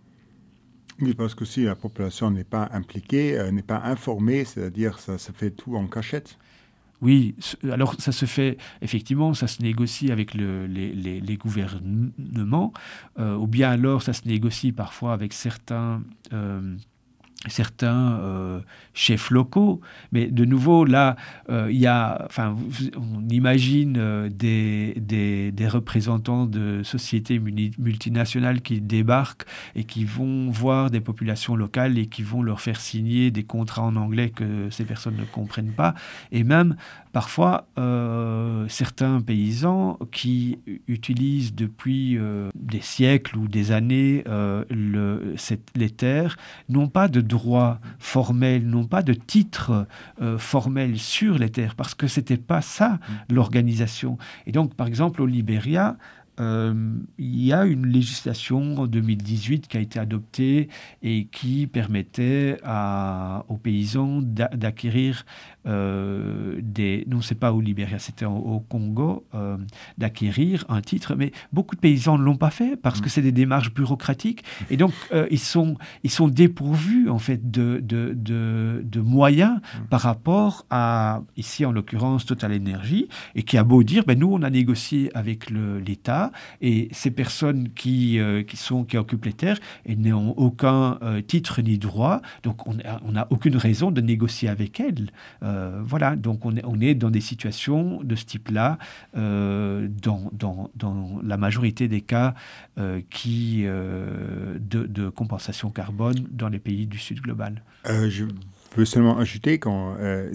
Parce 1.17 1.35
que 1.35 1.45
si 1.45 1.63
la 1.63 1.75
population 1.75 2.29
n'est 2.31 2.43
pas 2.43 2.69
impliquée, 2.71 3.37
euh, 3.37 3.51
n'est 3.51 3.63
pas 3.63 3.81
informée, 3.83 4.45
c'est-à-dire 4.45 4.99
ça 4.99 5.17
se 5.17 5.31
fait 5.31 5.51
tout 5.51 5.75
en 5.75 5.87
cachette. 5.87 6.37
Oui, 7.01 7.33
alors 7.63 7.95
ça 7.97 8.11
se 8.11 8.25
fait, 8.25 8.57
effectivement, 8.83 9.33
ça 9.33 9.47
se 9.47 9.63
négocie 9.63 10.11
avec 10.11 10.35
le, 10.35 10.67
les, 10.67 10.93
les, 10.93 11.19
les, 11.19 11.37
gouvernements, 11.37 12.73
euh, 13.17 13.35
ou 13.35 13.47
bien 13.47 13.71
alors 13.71 14.03
ça 14.03 14.13
se 14.13 14.27
négocie 14.27 14.71
parfois 14.71 15.13
avec 15.13 15.33
certains 15.33 16.03
euh, 16.31 16.77
certains 17.47 18.19
euh, 18.19 18.59
chefs 18.93 19.31
locaux. 19.31 19.81
Mais 20.11 20.27
de 20.27 20.45
nouveau, 20.45 20.85
là, 20.85 21.15
euh, 21.49 21.71
y 21.71 21.87
a, 21.87 22.27
on 22.37 23.27
imagine 23.29 23.97
euh, 23.97 24.29
des, 24.29 24.93
des, 24.97 25.51
des, 25.51 25.67
représentants 25.67 26.45
de 26.45 26.83
sociétés 26.83 27.39
multinationales 27.39 28.61
qui 28.61 28.79
débarquent 28.81 29.45
et 29.75 29.85
qui 29.85 30.05
vont 30.05 30.49
voir 30.49 30.91
des 30.91 31.01
populations 31.01 31.55
locales 31.55 31.97
et 31.97 32.07
qui 32.07 32.21
vont 32.21 32.43
leur 32.43 32.61
faire 32.61 32.79
signer 32.79 33.31
des 33.31 33.43
contrats 33.43 33.83
en 33.83 33.95
anglais 33.95 34.29
que 34.29 34.69
ces 34.69 34.85
personnes 34.85 35.15
ne 35.15 35.25
comprennent 35.25 35.73
pas. 35.73 35.95
Et 36.31 36.43
même, 36.43 36.75
parfois, 37.11 37.67
certains 38.67 39.21
paysans 39.21 39.97
qui 40.11 40.59
utilisent 40.87 41.53
depuis 41.53 42.17
des 42.55 42.81
siècles 42.81 43.37
ou 43.37 43.47
des 43.47 43.71
années 43.71 44.23
le, 44.69 45.33
cette, 45.37 45.69
les 45.75 45.89
terres 45.89 46.37
n'ont 46.69 46.87
pas 46.87 47.07
de 47.07 47.21
droits 47.21 47.79
formels, 47.99 48.65
non 48.65 48.85
pas 48.85 49.03
de 49.03 49.13
titres 49.13 49.87
euh, 50.21 50.37
formels 50.37 50.97
sur 50.97 51.37
les 51.37 51.49
terres, 51.49 51.75
parce 51.75 51.95
que 51.95 52.07
c'était 52.07 52.37
pas 52.37 52.61
ça 52.61 52.89
mm. 52.89 53.33
l'organisation. 53.33 54.17
Et 54.45 54.51
donc, 54.51 54.75
par 54.75 54.87
exemple, 54.87 55.21
au 55.21 55.25
Libéria, 55.25 55.97
euh, 56.41 56.73
il 57.17 57.45
y 57.45 57.53
a 57.53 57.65
une 57.65 57.87
législation 57.87 58.77
en 58.77 58.87
2018 58.87 59.67
qui 59.67 59.77
a 59.77 59.79
été 59.79 59.99
adoptée 59.99 60.69
et 61.03 61.25
qui 61.25 61.67
permettait 61.67 62.57
à, 62.63 63.45
aux 63.47 63.57
paysans 63.57 64.21
d'acquérir 64.21 65.25
euh, 65.67 66.59
des... 66.61 67.05
Non, 67.07 67.21
c'est 67.21 67.35
pas 67.35 67.53
au 67.53 67.61
Libéria, 67.61 67.99
c'était 67.99 68.25
au 68.25 68.59
Congo, 68.67 69.25
euh, 69.35 69.57
d'acquérir 69.97 70.65
un 70.69 70.81
titre, 70.81 71.15
mais 71.15 71.31
beaucoup 71.53 71.75
de 71.75 71.81
paysans 71.81 72.17
ne 72.17 72.23
l'ont 72.23 72.37
pas 72.37 72.49
fait 72.49 72.75
parce 72.75 72.99
que 72.99 73.05
mm. 73.05 73.09
c'est 73.09 73.21
des 73.21 73.31
démarches 73.31 73.73
bureaucratiques 73.73 74.43
et 74.71 74.77
donc 74.77 74.93
ils, 75.29 75.39
sont, 75.39 75.77
ils 76.03 76.09
sont 76.09 76.27
dépourvus 76.27 77.09
en 77.09 77.19
fait 77.19 77.51
de, 77.51 77.79
de, 77.83 78.13
de, 78.15 78.81
de 78.83 78.99
moyens 79.01 79.57
mm. 79.57 79.87
par 79.89 80.01
rapport 80.01 80.65
à, 80.71 81.21
ici 81.37 81.65
en 81.65 81.71
l'occurrence, 81.71 82.25
Total 82.25 82.53
Energy, 82.53 83.07
et 83.35 83.43
qui 83.43 83.57
a 83.57 83.63
beau 83.63 83.83
dire, 83.83 84.03
ben, 84.07 84.17
nous 84.17 84.31
on 84.31 84.41
a 84.41 84.49
négocié 84.49 85.11
avec 85.15 85.49
l'État, 85.49 86.30
Et 86.61 86.89
ces 86.91 87.11
personnes 87.11 87.69
qui, 87.69 88.19
qui, 88.47 88.57
sont, 88.57 88.83
qui 88.83 88.97
occupent 88.97 89.25
les 89.25 89.33
terres 89.33 89.59
n'ont 89.87 90.31
aucun 90.31 90.99
titre 91.27 91.61
ni 91.61 91.77
droit, 91.77 92.21
donc 92.43 92.67
on 92.67 93.11
n'a 93.11 93.27
aucune 93.29 93.57
raison 93.57 93.91
de 93.91 94.01
négocier 94.01 94.49
avec 94.49 94.79
elles. 94.79 95.09
voilà, 95.41 96.15
donc 96.15 96.45
on 96.45 96.55
est, 96.55 96.65
on 96.65 96.79
est 96.79 96.95
dans 96.95 97.09
des 97.09 97.21
situations 97.21 98.01
de 98.03 98.15
ce 98.15 98.25
type-là 98.25 98.77
dans, 99.13 100.29
dans, 100.31 100.71
dans, 100.75 101.19
la 101.23 101.37
majorité 101.37 101.87
des 101.87 102.01
cas 102.01 102.33
qui, 103.09 103.63
de, 103.63 105.09
compensation 105.09 105.69
carbone 105.69 106.27
dans 106.31 106.49
les 106.49 106.59
pays 106.59 106.85
du 106.87 106.97
Sud 106.97 107.21
global. 107.21 107.63
je 107.85 108.25
veux 108.75 108.85
seulement 108.85 109.17
ajouter 109.17 109.59
qu'on 109.59 109.95
euh, 109.99 110.31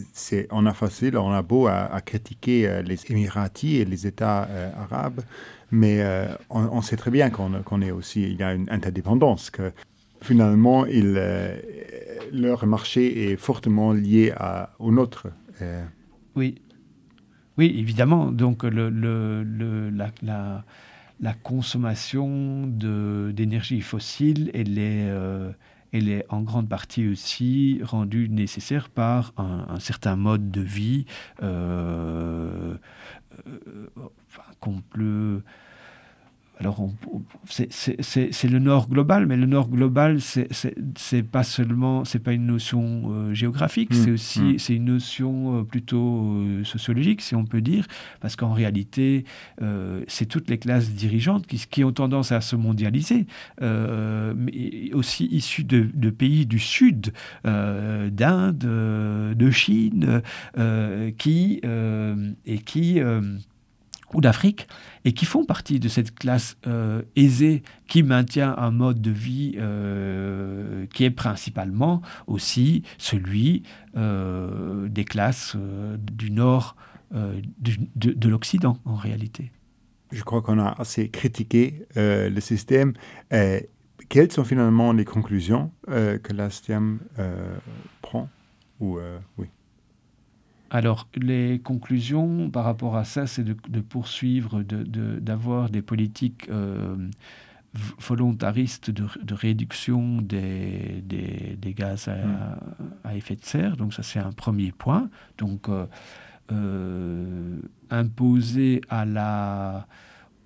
on 0.51 0.67
a 0.67 0.75
facile, 0.75 1.17
on 1.17 1.33
a 1.33 1.43
beau 1.43 1.67
à, 1.67 2.01
critiquer 2.05 2.69
euh, 2.69 2.83
les 2.83 2.99
Émiratis 3.11 3.77
et 3.81 3.85
les 3.85 4.07
États 4.07 4.47
euh, 4.51 4.71
arabes, 4.77 5.23
mais 5.71 6.01
euh, 6.01 6.27
on, 6.51 6.81
sait 6.83 6.97
très 6.97 7.11
bien 7.11 7.31
qu'on 7.31 7.51
qu 7.63 7.83
est 7.83 7.91
aussi, 7.91 8.23
il 8.23 8.37
y 8.37 8.43
a 8.43 8.55
une 8.55 8.71
interdépendance, 8.71 9.51
que 9.51 9.73
finalement, 10.23 10.87
euh, 10.89 11.57
leur 12.33 12.67
marché 12.67 13.33
est 13.33 13.37
fortement 13.37 13.93
lié 13.93 14.33
au 14.79 14.93
nôtre. 14.93 15.29
Euh. 15.63 15.85
Oui. 16.35 16.57
Oui, 17.59 17.75
évidemment. 17.79 18.31
Donc, 18.31 18.63
la, 18.65 20.63
consommation 21.43 22.67
d'énergie 22.67 23.81
fossile, 23.81 24.51
elle 24.55 24.79
est. 24.79 25.11
En 26.29 26.43
grande 26.43 26.69
partie 26.69 27.09
aussi 27.09 27.81
rendue 27.83 28.29
nécessaire 28.29 28.91
par 28.91 29.33
un, 29.39 29.81
certain 29.81 30.15
mode 30.15 30.51
de 30.51 30.61
vie 30.61 31.07
qu'on 34.61 34.81
peut 34.91 35.43
alors, 36.59 36.89
c'est 37.49 38.45
le 38.45 38.59
nord 38.59 38.89
global, 38.89 39.27
mais 39.27 39.37
le 39.37 39.45
nord 39.45 39.69
global, 39.69 40.21
c'est 40.21 41.23
pas 41.23 41.43
seulement, 41.43 42.07
c'est 42.07 42.19
pas 42.19 42.33
une 42.33 42.47
notion 42.47 43.13
euh, 43.13 43.35
géographique, 43.35 43.91
mmh, 43.91 43.95
c'est 43.95 44.11
aussi 44.11 44.41
mmh. 44.41 44.59
c'est 44.59 44.75
une 44.75 44.87
notion 44.87 45.59
euh, 45.59 45.63
plutôt 45.65 46.33
euh, 46.33 46.65
sociologique, 46.65 47.21
si 47.21 47.35
on 47.35 47.45
peut 47.45 47.61
dire, 47.61 47.87
parce 48.21 48.37
qu'en 48.37 48.53
réalité, 48.53 49.25
c'est 50.07 50.27
toutes 50.27 50.49
les 50.49 50.59
classes 50.59 50.91
dirigeantes 50.91 51.47
qui, 51.47 51.63
qui, 51.71 51.85
ont 51.85 51.93
tendance 51.93 52.33
à 52.33 52.41
se 52.41 52.57
mondialiser, 52.57 53.27
mais 53.61 54.93
aussi 54.95 55.27
issues 55.27 55.65
de, 55.65 55.89
de, 55.93 56.11
pays 56.11 56.47
du 56.47 56.59
Sud, 56.59 57.13
d'Inde, 57.45 58.59
de 58.59 59.51
Chine, 59.51 60.23
qui 61.19 61.61
et 62.47 62.59
qui 62.59 63.01
ou 64.15 64.21
d'Afrique, 64.21 64.67
et 65.05 65.13
qui 65.13 65.25
font 65.25 65.45
partie 65.45 65.81
de 65.81 65.89
cette 65.89 66.15
classe 66.15 66.57
euh, 66.67 67.03
aisée 67.17 67.63
qui 67.89 68.03
maintient 68.03 68.55
un 68.57 68.71
mode 68.71 69.01
de 69.01 69.11
vie 69.11 69.55
euh, 69.57 70.87
qui 70.95 71.05
est 71.05 71.11
principalement 71.11 72.03
aussi 72.27 72.83
celui 72.99 73.63
euh, 73.97 74.89
des 74.89 75.05
classes 75.05 75.57
du 76.01 76.31
nord 76.31 76.77
de, 77.13 77.77
de 77.95 78.29
l'Occident 78.29 78.79
en 78.85 78.97
réalité. 78.97 79.53
Je 80.11 80.23
crois 80.25 80.43
qu'on 80.43 80.59
a 80.59 80.71
assez 80.81 81.09
critiqué 81.09 81.87
le 81.95 82.41
système. 82.41 82.95
Quelles 84.09 84.31
sont 84.31 84.45
finalement 84.45 84.93
les 84.93 85.05
conclusions 85.05 85.73
que 85.87 86.33
euh, 87.19 87.59
prend 88.03 88.29
ou, 88.79 88.99
oui. 89.39 89.47
Alors, 90.71 91.09
les 91.15 91.61
conclusions 91.61 92.51
par 92.51 92.65
rapport 92.65 92.97
à 92.97 93.05
ça, 93.05 93.27
c'est 93.27 93.45
de, 93.45 93.57
de, 93.69 93.81
poursuivre, 93.81 94.63
d'avoir 94.63 95.65
de, 95.65 95.69
de, 95.69 95.73
des 95.73 95.83
politiques 95.83 96.49
euh, 96.51 96.97
volontaristes 97.99 98.91
de, 98.91 99.07
réduction 99.35 100.21
des, 100.23 101.03
des, 101.05 101.57
des 101.61 101.75
gaz 101.75 102.09
à, 102.09 102.17
mmh. 102.17 102.61
à, 103.05 103.17
effet 103.17 103.37
de 103.37 103.45
serre. 103.45 103.77
Donc, 103.77 103.95
ça, 103.95 104.03
c'est 104.03 104.19
un 104.19 104.33
premier 104.33 104.73
point. 104.73 105.09
Donc, 105.39 105.69
euh, 105.69 105.87
euh, 106.53 107.59
imposer 107.91 108.81
à 108.89 109.05
la 109.05 109.87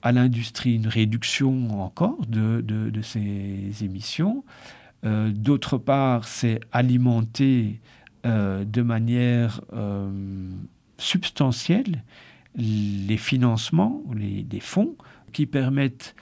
à 0.02 0.12
l'industrie 0.12 0.76
une 0.76 0.86
réduction 0.86 1.82
encore 1.82 2.24
de, 2.26 2.62
de, 2.62 2.88
de 2.88 3.02
ces 3.02 3.84
émissions. 3.84 4.44
Euh, 5.04 5.30
D'autre 5.30 5.78
part, 5.78 6.26
c'est 6.26 6.60
alimenter 6.72 7.80
euh, 8.26 8.64
de 8.64 8.82
manière 8.82 9.60
euh, 9.72 10.10
substantielle 10.98 12.04
les 12.56 13.16
financements, 13.16 14.02
les, 14.14 14.44
les 14.50 14.60
fonds 14.60 14.96
qui 15.32 15.46
permettent 15.46 16.14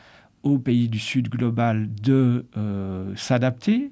aux 0.43 0.59
pays 0.59 0.89
du 0.89 0.99
Sud 0.99 1.29
global 1.29 1.89
de 2.03 2.47
euh, 2.57 3.13
s'adapter, 3.17 3.91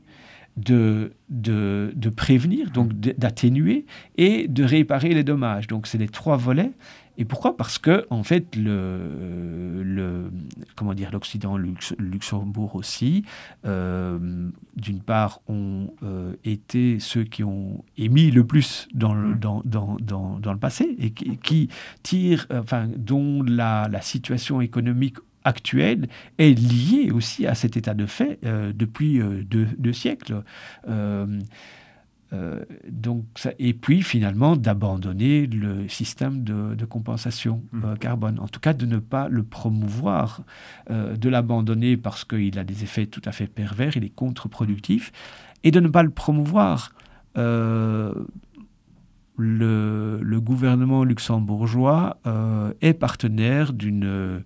de, 0.56 1.12
de, 1.28 1.92
de 1.94 2.08
prévenir, 2.08 2.70
donc 2.70 2.92
d'atténuer 2.94 3.84
et 4.16 4.48
de 4.48 4.64
réparer 4.64 5.12
les 5.14 5.24
dommages. 5.24 5.66
Donc 5.66 5.86
c'est 5.86 5.98
les 5.98 6.08
trois 6.08 6.36
volets 6.36 6.72
Et 7.18 7.24
pourquoi? 7.24 7.56
Parce 7.56 7.78
que 7.78 8.06
en 8.10 8.22
fait 8.22 8.56
le, 8.56 9.82
le 9.82 10.30
comment 10.74 10.94
dire 10.94 11.10
l'Occident, 11.12 11.56
Lux, 11.56 11.94
Luxembourg 11.98 12.74
aussi, 12.74 13.24
euh, 13.64 14.50
d'une 14.76 15.00
part 15.00 15.40
ont 15.48 15.94
euh, 16.02 16.34
été 16.44 16.98
ceux 17.00 17.24
qui 17.24 17.42
ont 17.44 17.84
émis 17.96 18.30
le 18.30 18.44
plus 18.44 18.88
dans 18.94 19.14
le, 19.14 19.30
mmh. 19.30 19.38
dans, 19.38 19.62
dans, 19.64 19.96
dans, 20.00 20.38
dans 20.38 20.52
le 20.52 20.58
passé 20.58 20.96
et 20.98 21.10
qui, 21.10 21.38
qui 21.38 21.68
tirent, 22.02 22.46
enfin 22.50 22.88
dont 22.96 23.42
la, 23.42 23.88
la 23.90 24.00
situation 24.00 24.60
économique 24.60 25.16
actuelle 25.44 26.08
est 26.38 26.58
liée 26.58 27.10
aussi 27.12 27.46
à 27.46 27.54
cet 27.54 27.76
état 27.76 27.94
de 27.94 28.06
fait 28.06 28.38
euh, 28.44 28.72
depuis 28.74 29.20
euh, 29.20 29.42
deux, 29.44 29.68
deux 29.78 29.92
siècles. 29.92 30.42
Euh, 32.32 32.64
donc 32.88 33.24
ça, 33.36 33.52
et 33.60 33.72
puis 33.72 34.02
finalement 34.02 34.56
d'abandonner 34.56 35.46
le 35.46 35.88
système 35.88 36.42
de, 36.42 36.74
de 36.74 36.84
compensation 36.84 37.62
mmh. 37.72 37.84
euh, 37.84 37.94
carbone. 37.96 38.40
En 38.40 38.48
tout 38.48 38.58
cas 38.58 38.72
de 38.72 38.84
ne 38.84 38.98
pas 38.98 39.28
le 39.28 39.44
promouvoir. 39.44 40.42
Euh, 40.90 41.16
de 41.16 41.28
l'abandonner 41.28 41.96
parce 41.96 42.24
qu'il 42.24 42.58
a 42.58 42.64
des 42.64 42.82
effets 42.82 43.06
tout 43.06 43.22
à 43.24 43.32
fait 43.32 43.46
pervers 43.46 43.96
il 43.96 44.04
est 44.04 44.14
contre-productif 44.14 45.12
et 45.62 45.70
de 45.70 45.80
ne 45.80 45.88
pas 45.88 46.02
le 46.02 46.10
promouvoir. 46.10 46.92
Le, 49.38 50.18
le 50.22 50.40
gouvernement 50.40 51.04
luxembourgeois 51.04 52.18
est 52.80 52.94
partenaire 52.94 53.74
d'une 53.74 54.42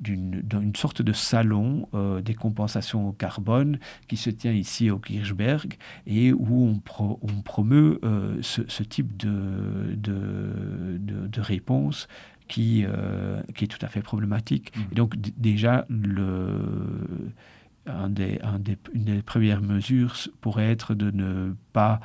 d'une 0.00 0.74
sorte 0.76 1.02
de 1.02 1.12
salon 1.12 1.88
euh, 1.94 2.20
des 2.20 2.34
compensations 2.34 3.08
au 3.08 3.12
carbone 3.12 3.78
qui 4.06 4.16
se 4.16 4.30
tient 4.30 4.52
ici 4.52 4.90
au 4.90 4.98
Kirchberg 4.98 5.76
et 6.06 6.32
où 6.32 6.66
on, 6.66 6.78
pro, 6.78 7.18
on 7.22 7.42
promeut 7.42 7.98
euh, 8.04 8.38
ce, 8.42 8.62
ce 8.68 8.82
type 8.82 9.16
de, 9.16 9.94
de, 9.96 10.98
de, 10.98 11.26
de 11.26 11.40
réponse 11.40 12.08
qui, 12.46 12.84
euh, 12.86 13.42
qui 13.54 13.64
est 13.64 13.68
tout 13.68 13.84
à 13.84 13.88
fait 13.88 14.02
problématique. 14.02 14.76
Mmh. 14.76 14.80
Et 14.92 14.94
donc 14.94 15.16
déjà, 15.36 15.84
le, 15.88 16.60
un 17.86 18.08
des, 18.08 18.40
un 18.42 18.58
des, 18.58 18.78
une 18.94 19.04
des 19.04 19.22
premières 19.22 19.62
mesures 19.62 20.14
pourrait 20.40 20.70
être 20.70 20.94
de 20.94 21.10
ne 21.10 21.54
pas, 21.72 22.00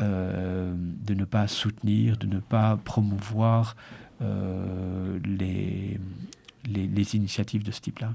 euh, 0.00 0.74
de 0.76 1.14
ne 1.14 1.24
pas 1.24 1.46
soutenir, 1.48 2.16
de 2.16 2.26
ne 2.26 2.38
pas 2.38 2.76
promouvoir 2.76 3.76
euh, 4.22 5.18
les, 5.24 5.98
les, 6.66 6.86
les 6.86 7.16
initiatives 7.16 7.62
de 7.62 7.70
ce 7.70 7.80
type-là. 7.80 8.14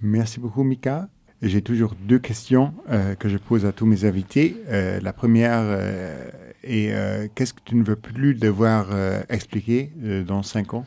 Merci 0.00 0.40
beaucoup, 0.40 0.64
Mika. 0.64 1.08
J'ai 1.42 1.60
toujours 1.60 1.96
deux 1.96 2.20
questions 2.20 2.72
euh, 2.88 3.16
que 3.16 3.28
je 3.28 3.36
pose 3.36 3.66
à 3.66 3.72
tous 3.72 3.84
mes 3.84 4.04
invités. 4.04 4.56
Euh, 4.68 5.00
la 5.00 5.12
première 5.12 5.58
euh, 5.60 6.30
est 6.62 7.34
qu'est-ce 7.34 7.52
que 7.52 7.60
tu 7.64 7.74
ne 7.74 7.82
veux 7.82 7.96
plus 7.96 8.36
devoir 8.36 8.86
expliquer 9.28 9.90
dans 10.24 10.44
cinq 10.44 10.74
ans? 10.74 10.86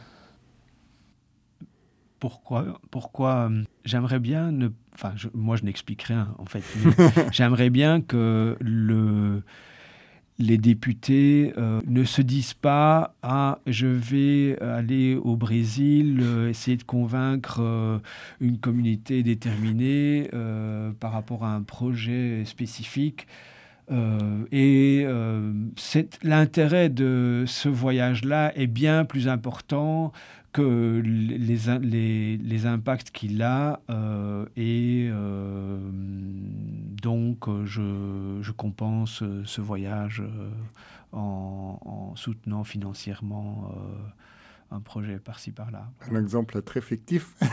Pourquoi, 2.20 2.80
pourquoi 2.92 3.52
j'aimerais 3.84 4.20
bien 4.20 4.52
ne 4.52 4.70
enfin 4.94 5.12
je, 5.18 5.28
moi 5.34 5.58
je 5.58 5.66
n'explique 5.66 6.04
rien 6.04 6.34
en 6.38 6.46
fait 6.46 6.64
j'aimerais 7.32 7.70
bien 7.70 8.00
que 8.00 8.56
le 8.62 9.44
les 10.38 10.58
députés 10.58 11.54
euh, 11.58 11.82
ne 11.88 12.04
se 12.04 12.22
disent 12.22 12.54
pas 12.54 13.16
ah 13.24 13.60
je 13.68 13.88
vais 13.88 14.62
aller 14.62 15.16
au 15.16 15.38
Brésil 15.38 16.20
euh, 16.22 16.50
essayer 16.50 16.76
de 16.76 16.84
convaincre 16.84 17.60
euh, 17.62 18.00
une 18.42 18.58
communauté 18.58 19.24
déterminée 19.24 20.30
par 21.00 21.12
rapport 21.12 21.46
à 21.46 21.54
un 21.54 21.62
projet 21.62 22.44
spécifique 22.46 23.28
euh, 23.92 24.46
et 24.52 25.04
euh, 25.06 25.54
l'intérêt 26.24 26.90
de 26.90 27.44
ce 27.48 27.70
voyage 27.70 28.26
là 28.26 28.52
est 28.56 28.68
bien 28.68 29.06
plus 29.06 29.28
important 29.28 30.12
que 30.54 31.02
les, 31.04 31.58
les, 31.82 32.38
les 32.38 32.66
impacts 32.66 33.12
qu'il 33.12 33.44
a 33.44 33.82
euh, 33.90 34.46
et 34.56 35.10
donc 37.04 37.48
je, 37.66 38.40
je 38.42 38.52
compense 38.52 39.22
ce 39.44 39.62
voyage 39.62 40.24
en 41.12 42.14
soutenant 42.16 42.64
financièrement 42.64 43.72
un 44.72 44.80
projet 44.80 45.20
par-ci 45.20 45.52
par-là. 45.52 45.90
Un 46.12 46.20
exemple 46.20 46.62
très 46.62 46.82
fictif. 46.82 47.36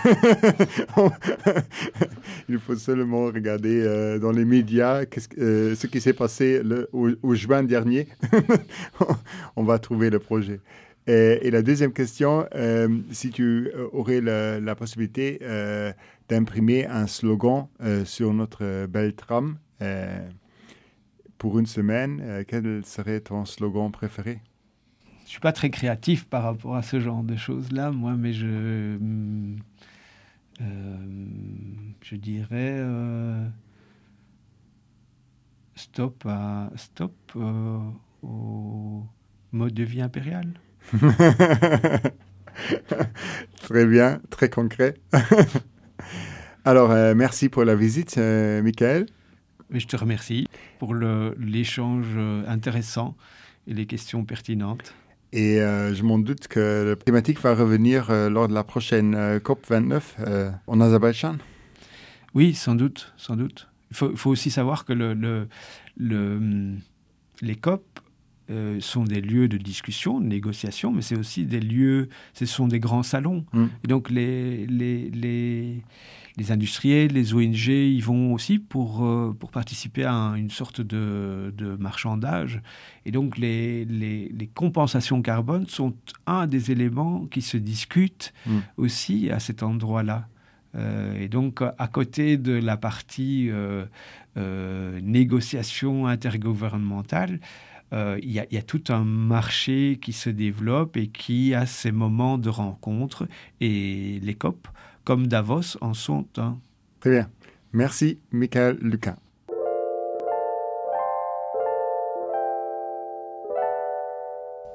Il 2.48 2.58
faut 2.58 2.76
seulement 2.76 3.26
regarder 3.26 3.82
euh, 3.82 4.18
dans 4.18 4.32
les 4.32 4.44
médias 4.44 5.02
-ce, 5.02 5.28
euh, 5.38 5.74
ce 5.74 5.86
qui 5.86 6.00
s'est 6.00 6.14
passé 6.14 6.62
au, 6.92 7.34
juin 7.34 7.62
dernier. 7.62 8.08
On 9.56 9.64
va 9.64 9.78
trouver 9.78 10.10
le 10.10 10.18
projet. 10.18 10.60
Et, 11.06 11.50
la 11.50 11.62
deuxième 11.62 11.92
question, 11.92 12.46
euh, 12.54 12.88
si 13.10 13.30
tu 13.30 13.70
aurais 13.92 14.20
la, 14.20 14.60
la 14.60 14.74
possibilité 14.74 15.40
d'imprimer 16.28 16.86
un 16.86 17.06
slogan 17.06 17.66
sur 18.04 18.32
notre 18.32 18.86
belle 18.86 19.14
tram 19.14 19.58
euh, 19.82 20.28
pour 21.38 21.58
une 21.58 21.66
semaine, 21.66 22.44
quel 22.46 22.84
serait 22.84 23.20
ton 23.20 23.44
slogan 23.44 23.90
préféré? 23.90 24.40
Suis 25.33 25.41
pas 25.41 25.53
très 25.53 25.70
créatif 25.70 26.26
par 26.26 26.43
rapport 26.43 26.76
à 26.76 26.83
ce 26.83 27.01
genre 27.01 27.22
de 27.22 27.37
choses-là, 27.37 27.91
moi, 27.91 28.14
mais 28.18 28.35
je, 28.35 28.99
euh, 30.61 30.97
je 32.03 32.16
dirais 32.16 32.76
euh, 32.78 33.47
stop, 35.74 36.24
à, 36.26 36.70
stop 36.76 37.14
euh, 37.37 37.78
au 38.22 39.07
mode 39.53 39.72
de 39.72 39.85
vie 39.85 40.03
impérial. 40.03 40.53
très 43.62 43.87
bien, 43.87 44.20
très 44.28 44.51
concret. 44.51 44.95
Alors, 46.64 46.91
merci 47.16 47.49
pour 47.49 47.64
la 47.64 47.74
visite, 47.74 48.18
Michael. 48.18 49.07
Mais 49.70 49.80
je 49.80 49.89
te 49.89 49.97
remercie 49.97 50.47
pour 50.78 50.95
l'échange 50.95 52.18
intéressant 52.47 53.16
et 53.66 53.74
les 53.74 53.87
questions 53.87 54.24
pertinentes. 54.24 54.95
Et 55.33 55.61
euh, 55.61 55.95
je 55.95 56.03
m'en 56.03 56.18
doute 56.18 56.47
que 56.47 56.85
la 56.89 56.97
thématique 56.97 57.41
va 57.41 57.55
revenir 57.55 58.11
euh, 58.11 58.28
lors 58.28 58.49
de 58.49 58.55
la 58.55 58.64
prochaine 58.64 59.14
euh, 59.14 59.41
COP 59.41 59.64
29 59.66 60.16
euh, 60.20 60.51
en 60.66 60.80
Azerbaïdjan. 60.80 61.37
Oui, 62.35 62.55
sans 62.55 62.74
doute, 62.74 63.14
sans 63.16 63.37
doute. 63.37 63.68
Il 63.91 63.97
faut, 63.97 64.14
faut 64.14 64.30
aussi 64.30 64.51
savoir 64.51 64.85
que 64.85 64.93
le, 64.93 65.14
le, 65.14 65.49
le, 65.97 66.74
les 67.41 67.57
COP 67.57 67.85
sont 68.80 69.05
des 69.05 69.22
lieux 69.22 69.49
de 69.49 69.57
discussion, 69.57 70.20
de 70.20 70.26
négociation, 70.26 70.93
mais 70.93 71.01
c'est 71.01 71.16
aussi 71.16 71.47
des 71.47 71.61
lieux, 71.61 72.11
ce 72.35 72.45
sont 72.45 72.68
des 72.68 72.80
grands 72.80 73.03
salons. 73.03 73.47
Mm. 73.55 73.64
Et 73.83 73.89
donc 73.89 74.11
les, 74.11 74.66
les, 74.66 75.09
les, 75.09 75.83
les 76.37 76.51
industriels, 76.51 77.12
les 77.12 77.35
ONG, 77.35 77.68
ils 77.68 78.03
vont 78.03 78.33
aussi 78.33 78.59
pour, 78.59 79.05
euh, 79.05 79.37
pour 79.39 79.51
participer 79.51 80.05
à 80.05 80.14
un, 80.14 80.35
une 80.35 80.51
sorte 80.51 80.80
de, 80.80 81.53
de 81.57 81.76
marchandage. 81.76 82.62
Et 83.05 83.11
donc 83.11 83.37
les, 83.39 83.85
les, 83.85 84.28
les 84.28 84.47
compensations 84.47 85.20
carbone 85.22 85.66
sont 85.66 85.95
un 86.26 86.47
des 86.47 86.70
éléments 86.70 87.26
qui 87.26 87.43
se 87.43 87.57
discutent 87.57 88.33
Mm. 88.47 88.59
aussi 88.76 89.30
à 89.30 89.39
cet 89.39 89.62
endroit-là. 89.62 90.28
Euh, 90.74 91.20
et 91.20 91.28
donc, 91.28 91.61
à 91.62 91.89
côté 91.89 92.37
de 92.37 92.53
la 92.53 92.76
partie 92.76 93.51
euh, 93.51 93.85
euh, 94.37 95.01
négociation 95.03 96.07
intergouvernementale, 96.07 97.41
il 97.95 98.30
y, 98.30 98.41
y 98.55 98.57
a 98.57 98.62
tout 98.62 98.85
un 98.89 99.05
marché 99.05 99.99
qui 100.01 100.14
se 100.14 100.30
développe 100.30 100.97
et 100.97 101.09
qui 101.09 101.55
a 101.55 101.66
ces 101.66 101.93
moments 101.93 102.39
de 102.39 102.49
rencontre. 102.49 103.28
Et 103.61 104.18
les 104.22 104.35
COP, 104.35 104.66
comme 105.05 105.26
Davos, 105.28 105.76
en 105.80 105.94
sont 105.94 106.26
un. 106.38 106.59
Très 107.00 107.11
bien. 107.11 107.28
Merci, 107.72 108.18
Michael 108.30 108.78
Lucas. 108.80 109.16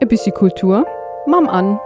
E 0.01 0.05
bissi 0.05 0.31
Kultur 0.31 0.85
Mam 1.27 1.47
an. 1.49 1.79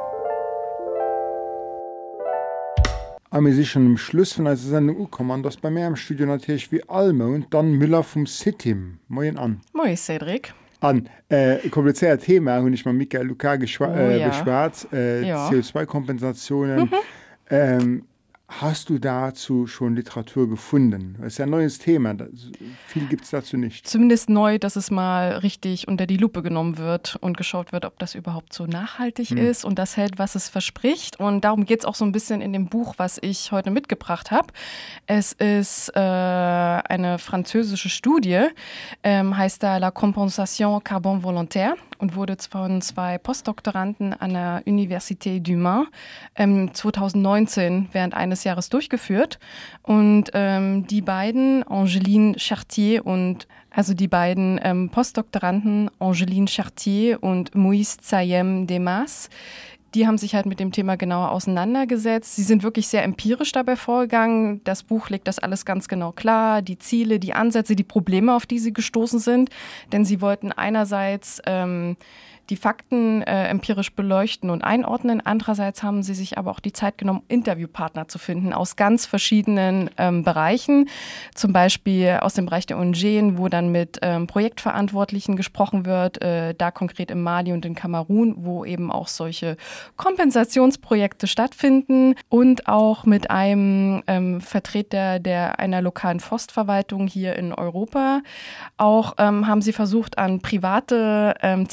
Aber 3.34 3.46
wir 3.46 3.54
sind 3.54 3.66
schon 3.68 3.86
am 3.86 3.98
Schluss 3.98 4.34
von 4.34 4.46
unserer 4.46 4.70
Sendung 4.72 4.98
angekommen. 4.98 5.42
Das 5.42 5.56
bei 5.56 5.72
mir 5.72 5.88
im 5.88 5.96
Studio 5.96 6.26
natürlich 6.26 6.70
wie 6.72 6.84
Almond, 6.90 7.48
dann 7.54 7.72
Müller 7.72 8.04
vom 8.04 8.26
Sitim. 8.26 9.00
Moin 9.08 9.38
an. 9.38 9.62
Moi 9.74 9.96
Cedric. 9.96 10.54
An, 10.82 11.08
äh, 11.30 11.70
kompliziertes 11.70 12.26
Thema, 12.26 12.54
habe 12.56 12.70
ich 12.72 12.86
mit 12.86 12.96
Michael 12.96 13.28
Lucas 13.28 13.60
geschwa 13.60 13.88
Oh, 13.88 13.96
äh, 13.98 14.20
ja. 14.20 14.28
beschwert. 14.28 14.88
Äh, 14.92 15.28
Ja. 15.28 15.48
CO2-Kompensationen. 15.48 16.90
Ähm, 17.50 18.04
hast 18.60 18.90
du 18.90 19.00
dazu 19.00 19.66
schon 19.68 19.96
Literatur 19.96 20.50
gefunden? 20.50 21.16
Das 21.20 21.34
ist 21.34 21.38
ja 21.38 21.46
ein 21.46 21.52
neues 21.52 21.80
Thema. 21.80 22.16
Viel 22.88 23.06
gibt 23.08 23.24
es 23.24 23.30
dazu 23.30 23.58
nicht. 23.58 23.88
Zumindest 23.88 24.30
neu, 24.30 24.60
dass 24.60 24.76
es 24.76 24.92
mal 24.92 25.38
richtig 25.38 25.88
unter 25.88 26.06
die 26.06 26.18
Lupe 26.18 26.42
genommen 26.44 26.78
wird 26.78 27.18
und 27.22 27.38
geschaut 27.38 27.72
wird, 27.72 27.86
ob 27.86 27.98
das 28.00 28.16
überhaupt 28.16 28.54
so 28.54 28.66
nachhaltig 28.66 29.30
Hm. 29.30 29.38
ist 29.38 29.66
und 29.66 29.80
das 29.80 29.98
hält, 29.98 30.20
was 30.20 30.36
es 30.36 30.50
verspricht. 30.50 31.20
Und 31.20 31.46
darum 31.46 31.66
geht 31.66 31.80
es 31.80 31.86
auch 31.86 31.96
so 31.96 32.06
ein 32.06 32.12
bisschen 32.12 32.42
in 32.42 32.54
dem 32.54 32.68
Buch, 32.68 32.96
was 32.98 33.18
ich 33.22 33.52
heute 33.52 33.72
mitgebracht 33.72 34.32
habe. 34.32 34.48
Es 35.08 35.32
ist 35.32 35.90
äh, 35.96 36.00
eine 36.00 37.18
französische 37.20 37.90
Studie, 37.90 38.48
ähm, 39.04 39.38
heißt 39.38 39.64
da 39.64 39.78
La 39.78 39.92
Compensation 39.92 40.84
Carbone 40.84 41.24
Volontaire 41.24 41.76
und 42.00 42.16
wurde 42.16 42.36
von 42.50 42.82
zwei 42.82 43.18
Postdoktoranden 43.18 44.14
an 44.14 44.34
der 44.34 44.64
Université 44.66 45.40
du 45.40 45.56
Mans 45.56 45.88
ähm, 46.36 46.74
2019 46.74 47.90
während 47.92 48.14
eines 48.14 48.41
Jahres 48.44 48.70
durchgeführt. 48.70 49.40
Und 49.84 50.32
ähm, 50.34 50.88
die 50.88 51.02
beiden, 51.02 51.64
Angeline 51.64 52.36
Chartier 52.38 53.06
und 53.06 53.48
also 53.70 53.94
die 53.94 54.08
beiden 54.08 54.60
ähm, 54.64 54.90
Postdoktoranden, 54.90 55.90
Angeline 56.00 56.48
Chartier 56.48 57.24
und 57.24 57.52
Moïse 57.54 58.00
Zayem 58.00 58.68
Demas, 58.68 59.30
die 59.94 60.08
haben 60.08 60.18
sich 60.18 60.36
halt 60.36 60.46
mit 60.46 60.60
dem 60.60 60.72
Thema 60.72 60.96
genauer 60.96 61.32
auseinandergesetzt. 61.32 62.36
Sie 62.36 62.44
sind 62.44 62.64
wirklich 62.64 62.88
sehr 62.88 63.04
empirisch 63.04 63.52
dabei 63.52 63.76
vorgegangen. 63.76 64.62
Das 64.64 64.84
Buch 64.84 65.10
legt 65.10 65.28
das 65.28 65.40
alles 65.40 65.66
ganz 65.66 65.88
genau 65.88 66.14
klar, 66.14 66.62
die 66.62 66.78
Ziele, 66.78 67.20
die 67.20 67.34
Ansätze, 67.34 67.76
die 67.76 67.84
Probleme, 67.84 68.34
auf 68.34 68.46
die 68.46 68.60
sie 68.60 68.72
gestoßen 68.72 69.20
sind. 69.20 69.50
Denn 69.92 70.06
sie 70.06 70.22
wollten 70.22 70.52
einerseits 70.54 71.42
ähm, 71.46 71.98
die 72.52 72.58
Fakten 72.58 73.22
äh, 73.24 73.48
empirisch 73.48 73.96
beleuchten 73.96 74.50
und 74.50 74.64
einordnen. 74.64 75.22
Andererseits 75.26 75.82
haben 75.84 76.04
sie 76.04 76.14
sich 76.14 76.38
aber 76.38 76.52
auch 76.52 76.60
die 76.60 76.74
Zeit 76.74 76.98
genommen, 76.98 77.24
Interviewpartner 77.30 78.10
zu 78.10 78.20
finden 78.20 78.52
aus 78.52 78.76
ganz 78.76 79.06
verschiedenen 79.06 79.90
ähm, 79.98 80.24
Bereichen. 80.24 80.90
Zum 81.34 81.54
Beispiel 81.54 82.20
aus 82.22 82.34
dem 82.34 82.46
Bereich 82.46 82.66
der 82.66 82.78
ONG, 82.78 83.38
wo 83.38 83.48
dann 83.48 83.72
mit 83.72 84.00
ähm, 84.02 84.28
Projektverantwortlichen 84.28 85.38
gesprochen 85.38 85.86
wird, 85.86 86.22
äh, 86.22 86.54
da 86.54 86.72
konkret 86.72 87.10
im 87.10 87.24
Mali 87.24 87.54
und 87.54 87.66
in 87.66 87.74
Kamerun, 87.74 88.36
wo 88.40 88.66
eben 88.66 88.92
auch 88.92 89.08
solche 89.08 89.56
Kompensationsprojekte 89.96 91.28
stattfinden 91.28 92.16
und 92.28 92.68
auch 92.68 93.06
mit 93.06 93.32
einem 93.32 94.04
ähm, 94.08 94.42
Vertreter 94.42 95.20
der 95.20 95.60
einer 95.60 95.82
lokalen 95.82 96.20
Forstverwaltung 96.20 97.08
hier 97.08 97.38
in 97.38 97.54
Europa. 97.54 98.22
Auch 98.76 99.14
ähm, 99.20 99.48
haben 99.48 99.62
sie 99.62 99.72
versucht, 99.72 100.18
an 100.18 100.42
private 100.42 101.36
ähm, 101.42 101.70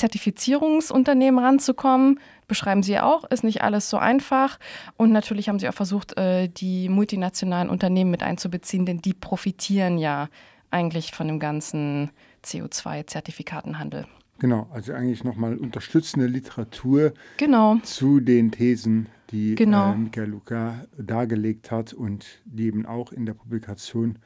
Zertifizierungsunternehmen 0.68 1.42
ranzukommen. 1.42 2.20
Beschreiben 2.46 2.82
sie 2.82 2.98
auch, 2.98 3.24
ist 3.30 3.44
nicht 3.44 3.62
alles 3.62 3.90
so 3.90 3.98
einfach. 3.98 4.58
Und 4.96 5.12
natürlich 5.12 5.48
haben 5.48 5.58
sie 5.58 5.68
auch 5.68 5.74
versucht, 5.74 6.16
äh, 6.18 6.48
die 6.48 6.88
multinationalen 6.88 7.68
Unternehmen 7.70 8.10
mit 8.10 8.22
einzubeziehen, 8.22 8.86
denn 8.86 8.98
die 9.00 9.14
profitieren 9.14 9.98
ja 9.98 10.28
eigentlich 10.70 11.12
von 11.12 11.26
dem 11.28 11.38
ganzen 11.40 12.10
CO2-Zertifikatenhandel. 12.44 14.06
Genau, 14.38 14.68
also 14.72 14.92
eigentlich 14.92 15.24
nochmal 15.24 15.56
unterstützende 15.56 16.26
Literatur 16.26 17.12
Genau. 17.38 17.76
zu 17.82 18.20
den 18.20 18.52
Thesen, 18.52 19.08
die 19.30 19.56
Genau. 19.56 19.92
äh, 19.92 19.96
Michael 19.96 20.28
Luca 20.30 20.84
dargelegt 20.96 21.70
hat 21.70 21.92
und 21.92 22.24
die 22.44 22.66
eben 22.66 22.86
auch 22.86 23.12
in 23.12 23.26
der 23.26 23.34
Publikation 23.34 24.18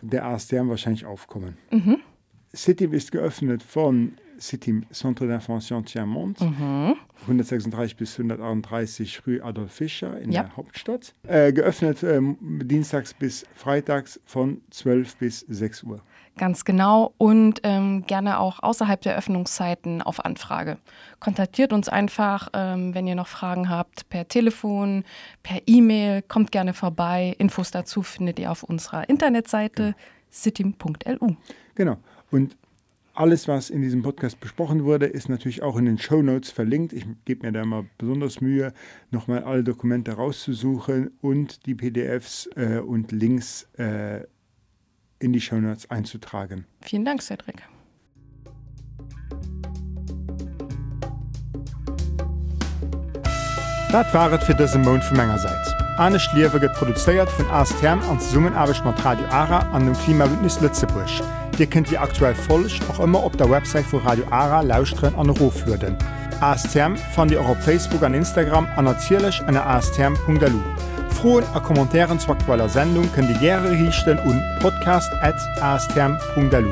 der 0.00 0.24
ASTM 0.24 0.68
wahrscheinlich 0.68 1.04
aufkommen. 1.04 1.58
Mhm. 1.70 1.98
CITIM 2.54 2.94
ist 2.94 3.12
geöffnet 3.12 3.62
von 3.62 4.12
CITIM 4.38 4.84
Centre 4.92 5.24
d'Information 5.26 5.84
Tiamont, 5.84 6.40
Mhm. 6.40 6.94
136 7.26 7.96
bis 7.96 8.18
138 8.18 9.26
Rue 9.26 9.42
Adolf 9.42 9.72
Fischer 9.72 10.18
in 10.20 10.30
Ja. 10.32 10.44
der 10.44 10.56
Hauptstadt. 10.56 11.14
Äh, 11.26 11.52
geöffnet 11.52 12.02
ähm, 12.02 12.36
dienstags 12.64 13.14
bis 13.14 13.44
freitags 13.54 14.20
von 14.24 14.62
12 14.70 15.16
bis 15.16 15.40
6 15.48 15.82
Uhr. 15.82 16.00
Ganz 16.36 16.64
genau 16.64 17.14
und 17.18 17.60
ähm, 17.64 18.04
gerne 18.06 18.38
auch 18.38 18.62
außerhalb 18.62 19.00
der 19.00 19.16
Öffnungszeiten 19.18 20.02
auf 20.02 20.24
Anfrage. 20.24 20.78
Kontaktiert 21.18 21.72
uns 21.72 21.88
einfach, 21.88 22.48
ähm, 22.52 22.94
wenn 22.94 23.08
ihr 23.08 23.16
noch 23.16 23.26
Fragen 23.26 23.68
habt, 23.68 24.08
per 24.08 24.28
Telefon, 24.28 25.02
per 25.42 25.60
E-Mail, 25.66 26.22
kommt 26.22 26.52
gerne 26.52 26.74
vorbei. 26.74 27.34
Infos 27.38 27.72
dazu 27.72 28.02
findet 28.04 28.38
ihr 28.38 28.52
auf 28.52 28.62
unserer 28.62 29.08
Internetseite 29.08 29.96
sitim.lu. 30.30 31.34
Genau. 31.74 31.96
Und 32.30 32.56
alles, 33.18 33.48
was 33.48 33.68
in 33.68 33.82
diesem 33.82 34.02
Podcast 34.02 34.38
besprochen 34.38 34.84
wurde, 34.84 35.06
ist 35.06 35.28
natürlich 35.28 35.62
auch 35.62 35.76
in 35.76 35.86
den 35.86 35.98
Show 35.98 36.22
Notes 36.22 36.50
verlinkt. 36.50 36.92
Ich 36.92 37.04
gebe 37.24 37.44
mir 37.44 37.52
da 37.52 37.62
immer 37.62 37.84
besonders 37.98 38.40
Mühe, 38.40 38.72
nochmal 39.10 39.42
alle 39.42 39.64
Dokumente 39.64 40.12
rauszusuchen 40.12 41.10
und 41.20 41.66
die 41.66 41.74
PDFs 41.74 42.48
äh, 42.54 42.78
und 42.78 43.10
Links 43.10 43.68
äh, 43.76 44.20
in 45.18 45.32
die 45.32 45.40
Show 45.40 45.56
Notes 45.56 45.90
einzutragen. 45.90 46.64
Vielen 46.80 47.04
Dank, 47.04 47.20
Cedric. 47.22 47.62
Dat 53.90 54.12
waret 54.12 54.44
fir 54.44 54.54
dëse 54.54 54.78
Mon 54.78 55.00
vu 55.00 55.16
Mengegerseits. 55.16 55.72
Anne 55.96 56.20
Schliewe 56.20 56.60
get 56.60 56.74
produzéiert 56.76 57.32
vun 57.38 57.48
ASTM 57.50 58.04
an 58.10 58.20
Summen 58.20 58.54
awech 58.54 58.84
mat 58.84 59.02
Radio 59.02 59.26
Ara 59.32 59.64
an 59.72 59.86
dem 59.86 59.96
Klimawitnis 60.04 60.60
Lützebusch. 60.60 61.22
Dir 61.58 61.66
kennt 61.66 61.90
Di 61.90 61.98
aktuell 61.98 62.36
folech 62.36 62.80
auch 62.88 63.00
immer 63.00 63.24
op 63.24 63.36
der 63.36 63.50
Website 63.50 63.84
vu 63.90 63.96
Radio 63.98 64.24
Ara 64.30 64.60
lausren 64.60 65.12
an 65.16 65.28
Roflöden. 65.28 65.96
ASTM 66.40 66.94
fan 67.14 67.26
Di 67.26 67.36
auch 67.36 67.48
op 67.48 67.60
Facebook 67.60 68.04
an 68.04 68.14
Instagram 68.14 68.68
anzielech 68.76 69.42
an 69.46 69.56
ASTM.lu. 69.56 70.60
Froen 71.10 71.42
a 71.54 71.58
Kommentaren 71.58 72.20
zu 72.20 72.30
aktueller 72.30 72.68
Sendung 72.68 73.10
können 73.12 73.34
die 73.34 73.40
Gre 73.44 73.72
richten 73.72 74.20
und 74.20 74.40
podcast@astm.lu. 74.60 76.70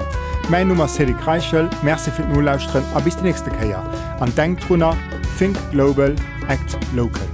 Mein 0.51 0.69
Nummer 0.69 0.87
se 0.87 1.07
Kreichel, 1.07 1.69
Merczi 1.83 2.13
fir 2.13 2.27
Nulllausren 2.27 2.85
a 2.95 3.01
bis 3.01 3.17
die 3.17 3.25
nächste 3.25 3.51
Käier. 3.51 3.83
An 4.21 4.33
Denktrunner, 4.37 4.97
Think 5.37 5.57
Global, 5.73 6.15
Act 6.49 6.79
Local. 6.95 7.27